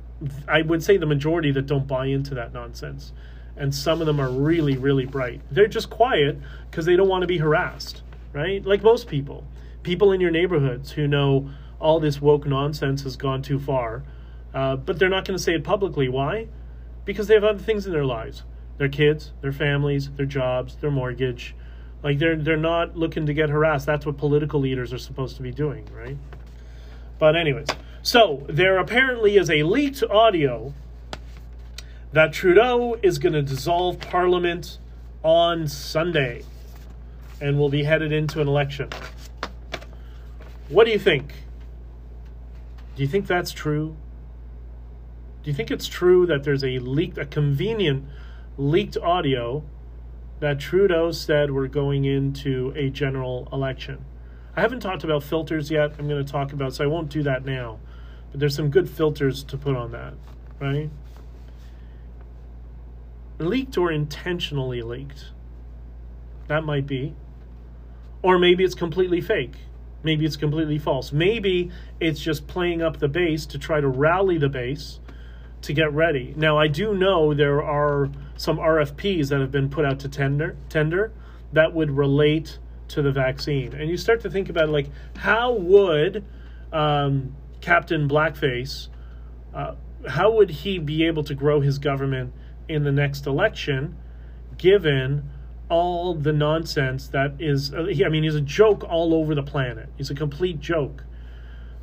I 0.47 0.63
would 0.63 0.83
say, 0.83 0.97
the 0.99 1.07
majority 1.07 1.51
that 1.53 1.67
don't 1.67 1.87
buy 1.89 2.07
into 2.07 2.35
that 2.35 2.53
nonsense. 2.53 3.13
And 3.63 3.75
some 3.75 4.01
of 4.01 4.07
them 4.07 4.21
are 4.21 4.31
really, 4.31 4.77
really 4.77 5.07
bright. 5.07 5.41
They're 5.51 5.69
just 5.69 5.89
quiet 5.89 6.37
because 6.71 6.85
they 6.85 6.97
don't 6.97 7.09
want 7.09 7.23
to 7.23 7.29
be 7.29 7.39
harassed, 7.39 8.03
right? 8.35 8.65
Like 8.67 8.83
most 8.83 9.09
people. 9.09 9.45
People 9.83 10.13
in 10.13 10.21
your 10.21 10.31
neighborhoods 10.31 10.93
who 10.93 11.07
know 11.07 11.49
all 11.81 11.99
this 11.99 12.21
woke 12.21 12.45
nonsense 12.45 13.03
has 13.05 13.17
gone 13.17 13.41
too 13.43 13.59
far 13.59 14.03
uh, 14.55 14.77
but 14.77 14.99
they're 14.99 15.09
not 15.09 15.25
going 15.25 15.37
to 15.37 15.43
say 15.43 15.55
it 15.55 15.65
publicly. 15.65 16.09
Why? 16.09 16.49
Because 17.05 17.27
they 17.27 17.35
have 17.35 17.45
other 17.45 17.59
things 17.59 17.87
in 17.87 17.93
their 17.93 18.05
lives 18.05 18.45
their 18.79 18.89
kids, 18.89 19.33
their 19.43 19.53
families, 19.53 20.11
their 20.17 20.27
jobs, 20.27 20.77
their 20.77 20.91
mortgage. 20.91 21.55
Like 22.03 22.19
they're 22.19 22.37
they're 22.37 22.57
not 22.57 22.97
looking 22.97 23.27
to 23.27 23.35
get 23.35 23.49
harassed. 23.49 23.87
That's 23.87 24.05
what 24.05 24.17
political 24.17 24.61
leaders 24.61 24.93
are 24.93 24.99
supposed 24.99 25.37
to 25.37 25.43
be 25.43 25.53
doing, 25.53 25.89
right? 25.95 26.17
But 27.19 27.37
anyways, 27.37 27.69
so 28.03 28.45
there 28.49 28.79
apparently 28.79 29.37
is 29.37 29.51
a 29.51 29.63
leaked 29.63 30.03
audio 30.03 30.75
that 32.13 32.33
Trudeau 32.33 32.99
is 33.03 33.19
going 33.19 33.33
to 33.33 33.43
dissolve 33.43 33.99
Parliament 34.01 34.79
on 35.23 35.67
Sunday, 35.69 36.43
and 37.41 37.59
will 37.59 37.69
be 37.69 37.85
headed 37.85 38.13
into 38.13 38.41
an 38.41 38.49
election. 38.49 38.89
What 40.69 40.85
do 40.85 40.93
you 40.93 40.99
think? 40.99 41.35
Do 42.97 43.03
you 43.03 43.09
think 43.09 43.27
that's 43.27 43.53
true? 43.53 43.97
Do 45.43 45.51
you 45.51 45.55
think 45.55 45.71
it's 45.71 45.89
true 45.89 46.27
that 46.27 46.45
there's 46.45 46.63
a 46.63 46.79
leaked, 46.79 47.19
a 47.19 47.27
convenient 47.27 48.05
leaked 48.57 48.97
audio 48.97 49.65
that 50.41 50.61
Trudeau 50.61 51.13
said 51.13 51.51
we're 51.51 51.67
going 51.67 52.05
into 52.05 52.73
a 52.77 52.91
general 52.91 53.49
election? 53.53 54.05
I 54.55 54.61
haven't 54.61 54.81
talked 54.81 55.03
about 55.03 55.23
filters 55.23 55.71
yet. 55.71 55.95
I'm 55.99 56.09
going 56.09 56.25
to 56.25 56.31
talk 56.31 56.53
about, 56.53 56.75
so 56.75 56.85
I 56.85 56.87
won't 56.87 57.09
do 57.09 57.23
that 57.23 57.45
now. 57.45 57.81
But 58.31 58.41
there's 58.41 58.55
some 58.55 58.71
good 58.71 58.89
filters 58.89 59.43
to 59.45 59.57
put 59.57 59.77
on 59.77 59.93
that, 59.93 60.15
right? 60.61 60.91
Leaked 63.43 63.77
or 63.77 63.91
intentionally 63.91 64.83
leaked. 64.83 65.27
That 66.49 66.65
might 66.65 66.87
be. 66.87 67.15
Or 68.23 68.39
maybe 68.39 68.65
it's 68.65 68.75
completely 68.75 69.21
fake. 69.21 69.57
Maybe 70.03 70.25
it's 70.25 70.37
completely 70.37 70.79
false. 70.79 71.13
Maybe 71.13 71.71
it's 72.01 72.21
just 72.21 72.47
playing 72.47 72.83
up 72.83 72.99
the 72.99 73.09
base 73.09 73.47
to 73.47 73.59
try 73.59 73.81
to 73.81 73.89
rally 73.89 74.39
the 74.39 74.49
base 74.49 75.01
to 75.63 75.73
get 75.73 75.93
ready. 75.93 76.35
Now, 76.37 76.59
I 76.59 76.67
do 76.67 76.95
know 76.95 77.35
there 77.35 77.63
are 77.63 78.11
some 78.37 78.59
RFPs 78.59 79.29
that 79.29 79.41
have 79.41 79.53
been 79.53 79.71
put 79.71 79.85
out 79.85 80.01
to 80.01 80.09
tender 80.09 80.57
tender 80.69 81.13
that 81.53 81.73
would 81.73 81.91
relate 81.91 82.59
to 82.89 83.03
the 83.03 83.13
vaccine, 83.13 83.73
and 83.73 83.89
you 83.89 83.97
start 83.97 84.21
to 84.23 84.31
think 84.31 84.49
about 84.49 84.69
like 84.69 84.89
how 85.17 85.53
would 85.53 86.25
um, 86.73 87.35
Captain 87.61 88.09
Blackface, 88.09 88.89
uh, 89.55 89.75
how 90.09 90.33
would 90.33 90.51
he 90.51 90.79
be 90.79 91.07
able 91.07 91.23
to 91.25 91.35
grow 91.35 91.61
his 91.61 91.79
government 91.79 92.33
in 92.69 92.85
the 92.85 92.93
next 92.93 93.27
election, 93.27 93.97
given 94.59 95.31
all 95.69 96.15
the 96.15 96.33
nonsense 96.33 97.09
that 97.09 97.35
is? 97.39 97.73
Uh, 97.73 97.85
he, 97.85 98.05
I 98.05 98.09
mean, 98.09 98.23
he's 98.23 98.35
a 98.35 98.41
joke 98.41 98.85
all 98.85 99.15
over 99.15 99.35
the 99.35 99.43
planet. 99.43 99.89
He's 99.97 100.11
a 100.11 100.15
complete 100.15 100.61
joke. 100.61 101.05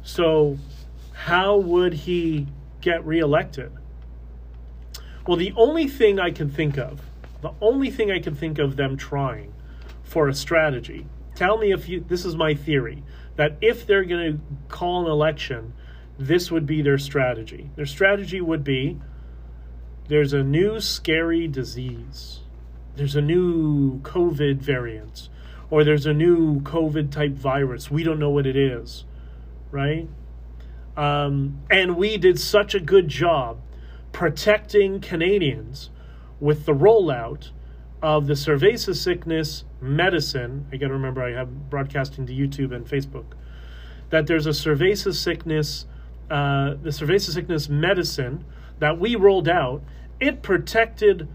So, 0.04 0.58
how 1.14 1.58
would 1.58 1.94
he 1.94 2.48
get 2.82 3.06
reelected? 3.06 3.72
Well, 5.28 5.38
the 5.38 5.54
only 5.56 5.88
thing 5.88 6.20
I 6.20 6.32
can 6.32 6.50
think 6.50 6.78
of, 6.78 7.02
the 7.42 7.52
only 7.62 7.92
thing 7.92 8.12
I 8.12 8.20
can 8.20 8.36
think 8.36 8.58
of 8.58 8.76
them 8.76 8.98
trying 8.98 9.54
for 10.04 10.28
a 10.28 10.34
strategy, 10.34 11.06
tell 11.36 11.58
me 11.58 11.72
if 11.72 11.88
you, 11.88 12.04
this 12.08 12.26
is 12.26 12.36
my 12.36 12.56
theory, 12.56 13.04
that 13.36 13.58
if 13.62 13.86
they're 13.86 14.04
going 14.04 14.34
to 14.34 14.40
call 14.70 15.06
an 15.06 15.12
election, 15.12 15.74
this 16.18 16.52
would 16.52 16.66
be 16.66 16.82
their 16.82 16.98
strategy. 16.98 17.70
Their 17.76 17.86
strategy 17.86 18.42
would 18.42 18.64
be 18.64 19.00
there's 20.10 20.34
a 20.34 20.44
new 20.44 20.82
scary 20.82 21.48
disease, 21.48 22.40
there's 22.96 23.16
a 23.16 23.22
new 23.22 24.00
COVID 24.00 24.58
variant, 24.58 25.30
or 25.70 25.84
there's 25.84 26.08
a 26.08 26.14
new 26.14 26.62
COVID 26.62 27.12
type 27.12 27.34
virus. 27.34 27.92
We 27.92 28.04
don't 28.04 28.18
know 28.18 28.32
what 28.32 28.48
it 28.48 28.58
is, 28.58 29.06
right? 29.72 30.10
Um, 30.98 31.62
and 31.70 31.96
we 31.96 32.18
did 32.18 32.40
such 32.40 32.74
a 32.74 32.80
good 32.80 33.08
job 33.08 33.62
protecting 34.12 35.00
Canadians 35.00 35.92
with 36.40 36.66
the 36.66 36.74
rollout 36.74 37.52
of 38.02 38.26
the 38.26 38.34
cerveza 38.34 38.96
sickness 38.96 39.64
medicine. 39.80 40.66
I 40.72 40.78
got 40.78 40.88
to 40.88 40.94
remember 40.94 41.22
I 41.22 41.34
have 41.34 41.70
broadcasting 41.70 42.26
to 42.26 42.34
YouTube 42.34 42.74
and 42.74 42.86
Facebook. 42.86 43.26
That 44.10 44.26
there's 44.26 44.48
a 44.48 44.52
cerveza 44.52 45.14
sickness, 45.14 45.86
uh, 46.32 46.74
the 46.82 46.90
cerveza 46.90 47.32
sickness 47.32 47.70
medicine 47.70 48.44
that 48.80 49.00
we 49.00 49.16
rolled 49.16 49.48
out. 49.48 49.84
It 50.20 50.42
protected 50.42 51.28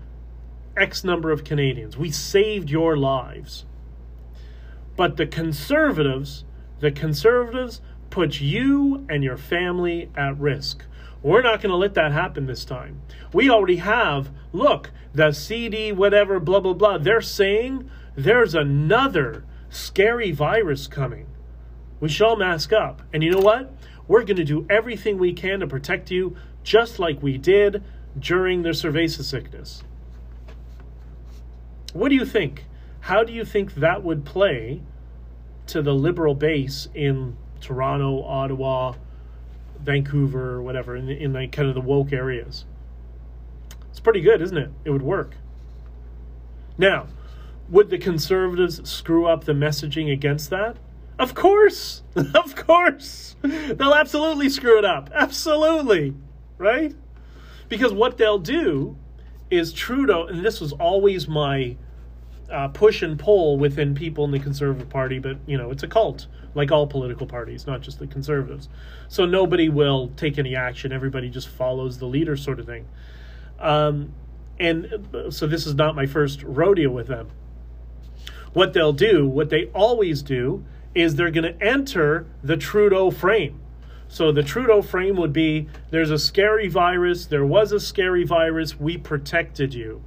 X 0.77 1.05
number 1.05 1.31
of 1.31 1.45
Canadians. 1.45 1.97
We 1.97 2.11
saved 2.11 2.71
your 2.71 2.97
lives. 2.97 3.65
But 4.97 5.17
the 5.17 5.27
conservatives, 5.27 6.45
the 6.81 6.91
conservatives 6.91 7.81
put 8.11 8.41
you 8.41 9.07
and 9.09 9.25
your 9.25 9.37
family 9.37 10.11
at 10.17 10.39
risk. 10.39 10.85
We're 11.23 11.43
not 11.43 11.63
going 11.63 11.71
to 11.71 11.77
let 11.77 11.95
that 11.95 12.13
happen 12.13 12.47
this 12.47 12.65
time. 12.65 13.01
We 13.33 13.49
already 13.49 13.77
have, 13.77 14.31
look, 14.53 14.91
the 15.15 15.33
CD, 15.33 15.91
whatever, 15.91 16.39
blah, 16.39 16.61
blah, 16.61 16.75
blah. 16.75 16.99
They're 16.99 17.23
saying 17.23 17.91
there's 18.15 18.55
another 18.55 19.45
scary 19.71 20.33
virus 20.33 20.87
coming. 20.87 21.27
We 21.99 22.11
shall 22.11 22.37
mask 22.37 22.73
up. 22.73 23.03
And 23.13 23.25
you 23.25 23.31
know 23.31 23.41
what? 23.41 23.75
We're 24.07 24.25
going 24.25 24.37
to 24.37 24.45
do 24.45 24.67
everything 24.69 25.19
we 25.19 25.33
can 25.33 25.61
to 25.61 25.67
protect 25.67 26.11
you, 26.11 26.37
just 26.63 26.99
like 26.99 27.23
we 27.23 27.39
did 27.39 27.83
during 28.19 28.63
the 28.63 28.71
cerveza 28.71 29.23
sickness. 29.23 29.83
What 31.93 32.09
do 32.09 32.15
you 32.15 32.27
think? 32.27 32.65
How 33.01 33.23
do 33.23 33.33
you 33.33 33.45
think 33.45 33.75
that 33.75 34.03
would 34.03 34.25
play 34.25 34.81
to 35.67 35.83
the 35.83 35.95
liberal 35.95 36.35
base 36.35 36.89
in 36.95 37.37
Toronto, 37.61 38.23
Ottawa, 38.23 38.95
Vancouver, 39.81 40.63
whatever, 40.63 40.97
in, 40.97 41.09
in 41.09 41.33
like 41.33 41.53
kind 41.53 41.69
of 41.69 41.75
the 41.75 41.81
woke 41.81 42.13
areas. 42.13 42.65
It's 43.91 44.01
pretty 44.01 44.21
good, 44.21 44.43
isn't 44.43 44.57
it? 44.57 44.71
It 44.85 44.91
would 44.91 45.03
work. 45.03 45.37
Now, 46.77 47.07
would 47.69 47.91
the 47.91 47.99
conservatives 47.99 48.89
screw 48.89 49.27
up 49.27 49.45
the 49.45 49.53
messaging 49.53 50.13
against 50.13 50.51
that? 50.51 50.77
Of 51.19 51.35
course. 51.35 52.03
of 52.35 52.57
course. 52.57 53.37
They'll 53.43 53.95
absolutely 53.95 54.49
screw 54.49 54.79
it 54.79 54.85
up. 54.85 55.11
Absolutely. 55.15 56.15
Right? 56.59 56.95
Because 57.69 57.93
what 57.93 58.19
they'll 58.19 58.39
do 58.39 58.97
is 59.51 59.73
Trudeau, 59.73 60.27
and 60.27 60.45
this 60.45 60.61
was 60.61 60.73
always 60.73 61.29
my 61.29 61.77
uh, 62.51 62.69
push 62.69 63.03
and 63.03 63.19
pull 63.19 63.59
within 63.59 63.95
people 63.95 64.25
in 64.25 64.31
the 64.31 64.39
Conservative 64.39 64.89
Party, 64.89 65.19
but 65.19 65.39
you 65.47 65.57
know, 65.57 65.71
it's 65.71 65.83
a 65.83 65.89
cult, 65.89 66.27
like 66.55 66.71
all 66.71 66.87
political 66.87 67.27
parties, 67.27 67.67
not 67.67 67.81
just 67.81 67.99
the 67.99 68.07
Conservatives. 68.07 68.69
So 69.09 69.27
nobody 69.27 69.69
will 69.69 70.09
take 70.17 70.39
any 70.39 70.55
action. 70.55 70.93
Everybody 70.93 71.31
just 71.31 71.49
follows 71.49 71.99
the 71.99 72.07
leader, 72.07 72.37
sort 72.37 72.61
of 72.61 72.67
thing. 72.67 72.87
Um, 73.59 74.13
and 74.59 75.09
so 75.31 75.47
this 75.47 75.67
is 75.67 75.75
not 75.75 75.97
my 75.97 76.07
first 76.07 76.43
rodeo 76.43 76.91
with 76.91 77.09
them. 77.09 77.29
What 78.53 78.73
they'll 78.73 78.93
do, 78.93 79.27
what 79.27 79.51
they 79.51 79.67
always 79.75 80.23
do, 80.23 80.65
is 80.95 81.17
they're 81.17 81.31
going 81.31 81.59
to 81.59 81.65
enter 81.65 82.27
the 82.43 82.57
Trudeau 82.57 83.11
frame. 83.11 83.61
So 84.09 84.31
the 84.31 84.43
Trudeau 84.43 84.83
frame 84.83 85.17
would 85.17 85.33
be 85.33 85.69
there's 85.91 86.11
a 86.11 86.19
scary 86.19 86.69
virus, 86.69 87.27
there 87.27 87.45
was 87.45 87.73
a 87.73 87.81
scary 87.81 88.25
virus, 88.25 88.79
we 88.79 88.97
protected 88.97 89.75
you. 89.75 90.03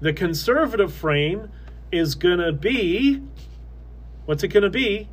The 0.00 0.12
conservative 0.12 0.92
frame 0.92 1.50
is 1.90 2.14
going 2.14 2.38
to 2.38 2.52
be 2.52 3.22
what's 4.26 4.44
it 4.44 4.48
going 4.48 4.62
to 4.62 4.70
be? 4.70 5.08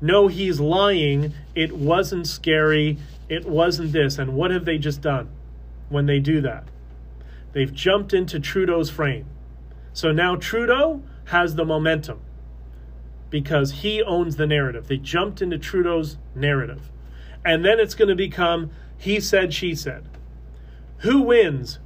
No, 0.00 0.26
he's 0.26 0.58
lying. 0.58 1.32
It 1.54 1.76
wasn't 1.76 2.26
scary. 2.26 2.98
It 3.28 3.46
wasn't 3.46 3.92
this. 3.92 4.18
And 4.18 4.34
what 4.34 4.50
have 4.50 4.64
they 4.64 4.78
just 4.78 5.00
done 5.00 5.28
when 5.88 6.06
they 6.06 6.18
do 6.18 6.40
that? 6.40 6.64
They've 7.52 7.72
jumped 7.72 8.12
into 8.12 8.40
Trudeau's 8.40 8.90
frame. 8.90 9.26
So 9.92 10.10
now 10.10 10.36
Trudeau 10.36 11.02
has 11.26 11.54
the 11.54 11.64
momentum 11.64 12.20
because 13.28 13.70
he 13.70 14.02
owns 14.02 14.36
the 14.36 14.46
narrative. 14.46 14.88
They 14.88 14.96
jumped 14.96 15.40
into 15.40 15.58
Trudeau's 15.58 16.16
narrative. 16.34 16.90
And 17.44 17.64
then 17.64 17.80
it's 17.80 17.94
going 17.94 18.08
to 18.08 18.16
become 18.16 18.70
he 19.00 19.18
said, 19.18 19.54
she 19.54 19.74
said. 19.74 20.04
Who 20.98 21.22
wins 21.22 21.78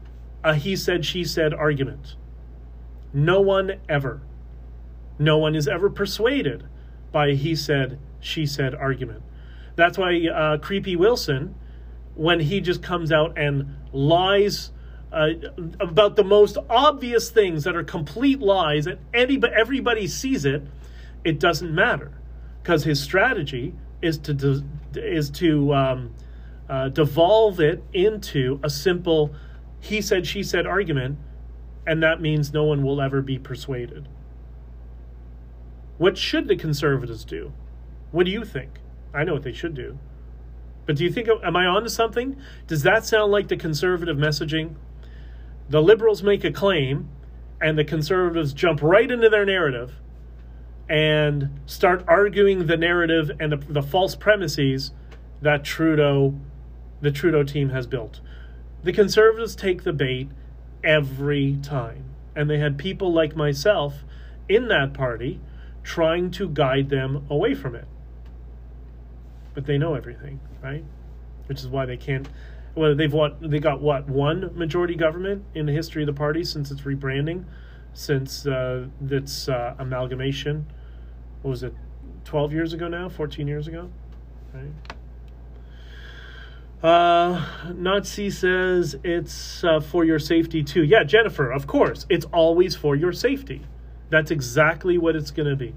a 0.43 0.57
he 0.57 0.75
said, 0.75 1.05
she 1.05 1.23
said 1.25 1.55
argument? 1.55 2.17
No 3.13 3.41
one 3.41 3.81
ever. 3.89 4.21
No 5.19 5.39
one 5.39 5.55
is 5.55 5.69
ever 5.69 5.89
persuaded 5.89 6.65
by 7.13 7.29
a 7.29 7.35
he 7.37 7.55
said, 7.55 8.01
she 8.19 8.47
said 8.47 8.75
argument. 8.75 9.23
That's 9.77 9.97
why 9.97 10.27
uh, 10.27 10.59
Creepy 10.59 10.97
Wilson, 10.97 11.55
when 12.17 12.41
he 12.41 12.61
just 12.61 12.83
comes 12.83 13.13
out 13.13 13.39
and 13.39 13.77
lies 13.93 14.73
uh, 15.13 15.29
about 15.79 16.17
the 16.17 16.25
most 16.25 16.59
obvious 16.69 17.31
things 17.31 17.63
that 17.63 17.77
are 17.77 17.85
complete 17.85 18.41
lies 18.41 18.89
and 18.89 18.99
anybody, 19.13 19.55
everybody 19.57 20.09
sees 20.09 20.45
it, 20.45 20.63
it 21.23 21.39
doesn't 21.39 21.73
matter 21.73 22.11
because 22.61 22.83
his 22.83 23.01
strategy 23.01 23.75
is 24.03 24.19
to 24.19 24.35
de- 24.35 24.65
is 24.97 25.31
to 25.31 25.75
um, 25.75 26.15
uh, 26.69 26.89
devolve 26.89 27.61
it 27.61 27.83
into 27.93 28.61
a 28.63 28.71
simple 28.71 29.35
he 29.81 30.01
said 30.01 30.27
she 30.27 30.43
said 30.43 30.67
argument 30.67 31.19
and 31.87 32.03
that 32.03 32.21
means 32.21 32.53
no 32.53 32.65
one 32.65 32.83
will 32.83 33.01
ever 33.01 33.21
be 33.21 33.39
persuaded. 33.39 34.09
What 35.99 36.17
should 36.17 36.49
the 36.49 36.57
conservatives 36.57 37.25
do? 37.25 37.53
What 38.11 38.25
do 38.25 38.33
you 38.33 38.45
think? 38.45 38.81
I 39.13 39.25
know 39.25 39.35
what 39.35 39.43
they 39.43 39.53
should 39.53 39.75
do. 39.75 39.99
But 40.87 40.97
do 40.97 41.05
you 41.05 41.11
think 41.11 41.29
am 41.29 41.57
i 41.57 41.67
on 41.67 41.83
to 41.83 41.91
something? 41.91 42.37
Does 42.67 42.83
that 42.83 43.05
sound 43.05 43.33
like 43.33 43.49
the 43.49 43.57
conservative 43.57 44.17
messaging? 44.17 44.75
The 45.69 45.83
liberals 45.83 46.23
make 46.23 46.45
a 46.45 46.53
claim 46.53 47.09
and 47.61 47.79
the 47.79 47.85
conservatives 47.85 48.53
jump 48.53 48.83
right 48.83 49.11
into 49.11 49.29
their 49.29 49.45
narrative 49.45 49.95
and 50.89 51.61
start 51.67 52.05
arguing 52.07 52.67
the 52.67 52.77
narrative 52.77 53.31
and 53.41 53.53
the, 53.53 53.57
the, 53.57 53.83
false 53.83 54.15
premises 54.15 54.93
that 55.41 55.65
Trudeau, 55.65 56.35
the 57.01 57.11
Trudeau 57.11 57.43
team 57.43 57.71
has 57.71 57.87
built. 57.87 58.21
The 58.83 58.93
conservatives 58.93 59.57
take 59.57 59.85
the 59.85 59.93
bait 59.93 60.29
every 60.83 61.59
time. 61.63 62.05
And 62.37 62.51
they 62.51 62.59
had 62.59 62.77
people 62.77 63.13
like 63.13 63.35
myself 63.35 64.05
in 64.49 64.69
that 64.69 64.93
party 64.93 65.41
trying 65.83 66.31
to 66.33 66.49
guide 66.49 66.91
them 66.91 67.27
away 67.31 67.55
from 67.55 67.75
it. 67.75 67.87
But 69.55 69.67
they 69.67 69.79
know 69.79 69.95
everything, 69.95 70.41
right? 70.63 70.85
Which 71.47 71.61
is 71.61 71.69
why 71.69 71.87
they 71.87 71.97
can't 71.97 72.29
well, 72.75 72.95
they've 72.95 73.13
what 73.13 73.39
they 73.41 73.61
got 73.61 73.81
what 73.81 74.09
one 74.09 74.51
majority 74.57 74.97
government 74.97 75.45
in 75.55 75.67
the 75.67 75.73
history 75.73 76.03
of 76.03 76.07
the 76.07 76.13
party 76.13 76.43
since 76.43 76.71
its 76.71 76.81
rebranding, 76.81 77.45
since 77.95 78.47
uh, 78.47 78.87
its 79.09 79.49
uh, 79.49 79.75
amalgamation. 79.79 80.67
What 81.43 81.51
was 81.51 81.63
it? 81.63 81.75
Twelve 82.25 82.53
years 82.53 82.73
ago 82.73 82.89
now, 82.89 83.09
fourteen 83.09 83.49
years 83.49 83.69
ago, 83.69 83.91
right? 84.53 84.71
Uh, 86.83 87.43
Nazi 87.75 88.29
says 88.29 88.95
it's 89.03 89.65
uh, 89.65 89.81
for 89.81 90.05
your 90.05 90.19
safety 90.19 90.63
too. 90.63 90.85
Yeah, 90.85 91.03
Jennifer, 91.05 91.51
of 91.51 91.67
course, 91.67 92.05
it's 92.11 92.27
always 92.27 92.77
for 92.77 92.95
your 92.95 93.13
safety. 93.13 93.63
That's 94.11 94.31
exactly 94.31 94.99
what 94.99 95.17
it's 95.17 95.31
going 95.31 95.49
to 95.49 95.57
be. 95.57 95.75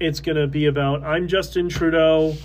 It's 0.00 0.20
going 0.20 0.36
to 0.36 0.46
be 0.46 0.66
about 0.66 1.02
I'm 1.02 1.28
Justin 1.28 1.68
Trudeau. 1.68 2.36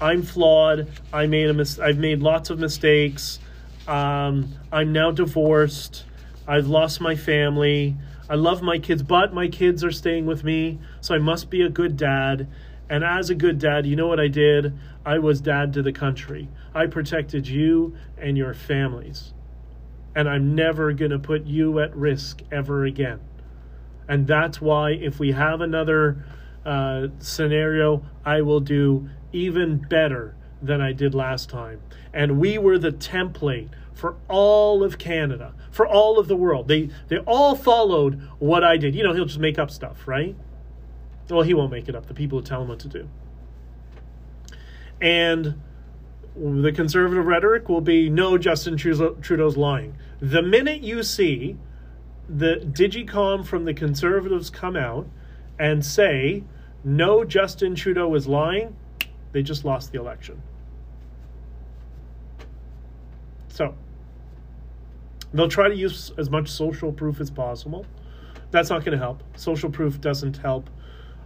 I'm 0.00 0.22
flawed. 0.22 0.88
I 1.12 1.26
made 1.26 1.48
a 1.48 1.54
mis- 1.54 1.78
I've 1.78 1.98
made 1.98 2.20
lots 2.20 2.50
of 2.50 2.58
mistakes. 2.58 3.38
Um, 3.86 4.52
I'm 4.70 4.92
now 4.92 5.10
divorced. 5.10 6.04
I've 6.46 6.66
lost 6.66 7.00
my 7.00 7.14
family. 7.14 7.96
I 8.28 8.34
love 8.34 8.62
my 8.62 8.78
kids, 8.78 9.02
but 9.02 9.32
my 9.32 9.48
kids 9.48 9.82
are 9.82 9.90
staying 9.90 10.26
with 10.26 10.44
me, 10.44 10.78
so 11.00 11.14
I 11.14 11.18
must 11.18 11.48
be 11.48 11.62
a 11.62 11.70
good 11.70 11.96
dad. 11.96 12.48
And 12.90 13.04
as 13.04 13.30
a 13.30 13.34
good 13.34 13.58
dad, 13.58 13.86
you 13.86 13.96
know 13.96 14.06
what 14.06 14.20
I 14.20 14.28
did? 14.28 14.78
I 15.04 15.18
was 15.18 15.40
dad 15.40 15.72
to 15.74 15.82
the 15.82 15.92
country. 15.92 16.48
I 16.74 16.86
protected 16.86 17.46
you 17.46 17.96
and 18.18 18.36
your 18.36 18.54
families. 18.54 19.32
And 20.14 20.28
I'm 20.28 20.54
never 20.54 20.92
going 20.92 21.10
to 21.10 21.18
put 21.18 21.44
you 21.44 21.80
at 21.80 21.94
risk 21.96 22.42
ever 22.50 22.84
again. 22.84 23.20
And 24.08 24.26
that's 24.26 24.60
why, 24.60 24.92
if 24.92 25.18
we 25.18 25.32
have 25.32 25.60
another 25.60 26.24
uh, 26.64 27.08
scenario, 27.18 28.02
I 28.24 28.40
will 28.40 28.60
do 28.60 29.08
even 29.32 29.78
better 29.78 30.34
than 30.62 30.80
I 30.80 30.92
did 30.92 31.14
last 31.14 31.48
time. 31.48 31.80
And 32.12 32.38
we 32.38 32.58
were 32.58 32.78
the 32.78 32.90
template 32.90 33.68
for 33.98 34.14
all 34.28 34.84
of 34.84 34.96
Canada, 34.96 35.52
for 35.72 35.84
all 35.84 36.20
of 36.20 36.28
the 36.28 36.36
world. 36.36 36.68
They 36.68 36.88
they 37.08 37.18
all 37.18 37.56
followed 37.56 38.22
what 38.38 38.62
I 38.62 38.76
did. 38.76 38.94
You 38.94 39.02
know, 39.02 39.12
he'll 39.12 39.24
just 39.24 39.40
make 39.40 39.58
up 39.58 39.72
stuff, 39.72 40.06
right? 40.06 40.36
Well, 41.28 41.42
he 41.42 41.52
won't 41.52 41.72
make 41.72 41.88
it 41.88 41.96
up. 41.96 42.06
The 42.06 42.14
people 42.14 42.38
who 42.38 42.44
tell 42.44 42.62
him 42.62 42.68
what 42.68 42.78
to 42.78 42.88
do. 42.88 43.08
And 45.00 45.60
the 46.36 46.70
conservative 46.70 47.26
rhetoric 47.26 47.68
will 47.68 47.80
be 47.80 48.08
no, 48.08 48.38
Justin 48.38 48.76
Trudeau's 48.76 49.56
lying. 49.56 49.96
The 50.20 50.42
minute 50.42 50.80
you 50.80 51.02
see 51.02 51.56
the 52.28 52.56
Digicom 52.64 53.44
from 53.44 53.64
the 53.64 53.74
conservatives 53.74 54.48
come 54.48 54.76
out 54.76 55.08
and 55.58 55.84
say, 55.84 56.44
no, 56.84 57.24
Justin 57.24 57.74
Trudeau 57.74 58.14
is 58.14 58.28
lying, 58.28 58.76
they 59.32 59.42
just 59.42 59.64
lost 59.64 59.90
the 59.90 59.98
election. 59.98 60.40
So, 63.48 63.74
they'll 65.32 65.48
try 65.48 65.68
to 65.68 65.74
use 65.74 66.12
as 66.18 66.30
much 66.30 66.48
social 66.48 66.92
proof 66.92 67.20
as 67.20 67.30
possible. 67.30 67.86
That's 68.50 68.70
not 68.70 68.84
going 68.84 68.96
to 68.96 69.02
help. 69.02 69.22
Social 69.36 69.70
proof 69.70 70.00
doesn't 70.00 70.38
help 70.38 70.70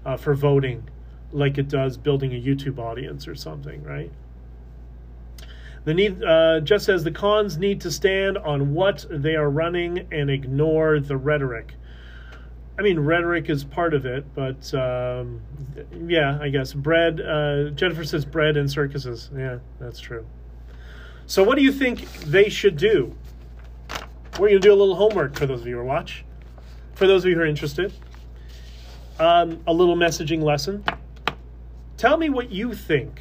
uh, 0.05 0.17
for 0.17 0.35
voting 0.35 0.89
like 1.33 1.59
it 1.59 1.69
does 1.69 1.97
building 1.97 2.35
a 2.35 2.41
YouTube 2.41 2.79
audience 2.79 3.27
or 3.27 3.35
something, 3.35 3.83
right? 3.83 4.11
The 5.85 5.95
need 5.95 6.23
uh, 6.23 6.61
just 6.61 6.89
as 6.89 7.03
the 7.03 7.11
cons 7.11 7.59
need 7.59 7.81
to 7.81 7.91
stand 7.91 8.39
on 8.39 8.73
what 8.73 9.05
they 9.11 9.35
are 9.35 9.51
running 9.51 10.07
and 10.13 10.31
ignore 10.31 11.01
the 11.01 11.17
rhetoric. 11.17 11.75
I 12.79 12.83
mean, 12.83 13.01
rhetoric 13.01 13.51
is 13.51 13.65
part 13.65 13.93
of 13.93 14.07
it, 14.07 14.25
but 14.35 14.73
um, 14.75 15.41
yeah, 16.07 16.39
I 16.41 16.49
guess 16.49 16.73
bread. 16.73 17.21
Uh, 17.21 17.71
Jennifer 17.71 18.05
says 18.05 18.25
bread 18.25 18.57
and 18.57 18.71
circuses. 18.71 19.31
Yeah, 19.37 19.59
that's 19.81 20.01
true. 20.01 20.25
So, 21.27 21.43
what 21.43 21.57
do 21.57 21.63
you 21.63 21.73
think 21.73 22.11
they 22.23 22.49
should 22.49 22.77
do? 22.77 23.15
We're 24.39 24.49
going 24.49 24.63
to 24.63 24.69
do 24.69 24.73
a 24.73 24.75
little 24.75 24.97
homework 24.97 25.37
for 25.37 25.45
those 25.45 25.61
of 25.61 25.67
you 25.67 25.77
who 25.77 25.85
watch. 25.85 26.25
For 26.95 27.07
those 27.07 27.23
of 27.23 27.29
you 27.29 27.37
who 27.37 27.43
are 27.43 27.47
interested, 27.47 27.93
um, 29.19 29.61
a 29.67 29.73
little 29.73 29.95
messaging 29.95 30.43
lesson. 30.43 30.85
Tell 31.99 32.17
me 32.17 32.31
what 32.31 32.51
you 32.51 32.73
think 32.73 33.21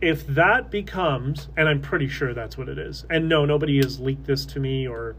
if 0.00 0.24
that 0.28 0.70
becomes, 0.70 1.48
and 1.56 1.68
I'm 1.68 1.80
pretty 1.80 2.08
sure 2.08 2.34
that's 2.34 2.56
what 2.56 2.68
it 2.68 2.78
is. 2.78 3.04
And 3.10 3.28
no, 3.28 3.44
nobody 3.44 3.78
has 3.78 3.98
leaked 3.98 4.24
this 4.24 4.46
to 4.46 4.60
me 4.60 4.86
or 4.86 5.16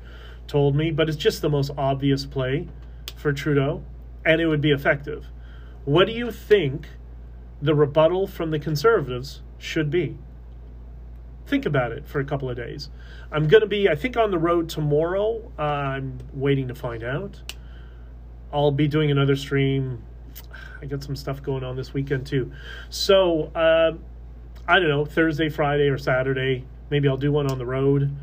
told 0.48 0.76
me, 0.76 0.90
but 0.90 1.10
it's 1.10 1.18
just 1.18 1.42
the 1.42 1.50
most 1.50 1.72
obvious 1.78 2.26
play 2.26 2.70
for 3.16 3.34
Trudeau, 3.34 3.84
and 4.26 4.40
it 4.40 4.48
would 4.48 4.62
be 4.62 4.72
effective. 4.72 5.26
What 5.84 6.08
do 6.08 6.14
you 6.14 6.32
think 6.32 6.88
the 7.62 7.76
rebuttal 7.76 8.26
from 8.26 8.52
the 8.52 8.60
Conservatives 8.60 9.42
should 9.58 9.90
be? 9.90 10.18
Think 11.46 11.66
about 11.66 11.92
it 11.92 12.08
for 12.08 12.20
a 12.20 12.26
couple 12.26 12.50
of 12.50 12.56
days. 12.56 12.90
I'm 13.32 13.48
going 13.48 13.62
to 13.62 13.68
be, 13.68 13.90
I 13.90 13.96
think, 13.96 14.16
on 14.18 14.32
the 14.32 14.38
road 14.38 14.70
tomorrow. 14.70 15.52
Uh, 15.58 15.62
I'm 15.62 16.20
waiting 16.34 16.68
to 16.70 16.76
find 16.76 17.04
out. 17.04 17.42
I'll 18.52 18.72
be 18.72 18.88
doing 18.88 19.12
another 19.12 19.36
stream. 19.36 20.04
I 20.82 20.86
got 20.86 21.04
some 21.04 21.16
stuff 21.16 21.42
going 21.42 21.64
on 21.64 21.76
this 21.76 21.94
weekend 21.94 22.28
too. 22.28 22.52
So, 22.90 23.52
uh, 23.56 23.94
I 24.68 24.80
don't 24.80 24.90
know, 24.90 25.06
Thursday, 25.06 25.50
Friday, 25.50 25.90
or 25.90 25.98
Saturday. 25.98 26.66
Maybe 26.90 27.08
I'll 27.08 27.18
do 27.18 27.32
one 27.32 27.50
on 27.52 27.58
the 27.58 27.66
road 27.66 28.16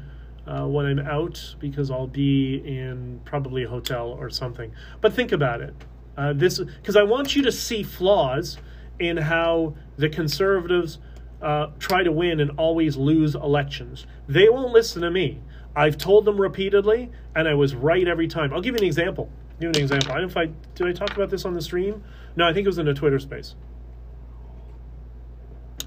uh, 0.46 0.66
when 0.66 0.86
I'm 0.86 0.98
out 0.98 1.54
because 1.58 1.90
I'll 1.90 2.06
be 2.06 2.56
in 2.56 3.20
probably 3.24 3.64
a 3.64 3.68
hotel 3.68 4.08
or 4.08 4.30
something. 4.30 4.72
But 5.00 5.12
think 5.12 5.32
about 5.32 5.60
it. 5.60 5.74
Uh, 6.16 6.32
this 6.32 6.58
because 6.58 6.96
I 6.96 7.02
want 7.02 7.36
you 7.36 7.42
to 7.42 7.52
see 7.52 7.82
flaws 7.82 8.58
in 8.98 9.16
how 9.16 9.74
the 9.96 10.08
conservatives 10.08 10.98
uh, 11.42 11.68
try 11.78 12.02
to 12.02 12.12
win 12.12 12.40
and 12.40 12.50
always 12.58 12.96
lose 12.96 13.34
elections. 13.34 14.06
They 14.28 14.48
won't 14.48 14.72
listen 14.72 15.02
to 15.02 15.10
me. 15.10 15.40
I've 15.74 15.96
told 15.96 16.24
them 16.24 16.40
repeatedly, 16.40 17.10
and 17.34 17.48
I 17.48 17.54
was 17.54 17.74
right 17.74 18.06
every 18.06 18.28
time. 18.28 18.52
I'll 18.52 18.60
give 18.60 18.74
you 18.74 18.80
an 18.80 18.84
example. 18.84 19.30
I'll 19.52 19.60
give 19.60 19.76
you 19.76 19.84
an 19.84 19.92
example. 19.92 20.12
I 20.36 20.50
did 20.74 20.86
I 20.86 20.92
talk 20.92 21.14
about 21.14 21.30
this 21.30 21.44
on 21.44 21.54
the 21.54 21.62
stream. 21.62 22.02
No, 22.36 22.46
I 22.46 22.52
think 22.52 22.64
it 22.64 22.68
was 22.68 22.78
in 22.78 22.88
a 22.88 22.94
Twitter 22.94 23.18
space. 23.18 23.54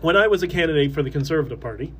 when 0.02 0.18
I 0.18 0.28
was 0.28 0.44
a 0.44 0.48
candidate 0.48 0.94
for 0.94 1.02
the 1.02 1.10
Conservative 1.10 1.60
Party, 1.60 1.94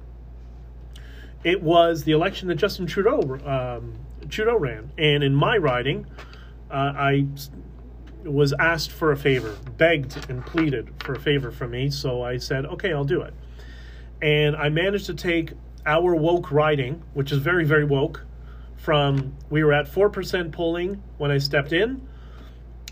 it 1.44 1.62
was 1.62 2.04
the 2.04 2.12
election 2.12 2.48
that 2.50 2.56
Justin 2.56 2.86
Trudeau 2.86 3.40
um, 3.46 3.96
Trudeau 4.30 4.58
ran, 4.58 4.92
and 4.98 5.24
in 5.24 5.36
my 5.36 5.58
riding, 5.58 6.06
uh, 6.72 6.94
I 6.96 7.28
was 8.24 8.54
asked 8.54 8.92
for 8.92 9.12
a 9.12 9.18
favor, 9.18 9.56
begged 9.78 10.30
and 10.30 10.46
pleaded 10.46 10.90
for 11.04 11.14
a 11.14 11.20
favor 11.20 11.52
from 11.52 11.72
me. 11.72 11.90
So 11.90 12.22
I 12.22 12.38
said, 12.38 12.66
okay, 12.66 12.94
I'll 12.94 13.04
do 13.04 13.22
it. 13.22 13.34
And 14.24 14.56
I 14.56 14.70
managed 14.70 15.08
to 15.08 15.14
take 15.14 15.52
our 15.86 16.16
woke 16.16 16.50
riding, 16.50 17.04
which 17.14 17.34
is 17.34 17.40
very 17.40 17.66
very 17.66 17.84
woke, 17.84 18.26
from 18.78 19.36
we 19.50 19.66
were 19.66 19.74
at 19.74 19.88
four 19.88 20.10
percent 20.10 20.54
polling 20.54 21.04
when 21.18 21.30
I 21.30 21.40
stepped 21.40 21.74
in, 21.74 22.08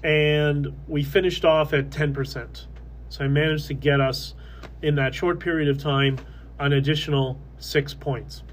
and 0.04 0.78
we 0.90 1.04
finished 1.04 1.46
off 1.46 1.72
at 1.72 1.90
ten 1.90 2.14
percent. 2.14 2.68
So 3.08 3.24
I 3.24 3.30
managed 3.30 3.68
to 3.68 3.74
get 3.74 4.02
us 4.02 4.36
in 4.82 4.96
that 4.96 5.16
short 5.16 5.40
period 5.40 5.70
of 5.70 5.78
time 5.82 6.18
an 6.60 6.74
additional 6.74 7.40
six 7.60 7.94
points. 7.94 8.44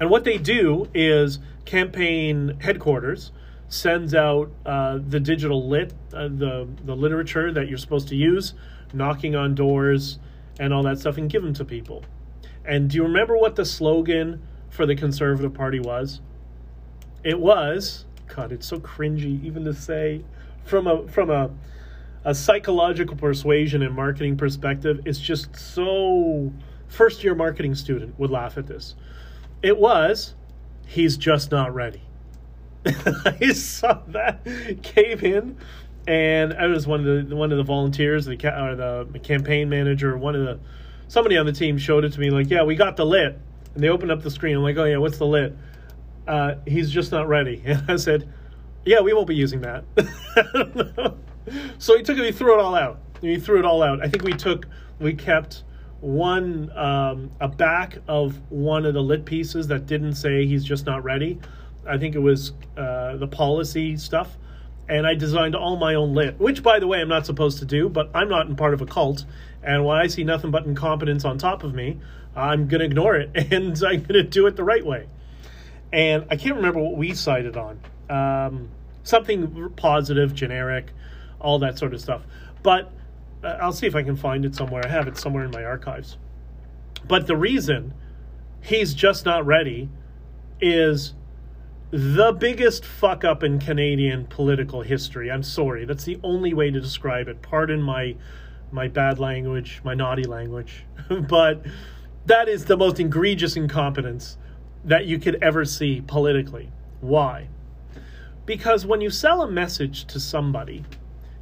And 0.00 0.08
what 0.08 0.24
they 0.24 0.38
do 0.38 0.88
is 0.94 1.40
campaign 1.66 2.58
headquarters 2.60 3.32
sends 3.68 4.14
out 4.14 4.50
uh, 4.64 4.98
the 5.06 5.20
digital 5.20 5.68
lit, 5.68 5.92
uh, 6.14 6.28
the 6.28 6.66
the 6.86 6.96
literature 6.96 7.52
that 7.52 7.68
you're 7.68 7.76
supposed 7.76 8.08
to 8.08 8.16
use, 8.16 8.54
knocking 8.94 9.36
on 9.36 9.54
doors 9.54 10.18
and 10.58 10.72
all 10.72 10.82
that 10.84 10.98
stuff, 10.98 11.18
and 11.18 11.30
give 11.30 11.42
them 11.42 11.54
to 11.54 11.64
people. 11.64 12.04
And 12.64 12.90
do 12.90 12.96
you 12.96 13.02
remember 13.02 13.36
what 13.36 13.56
the 13.56 13.64
slogan 13.64 14.42
for 14.70 14.86
the 14.86 14.96
Conservative 14.96 15.54
Party 15.54 15.80
was? 15.80 16.20
It 17.22 17.38
was 17.38 18.04
God. 18.28 18.52
It's 18.52 18.66
so 18.66 18.78
cringy 18.78 19.42
even 19.44 19.64
to 19.64 19.74
say 19.74 20.22
from 20.64 20.86
a 20.86 21.06
from 21.08 21.30
a 21.30 21.50
a 22.24 22.34
psychological 22.34 23.16
persuasion 23.16 23.82
and 23.82 23.94
marketing 23.94 24.36
perspective. 24.36 25.00
It's 25.04 25.20
just 25.20 25.54
so 25.56 26.52
first 26.88 27.22
year 27.22 27.36
marketing 27.36 27.76
student 27.76 28.18
would 28.18 28.30
laugh 28.30 28.58
at 28.58 28.66
this. 28.66 28.96
It 29.62 29.78
was, 29.78 30.34
he's 30.86 31.16
just 31.16 31.52
not 31.52 31.72
ready. 31.72 32.02
I 32.84 33.52
saw 33.52 34.00
that 34.08 34.44
came 34.82 35.20
in, 35.20 35.56
and 36.06 36.54
I 36.54 36.66
was 36.66 36.86
one 36.86 37.06
of 37.06 37.28
the 37.28 37.36
one 37.36 37.52
of 37.52 37.58
the 37.58 37.64
volunteers, 37.64 38.26
the 38.26 38.34
or 38.34 38.74
the 38.76 39.18
campaign 39.18 39.68
manager, 39.68 40.16
one 40.16 40.34
of 40.34 40.44
the 40.44 40.58
somebody 41.08 41.36
on 41.36 41.46
the 41.46 41.52
team 41.52 41.78
showed 41.78 42.04
it 42.04 42.12
to 42.12 42.20
me. 42.20 42.30
Like, 42.30 42.50
yeah, 42.50 42.62
we 42.62 42.74
got 42.74 42.96
the 42.96 43.06
lit, 43.06 43.38
and 43.74 43.82
they 43.82 43.88
opened 43.88 44.10
up 44.10 44.22
the 44.22 44.30
screen. 44.30 44.56
I'm 44.56 44.62
like, 44.62 44.76
oh 44.76 44.84
yeah, 44.84 44.98
what's 44.98 45.18
the 45.18 45.26
lit? 45.26 45.56
Uh, 46.26 46.56
he's 46.66 46.90
just 46.90 47.12
not 47.12 47.28
ready. 47.28 47.62
And 47.66 47.82
I 47.88 47.96
said, 47.96 48.28
yeah, 48.84 49.00
we 49.00 49.12
won't 49.12 49.28
be 49.28 49.34
using 49.34 49.60
that. 49.62 49.84
so 51.78 51.96
he 51.96 52.02
took 52.02 52.18
it. 52.18 52.24
He 52.24 52.32
threw 52.32 52.58
it 52.58 52.60
all 52.60 52.74
out. 52.74 53.00
He 53.20 53.38
threw 53.38 53.58
it 53.58 53.64
all 53.64 53.82
out. 53.82 54.02
I 54.02 54.08
think 54.08 54.24
we 54.24 54.32
took 54.32 54.66
we 54.98 55.14
kept 55.14 55.64
one 56.00 56.70
um, 56.76 57.30
a 57.40 57.48
back 57.48 57.98
of 58.06 58.40
one 58.50 58.84
of 58.84 58.94
the 58.94 59.02
lit 59.02 59.24
pieces 59.24 59.66
that 59.68 59.86
didn't 59.86 60.14
say 60.14 60.46
he's 60.46 60.64
just 60.64 60.86
not 60.86 61.02
ready. 61.02 61.38
I 61.86 61.98
think 61.98 62.14
it 62.14 62.20
was 62.20 62.52
uh, 62.76 63.16
the 63.16 63.26
policy 63.26 63.96
stuff, 63.96 64.36
and 64.88 65.06
I 65.06 65.14
designed 65.14 65.54
all 65.54 65.76
my 65.76 65.94
own 65.94 66.14
lit, 66.14 66.38
which 66.38 66.62
by 66.62 66.78
the 66.78 66.86
way 66.86 67.00
I'm 67.00 67.08
not 67.08 67.26
supposed 67.26 67.58
to 67.58 67.64
do, 67.64 67.88
but 67.88 68.10
I'm 68.14 68.28
not 68.28 68.46
in 68.46 68.56
part 68.56 68.74
of 68.74 68.80
a 68.80 68.86
cult, 68.86 69.24
and 69.62 69.84
when 69.84 69.96
I 69.96 70.06
see 70.06 70.24
nothing 70.24 70.50
but 70.50 70.64
incompetence 70.64 71.24
on 71.24 71.38
top 71.38 71.64
of 71.64 71.74
me, 71.74 71.98
I'm 72.34 72.68
gonna 72.68 72.84
ignore 72.84 73.16
it 73.16 73.30
and 73.52 73.76
I'm 73.82 74.02
gonna 74.02 74.22
do 74.22 74.46
it 74.46 74.56
the 74.56 74.64
right 74.64 74.84
way. 74.84 75.08
And 75.92 76.26
I 76.30 76.36
can't 76.36 76.56
remember 76.56 76.80
what 76.80 76.96
we 76.96 77.14
cited 77.14 77.56
on. 77.56 77.80
Um, 78.10 78.68
something 79.02 79.72
positive, 79.76 80.34
generic, 80.34 80.92
all 81.40 81.58
that 81.60 81.78
sort 81.78 81.94
of 81.94 82.00
stuff. 82.00 82.22
But 82.62 82.92
uh, 83.42 83.58
I'll 83.60 83.72
see 83.72 83.86
if 83.86 83.94
I 83.94 84.02
can 84.02 84.16
find 84.16 84.44
it 84.44 84.54
somewhere. 84.54 84.82
I 84.84 84.88
have 84.88 85.08
it 85.08 85.16
somewhere 85.16 85.44
in 85.44 85.50
my 85.50 85.64
archives. 85.64 86.18
But 87.06 87.26
the 87.26 87.36
reason 87.36 87.94
he's 88.60 88.94
just 88.94 89.24
not 89.24 89.46
ready 89.46 89.88
is 90.60 91.14
the 91.90 92.32
biggest 92.32 92.84
fuck 92.84 93.24
up 93.24 93.42
in 93.42 93.58
Canadian 93.58 94.26
political 94.26 94.82
history. 94.82 95.30
I'm 95.30 95.42
sorry. 95.42 95.84
That's 95.84 96.04
the 96.04 96.18
only 96.22 96.52
way 96.52 96.70
to 96.70 96.80
describe 96.80 97.28
it. 97.28 97.42
Pardon 97.42 97.82
my 97.82 98.16
my 98.72 98.88
bad 98.88 99.20
language, 99.20 99.80
my 99.84 99.94
naughty 99.94 100.24
language. 100.24 100.84
but 101.28 101.64
that 102.26 102.48
is 102.48 102.64
the 102.64 102.76
most 102.76 102.98
egregious 102.98 103.56
incompetence 103.56 104.36
that 104.84 105.06
you 105.06 105.18
could 105.18 105.38
ever 105.40 105.64
see 105.64 106.00
politically. 106.00 106.72
Why? 107.00 107.48
Because 108.44 108.84
when 108.84 109.00
you 109.00 109.10
sell 109.10 109.42
a 109.42 109.50
message 109.50 110.04
to 110.06 110.18
somebody, 110.18 110.84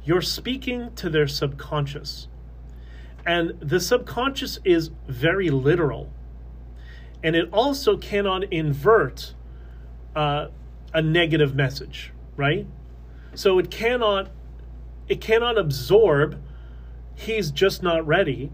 you're 0.03 0.21
speaking 0.21 0.93
to 0.95 1.09
their 1.09 1.27
subconscious. 1.27 2.27
And 3.25 3.59
the 3.59 3.79
subconscious 3.79 4.59
is 4.63 4.91
very 5.07 5.49
literal. 5.49 6.11
And 7.23 7.35
it 7.35 7.49
also 7.51 7.97
cannot 7.97 8.43
invert 8.53 9.33
uh, 10.15 10.47
a 10.93 11.01
negative 11.01 11.55
message, 11.55 12.11
right? 12.37 12.65
So 13.33 13.59
it 13.59 13.69
cannot 13.69 14.29
it 15.07 15.21
cannot 15.21 15.57
absorb 15.57 16.41
he's 17.13 17.51
just 17.51 17.83
not 17.83 18.05
ready 18.07 18.51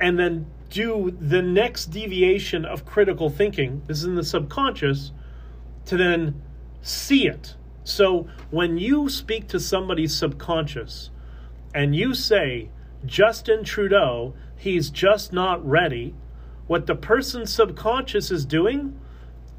and 0.00 0.18
then 0.18 0.46
do 0.70 1.16
the 1.18 1.42
next 1.42 1.86
deviation 1.86 2.64
of 2.64 2.84
critical 2.84 3.28
thinking 3.28 3.82
this 3.86 3.98
is 3.98 4.04
in 4.04 4.14
the 4.14 4.22
subconscious 4.22 5.10
to 5.84 5.96
then 5.96 6.40
see 6.80 7.26
it 7.26 7.56
so 7.88 8.26
when 8.50 8.76
you 8.76 9.08
speak 9.08 9.48
to 9.48 9.58
somebody's 9.58 10.14
subconscious 10.14 11.08
and 11.74 11.96
you 11.96 12.12
say, 12.12 12.68
Justin 13.06 13.64
Trudeau, 13.64 14.34
he's 14.56 14.90
just 14.90 15.32
not 15.32 15.66
ready, 15.66 16.14
what 16.66 16.86
the 16.86 16.94
person's 16.94 17.52
subconscious 17.52 18.30
is 18.30 18.44
doing 18.44 19.00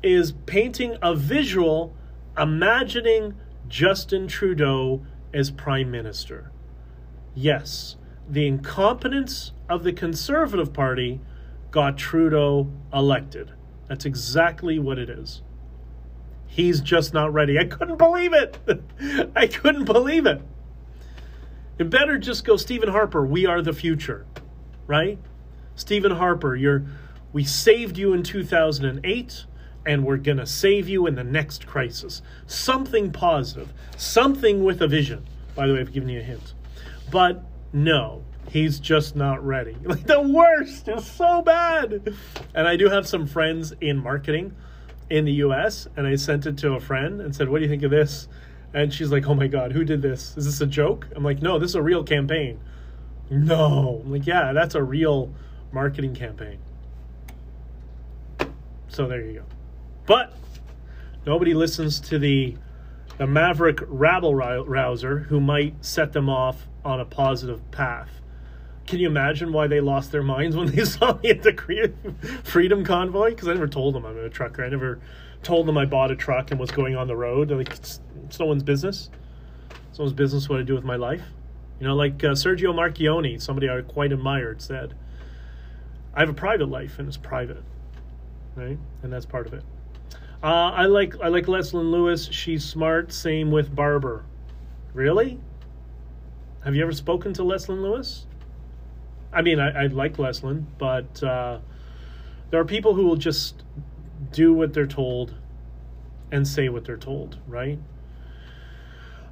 is 0.01 0.31
painting 0.45 0.97
a 1.01 1.15
visual 1.15 1.93
imagining 2.37 3.35
Justin 3.67 4.27
Trudeau 4.27 5.05
as 5.33 5.51
prime 5.51 5.91
minister. 5.91 6.51
Yes, 7.35 7.95
the 8.27 8.47
incompetence 8.47 9.51
of 9.67 9.83
the 9.83 9.93
Conservative 9.93 10.73
Party 10.73 11.19
got 11.71 11.97
Trudeau 11.97 12.71
elected. 12.93 13.51
That's 13.87 14.05
exactly 14.05 14.79
what 14.79 14.97
it 14.97 15.09
is. 15.09 15.41
He's 16.47 16.81
just 16.81 17.13
not 17.13 17.31
ready. 17.31 17.59
I 17.59 17.65
couldn't 17.65 17.97
believe 17.97 18.33
it. 18.33 18.57
I 19.35 19.47
couldn't 19.47 19.85
believe 19.85 20.25
it. 20.25 20.41
It 21.77 21.89
better 21.89 22.17
just 22.17 22.43
go 22.43 22.57
Stephen 22.57 22.89
Harper, 22.89 23.25
we 23.25 23.45
are 23.45 23.61
the 23.61 23.73
future. 23.73 24.25
Right? 24.87 25.19
Stephen 25.75 26.11
Harper, 26.11 26.55
you're 26.55 26.85
we 27.31 27.43
saved 27.43 27.97
you 27.97 28.13
in 28.13 28.23
2008 28.23 29.45
and 29.89 30.05
we're 30.05 30.17
going 30.17 30.37
to 30.37 30.45
save 30.45 30.87
you 30.87 31.07
in 31.07 31.15
the 31.15 31.23
next 31.23 31.65
crisis. 31.65 32.21
Something 32.45 33.11
positive, 33.11 33.73
something 33.97 34.63
with 34.63 34.83
a 34.83 34.87
vision. 34.87 35.25
By 35.55 35.65
the 35.65 35.73
way, 35.73 35.79
I've 35.79 35.91
given 35.91 36.09
you 36.09 36.19
a 36.19 36.23
hint. 36.23 36.53
But 37.09 37.43
no, 37.73 38.23
he's 38.49 38.79
just 38.79 39.15
not 39.15 39.43
ready. 39.43 39.75
Like 39.83 40.05
the 40.05 40.21
worst 40.21 40.87
is 40.87 41.07
so 41.07 41.41
bad. 41.41 42.13
And 42.53 42.67
I 42.67 42.75
do 42.75 42.87
have 42.87 43.07
some 43.07 43.25
friends 43.25 43.73
in 43.81 43.97
marketing 43.97 44.55
in 45.09 45.25
the 45.25 45.33
US 45.45 45.87
and 45.97 46.05
I 46.05 46.15
sent 46.17 46.45
it 46.45 46.55
to 46.59 46.73
a 46.73 46.79
friend 46.79 47.19
and 47.19 47.35
said, 47.35 47.49
What 47.49 47.57
do 47.57 47.63
you 47.63 47.69
think 47.69 47.81
of 47.81 47.89
this? 47.89 48.27
And 48.75 48.93
she's 48.93 49.11
like, 49.11 49.25
Oh 49.25 49.33
my 49.33 49.47
God, 49.47 49.71
who 49.71 49.83
did 49.83 50.03
this? 50.03 50.37
Is 50.37 50.45
this 50.45 50.61
a 50.61 50.67
joke? 50.67 51.07
I'm 51.15 51.23
like, 51.23 51.41
No, 51.41 51.57
this 51.57 51.71
is 51.71 51.75
a 51.75 51.81
real 51.81 52.03
campaign. 52.03 52.59
No. 53.31 54.03
I'm 54.05 54.11
like, 54.11 54.27
Yeah, 54.27 54.53
that's 54.53 54.75
a 54.75 54.83
real 54.83 55.33
marketing 55.71 56.13
campaign. 56.13 56.59
So 58.87 59.07
there 59.07 59.21
you 59.21 59.39
go. 59.39 59.45
But 60.09 60.33
nobody 61.23 61.53
listens 61.53 61.99
to 61.99 62.17
the 62.17 62.57
the 63.19 63.27
maverick 63.27 63.79
rabble 63.85 64.33
rouser 64.33 65.19
who 65.19 65.39
might 65.39 65.85
set 65.85 66.13
them 66.13 66.29
off 66.29 66.67
on 66.83 66.99
a 66.99 67.05
positive 67.05 67.69
path. 67.69 68.09
Can 68.87 68.97
you 68.97 69.07
imagine 69.07 69.53
why 69.53 69.67
they 69.67 69.81
lost 69.81 70.11
their 70.11 70.23
minds 70.23 70.55
when 70.55 70.71
they 70.71 70.83
saw 70.85 71.15
me 71.21 71.29
at 71.29 71.43
the 71.43 71.93
Freedom 72.43 72.83
Convoy? 72.83 73.31
Because 73.31 73.49
I 73.49 73.53
never 73.53 73.67
told 73.67 73.93
them 73.93 74.03
I'm 74.03 74.17
a 74.17 74.29
trucker. 74.29 74.65
I 74.65 74.69
never 74.69 74.99
told 75.43 75.67
them 75.67 75.77
I 75.77 75.85
bought 75.85 76.09
a 76.09 76.15
truck 76.15 76.49
and 76.49 76.59
was 76.59 76.71
going 76.71 76.95
on 76.95 77.05
the 77.05 77.15
road. 77.15 77.51
Like 77.51 77.69
it's, 77.69 77.99
it's 78.25 78.39
no 78.39 78.47
one's 78.47 78.63
business. 78.63 79.11
It's 79.89 79.99
no 79.99 80.05
one's 80.05 80.13
business 80.13 80.49
what 80.49 80.59
I 80.59 80.63
do 80.63 80.73
with 80.73 80.85
my 80.85 80.95
life. 80.95 81.23
You 81.79 81.85
know, 81.85 81.95
like 81.95 82.23
uh, 82.23 82.29
Sergio 82.29 82.73
Marchionne, 82.73 83.39
somebody 83.39 83.69
I 83.69 83.79
quite 83.81 84.11
admired, 84.11 84.59
said, 84.59 84.95
"I 86.15 86.21
have 86.21 86.29
a 86.29 86.33
private 86.33 86.67
life 86.67 86.97
and 86.97 87.07
it's 87.07 87.17
private, 87.17 87.63
right? 88.55 88.79
And 89.03 89.13
that's 89.13 89.27
part 89.27 89.45
of 89.45 89.53
it." 89.53 89.63
Uh, 90.41 90.71
I 90.73 90.85
like 90.85 91.15
I 91.21 91.27
like 91.27 91.45
Leslyn 91.45 91.91
Lewis. 91.91 92.29
She's 92.31 92.63
smart. 92.63 93.11
Same 93.11 93.51
with 93.51 93.75
Barber. 93.75 94.25
Really? 94.93 95.39
Have 96.63 96.75
you 96.75 96.83
ever 96.83 96.93
spoken 96.93 97.33
to 97.33 97.43
Leslyn 97.43 97.81
Lewis? 97.81 98.25
I 99.31 99.41
mean, 99.41 99.59
I, 99.59 99.83
I 99.83 99.87
like 99.87 100.17
Leslyn, 100.17 100.65
but 100.77 101.21
uh, 101.23 101.59
there 102.49 102.59
are 102.59 102.65
people 102.65 102.95
who 102.95 103.05
will 103.05 103.15
just 103.15 103.63
do 104.31 104.53
what 104.53 104.73
they're 104.73 104.87
told 104.87 105.35
and 106.31 106.47
say 106.47 106.69
what 106.69 106.85
they're 106.85 106.97
told, 106.97 107.37
right? 107.47 107.79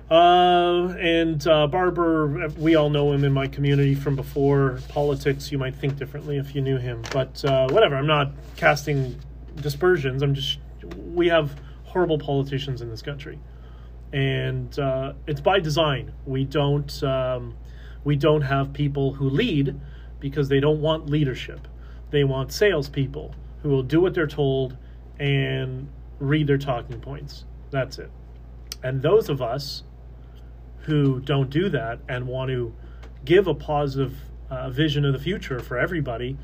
Uh, 0.09 0.95
and 0.99 1.45
uh, 1.47 1.67
Barber, 1.67 2.47
we 2.57 2.75
all 2.75 2.89
know 2.89 3.11
him 3.11 3.23
in 3.25 3.33
my 3.33 3.47
community 3.47 3.93
from 3.93 4.15
before 4.15 4.79
politics. 4.87 5.51
You 5.51 5.57
might 5.57 5.75
think 5.75 5.97
differently 5.97 6.37
if 6.37 6.55
you 6.55 6.61
knew 6.61 6.77
him, 6.77 7.01
but 7.11 7.43
uh, 7.43 7.67
whatever. 7.69 7.95
I'm 7.95 8.07
not 8.07 8.31
casting 8.55 9.19
dispersions. 9.55 10.21
I'm 10.21 10.33
just 10.33 10.59
we 10.95 11.27
have 11.27 11.59
horrible 11.83 12.17
politicians 12.17 12.81
in 12.81 12.89
this 12.89 13.01
country, 13.01 13.39
and 14.13 14.77
uh, 14.79 15.13
it's 15.25 15.41
by 15.41 15.59
design. 15.59 16.13
We 16.25 16.43
don't 16.43 17.03
um, 17.03 17.55
we 18.03 18.15
don't 18.15 18.41
have 18.41 18.73
people 18.73 19.13
who 19.13 19.29
lead 19.29 19.79
because 20.19 20.49
they 20.49 20.59
don't 20.59 20.81
want 20.81 21.09
leadership. 21.09 21.67
They 22.09 22.23
want 22.23 22.51
salespeople 22.51 23.35
who 23.61 23.69
will 23.69 23.83
do 23.83 23.99
what 23.99 24.13
they're 24.13 24.27
told 24.27 24.77
and 25.19 25.89
read 26.19 26.47
their 26.47 26.57
talking 26.57 26.99
points. 26.99 27.45
That's 27.71 27.99
it. 27.99 28.11
And 28.83 29.01
those 29.01 29.29
of 29.29 29.41
us 29.41 29.83
who 30.81 31.19
don't 31.19 31.49
do 31.49 31.69
that 31.69 31.99
and 32.07 32.27
want 32.27 32.49
to 32.49 32.73
give 33.25 33.47
a 33.47 33.53
positive 33.53 34.15
uh, 34.49 34.69
vision 34.69 35.03
of 35.03 35.13
the 35.13 35.19
future 35.19 35.59
for 35.59 35.77
everybody, 35.77 36.37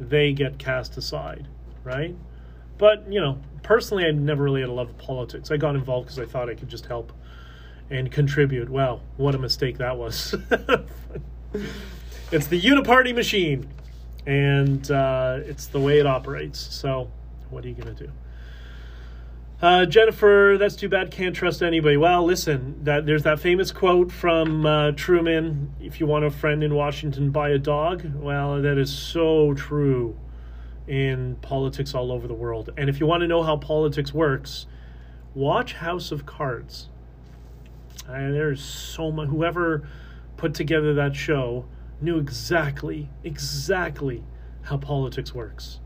they 0.00 0.32
get 0.32 0.58
cast 0.58 0.96
aside, 0.96 1.46
right? 1.84 2.16
But, 2.76 3.10
you 3.10 3.20
know, 3.20 3.38
personally, 3.64 4.04
I 4.04 4.12
never 4.12 4.44
really 4.44 4.60
had 4.60 4.70
a 4.70 4.72
love 4.72 4.90
of 4.90 4.98
politics. 4.98 5.50
I 5.50 5.56
got 5.56 5.74
involved 5.74 6.06
because 6.06 6.20
I 6.20 6.26
thought 6.26 6.48
I 6.48 6.54
could 6.54 6.68
just 6.68 6.86
help 6.86 7.12
and 7.90 8.12
contribute. 8.12 8.68
Wow, 8.68 9.00
what 9.16 9.34
a 9.34 9.38
mistake 9.38 9.78
that 9.78 9.96
was. 9.96 10.34
it's 12.30 12.46
the 12.46 12.60
uniparty 12.60 13.12
machine, 13.12 13.68
and 14.26 14.88
uh, 14.90 15.40
it's 15.44 15.66
the 15.66 15.80
way 15.80 15.98
it 15.98 16.06
operates. 16.06 16.60
So, 16.60 17.10
what 17.50 17.64
are 17.64 17.68
you 17.68 17.74
going 17.74 17.94
to 17.94 18.06
do? 18.06 18.12
Uh, 19.62 19.86
Jennifer, 19.86 20.56
that's 20.58 20.76
too 20.76 20.88
bad. 20.88 21.10
Can't 21.10 21.34
trust 21.34 21.62
anybody. 21.62 21.96
Well, 21.96 22.24
listen, 22.24 22.84
that 22.84 23.06
there's 23.06 23.22
that 23.22 23.40
famous 23.40 23.72
quote 23.72 24.12
from 24.12 24.66
uh, 24.66 24.92
Truman: 24.92 25.74
"If 25.80 26.00
you 26.00 26.06
want 26.06 26.24
a 26.24 26.30
friend 26.30 26.62
in 26.62 26.74
Washington, 26.74 27.30
buy 27.30 27.50
a 27.50 27.58
dog." 27.58 28.04
Well, 28.14 28.60
that 28.60 28.78
is 28.78 28.92
so 28.92 29.54
true 29.54 30.18
in 30.86 31.36
politics 31.36 31.94
all 31.94 32.12
over 32.12 32.28
the 32.28 32.34
world. 32.34 32.70
And 32.76 32.88
if 32.88 33.00
you 33.00 33.06
want 33.06 33.22
to 33.22 33.26
know 33.26 33.42
how 33.42 33.56
politics 33.56 34.12
works, 34.12 34.66
watch 35.34 35.74
House 35.74 36.12
of 36.12 36.26
Cards. 36.26 36.88
Uh, 38.08 38.30
there's 38.30 38.62
so 38.62 39.10
much. 39.10 39.28
Whoever 39.28 39.88
put 40.36 40.54
together 40.54 40.94
that 40.94 41.16
show 41.16 41.66
knew 42.00 42.18
exactly, 42.18 43.08
exactly 43.22 44.22
how 44.62 44.76
politics 44.76 45.34
works. 45.34 45.80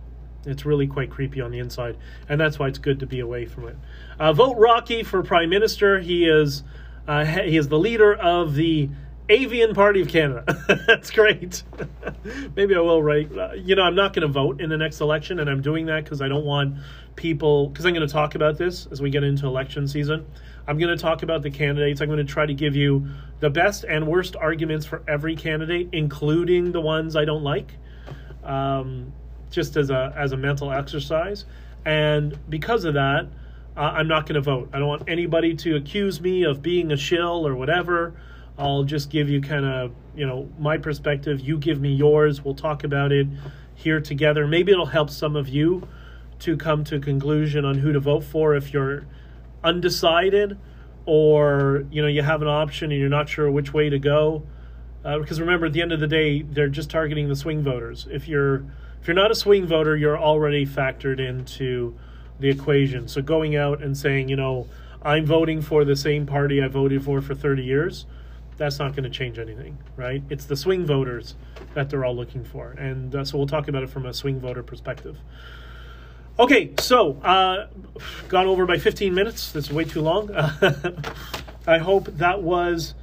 It's 0.44 0.64
really 0.64 0.86
quite 0.86 1.10
creepy 1.10 1.40
on 1.40 1.50
the 1.50 1.58
inside, 1.58 1.96
and 2.28 2.40
that's 2.40 2.58
why 2.58 2.68
it's 2.68 2.78
good 2.78 3.00
to 3.00 3.06
be 3.06 3.20
away 3.20 3.44
from 3.44 3.68
it. 3.68 3.76
Uh, 4.18 4.32
vote 4.32 4.56
Rocky 4.56 5.02
for 5.02 5.22
prime 5.22 5.50
minister. 5.50 6.00
He 6.00 6.26
is 6.26 6.62
uh, 7.06 7.24
he 7.24 7.56
is 7.56 7.68
the 7.68 7.78
leader 7.78 8.14
of 8.14 8.54
the 8.54 8.88
Avian 9.28 9.74
Party 9.74 10.00
of 10.00 10.08
Canada. 10.08 10.44
that's 10.86 11.10
great. 11.10 11.62
Maybe 12.56 12.74
I 12.74 12.80
will 12.80 13.02
write. 13.02 13.36
Uh, 13.36 13.52
you 13.52 13.74
know, 13.74 13.82
I'm 13.82 13.94
not 13.94 14.12
going 14.12 14.26
to 14.26 14.32
vote 14.32 14.60
in 14.60 14.70
the 14.70 14.76
next 14.76 15.00
election, 15.00 15.40
and 15.40 15.50
I'm 15.50 15.60
doing 15.60 15.86
that 15.86 16.04
because 16.04 16.22
I 16.22 16.28
don't 16.28 16.44
want 16.44 16.76
people. 17.16 17.68
Because 17.68 17.84
I'm 17.84 17.94
going 17.94 18.06
to 18.06 18.12
talk 18.12 18.34
about 18.34 18.56
this 18.56 18.86
as 18.90 19.02
we 19.02 19.10
get 19.10 19.24
into 19.24 19.46
election 19.46 19.86
season. 19.86 20.26
I'm 20.66 20.78
going 20.78 20.96
to 20.96 21.02
talk 21.02 21.22
about 21.22 21.42
the 21.42 21.50
candidates. 21.50 22.00
I'm 22.00 22.08
going 22.08 22.24
to 22.24 22.32
try 22.32 22.46
to 22.46 22.54
give 22.54 22.74
you 22.74 23.06
the 23.40 23.50
best 23.50 23.84
and 23.84 24.06
worst 24.06 24.36
arguments 24.36 24.86
for 24.86 25.02
every 25.08 25.36
candidate, 25.36 25.90
including 25.92 26.72
the 26.72 26.80
ones 26.80 27.16
I 27.16 27.24
don't 27.24 27.44
like. 27.44 27.72
Um, 28.44 29.12
just 29.50 29.76
as 29.76 29.90
a 29.90 30.12
as 30.16 30.32
a 30.32 30.36
mental 30.36 30.72
exercise. 30.72 31.44
And 31.84 32.38
because 32.48 32.84
of 32.84 32.94
that, 32.94 33.28
uh, 33.76 33.80
I'm 33.80 34.08
not 34.08 34.26
going 34.26 34.34
to 34.34 34.40
vote. 34.40 34.70
I 34.72 34.78
don't 34.78 34.88
want 34.88 35.04
anybody 35.08 35.54
to 35.54 35.76
accuse 35.76 36.20
me 36.20 36.44
of 36.44 36.62
being 36.62 36.92
a 36.92 36.96
shill 36.96 37.46
or 37.46 37.54
whatever. 37.54 38.14
I'll 38.58 38.82
just 38.82 39.08
give 39.08 39.28
you 39.28 39.40
kind 39.40 39.64
of 39.64 39.92
you 40.16 40.26
know 40.26 40.48
my 40.58 40.78
perspective. 40.78 41.40
You 41.40 41.58
give 41.58 41.80
me 41.80 41.94
yours. 41.94 42.44
We'll 42.44 42.54
talk 42.54 42.84
about 42.84 43.12
it 43.12 43.28
here 43.74 44.00
together. 44.00 44.46
Maybe 44.46 44.72
it'll 44.72 44.86
help 44.86 45.10
some 45.10 45.36
of 45.36 45.48
you 45.48 45.86
to 46.40 46.56
come 46.56 46.84
to 46.84 46.96
a 46.96 47.00
conclusion 47.00 47.64
on 47.64 47.78
who 47.78 47.92
to 47.92 48.00
vote 48.00 48.24
for 48.24 48.54
if 48.54 48.72
you're 48.72 49.06
undecided 49.64 50.58
or 51.06 51.84
you 51.90 52.02
know 52.02 52.08
you 52.08 52.22
have 52.22 52.42
an 52.42 52.48
option 52.48 52.90
and 52.90 53.00
you're 53.00 53.08
not 53.08 53.28
sure 53.28 53.50
which 53.50 53.72
way 53.72 53.88
to 53.88 53.98
go. 53.98 54.44
Uh, 55.04 55.18
because 55.18 55.40
remember, 55.40 55.66
at 55.66 55.72
the 55.72 55.80
end 55.80 55.92
of 55.92 56.00
the 56.00 56.06
day, 56.06 56.42
they're 56.42 56.68
just 56.68 56.90
targeting 56.90 57.28
the 57.28 57.36
swing 57.36 57.62
voters. 57.62 58.06
If 58.10 58.28
you're 58.28 58.64
if 59.00 59.06
you're 59.06 59.14
not 59.14 59.30
a 59.30 59.34
swing 59.34 59.66
voter, 59.66 59.96
you're 59.96 60.18
already 60.18 60.66
factored 60.66 61.20
into 61.20 61.96
the 62.40 62.48
equation. 62.48 63.08
So 63.08 63.22
going 63.22 63.56
out 63.56 63.82
and 63.82 63.96
saying, 63.96 64.28
you 64.28 64.36
know, 64.36 64.68
I'm 65.02 65.24
voting 65.24 65.62
for 65.62 65.84
the 65.84 65.96
same 65.96 66.26
party 66.26 66.62
I 66.62 66.68
voted 66.68 67.04
for 67.04 67.20
for 67.20 67.34
30 67.34 67.62
years, 67.62 68.06
that's 68.58 68.78
not 68.78 68.94
going 68.94 69.04
to 69.04 69.10
change 69.10 69.38
anything, 69.38 69.78
right? 69.96 70.22
It's 70.28 70.44
the 70.44 70.56
swing 70.56 70.84
voters 70.84 71.36
that 71.74 71.88
they're 71.88 72.04
all 72.04 72.14
looking 72.14 72.44
for. 72.44 72.72
And 72.72 73.14
uh, 73.14 73.24
so 73.24 73.38
we'll 73.38 73.46
talk 73.46 73.68
about 73.68 73.82
it 73.82 73.88
from 73.88 74.04
a 74.04 74.12
swing 74.12 74.40
voter 74.40 74.62
perspective. 74.62 75.16
Okay, 76.38 76.72
so 76.78 77.14
uh, 77.22 77.68
gone 78.28 78.46
over 78.46 78.66
by 78.66 78.78
15 78.78 79.14
minutes. 79.14 79.52
That's 79.52 79.70
way 79.70 79.84
too 79.84 80.02
long. 80.02 80.30
I 81.66 81.78
hope 81.78 82.06
that 82.18 82.42
was 82.42 82.94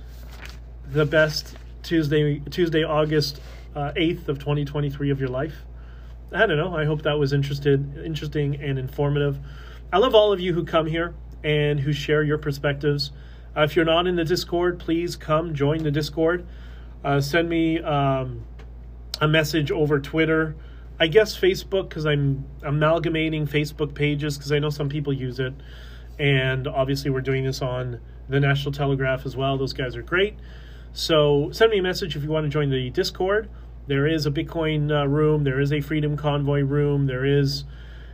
the 0.90 1.06
best 1.06 1.56
Tuesday, 1.84 2.40
Tuesday, 2.40 2.84
August 2.84 3.42
uh, 3.76 3.92
8th 3.96 4.28
of 4.28 4.40
2023 4.40 5.10
of 5.10 5.20
your 5.20 5.30
life. 5.30 5.56
I 6.32 6.46
don't 6.46 6.58
know. 6.58 6.76
I 6.76 6.86
hope 6.86 7.04
that 7.04 7.20
was 7.20 7.34
interested, 7.34 7.98
interesting 8.04 8.56
and 8.56 8.80
informative. 8.80 9.38
I 9.92 10.00
love 10.00 10.16
all 10.16 10.34
of 10.34 10.40
you 10.40 10.54
who 10.54 10.66
come 10.66 10.88
here 10.88 11.14
and 11.44 11.80
who 11.80 11.94
share 11.94 12.24
your 12.24 12.38
perspectives. 12.38 13.12
Uh, 13.56 13.62
if 13.62 13.76
you're 13.76 13.86
not 13.86 14.08
in 14.08 14.16
the 14.16 14.26
Discord, 14.26 14.80
please 14.80 15.16
come 15.16 15.54
join 15.54 15.84
the 15.84 15.92
Discord. 15.92 16.46
Uh, 17.04 17.22
send 17.22 17.50
me 17.50 17.80
um, 17.82 18.46
a 19.22 19.28
message 19.28 19.72
over 19.72 20.00
Twitter. 20.00 20.56
I 21.00 21.08
guess 21.08 21.38
Facebook 21.38 21.90
because 21.90 22.06
I'm 22.06 22.46
amalgamating 22.64 23.48
Facebook 23.48 23.94
pages 23.94 24.38
because 24.38 24.52
I 24.52 24.60
know 24.60 24.70
some 24.70 24.90
people 24.90 25.14
use 25.14 25.40
it, 25.40 25.54
and 26.20 26.68
obviously 26.68 27.12
we're 27.12 27.22
doing 27.22 27.44
this 27.44 27.62
on 27.62 28.00
the 28.30 28.40
National 28.40 28.72
Telegraph 28.72 29.26
as 29.26 29.36
well. 29.36 29.58
Those 29.58 29.74
guys 29.74 29.96
are 29.96 30.02
great. 30.02 30.36
So 30.94 31.50
send 31.52 31.72
me 31.72 31.80
a 31.80 31.84
message 31.84 32.16
if 32.16 32.24
you 32.24 32.30
want 32.30 32.46
to 32.46 32.50
join 32.50 32.70
the 32.70 32.90
Discord 32.90 33.50
there 33.88 34.08
is 34.08 34.26
a 34.26 34.32
Bitcoin 34.32 34.92
uh, 34.92 35.08
room, 35.08 35.44
there 35.44 35.60
is 35.60 35.72
a 35.72 35.82
Freedom 35.82 36.18
Convoy 36.18 36.62
room, 36.62 37.06
there 37.06 37.26
is, 37.26 37.66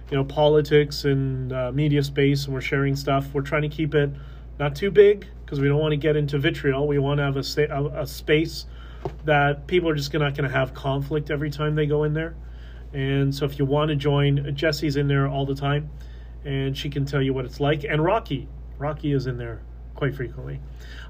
you 0.10 0.18
know, 0.18 0.24
politics 0.24 1.06
and 1.06 1.54
uh, 1.54 1.72
media 1.72 2.04
space, 2.04 2.46
and 2.46 2.54
we're 2.54 2.62
sharing 2.62 2.96
stuff. 2.96 3.28
We're 3.34 3.42
trying 3.42 3.62
to 3.64 3.70
keep 3.70 3.96
it 3.96 4.10
not 4.62 4.76
too 4.76 4.92
big 4.92 5.26
because 5.44 5.60
we 5.60 5.68
don't 5.68 5.80
want 5.80 5.92
to 5.92 5.98
get 5.98 6.16
into 6.16 6.38
vitriol. 6.38 6.88
We 6.88 7.00
want 7.00 7.18
to 7.18 7.24
have 7.24 7.36
a, 7.36 8.02
a, 8.02 8.06
space 8.06 8.68
that 9.26 9.66
people 9.66 9.90
are 9.90 9.96
just 9.96 10.14
not 10.14 10.36
going 10.36 10.48
to 10.48 10.56
have 10.56 10.76
conflict 10.76 11.32
every 11.32 11.50
time 11.50 11.74
they 11.74 11.88
go 11.88 12.04
in 12.04 12.14
there. 12.14 12.36
And 12.94 13.34
so 13.34 13.46
if 13.46 13.58
you 13.58 13.66
want 13.66 13.90
to 13.90 13.96
join, 13.96 14.56
Jesse's 14.56 14.98
in 14.98 15.08
there 15.08 15.28
all 15.28 15.48
the 15.48 15.56
time, 15.56 15.90
and 16.46 16.78
she 16.78 16.92
can 16.92 17.06
tell 17.06 17.24
you 17.24 17.34
what 17.34 17.44
it's 17.46 17.60
like. 17.60 17.84
And 17.84 18.04
Rocky, 18.04 18.48
Rocky 18.78 19.14
is 19.14 19.26
in 19.26 19.38
there 19.38 19.64
quite 19.96 20.14
frequently. 20.14 20.60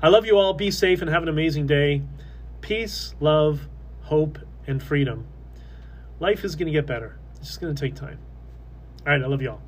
I 0.02 0.08
love 0.08 0.26
you 0.26 0.38
all. 0.38 0.54
Be 0.54 0.72
safe 0.72 1.02
and 1.02 1.10
have 1.10 1.22
an 1.22 1.30
amazing 1.30 1.68
day. 1.68 2.04
Peace, 2.62 3.16
love, 3.20 3.68
hope, 4.04 4.40
and 4.66 4.82
freedom. 4.82 5.26
Life 6.22 6.46
is 6.46 6.56
going 6.56 6.68
to 6.68 6.72
get 6.72 6.86
better. 6.86 7.20
It's 7.40 7.50
just 7.50 7.60
going 7.60 7.76
to 7.76 7.82
take 7.82 7.96
time. 7.96 8.20
All 9.06 9.12
right, 9.12 9.22
I 9.22 9.28
love 9.28 9.42
you 9.42 9.50
all. 9.50 9.62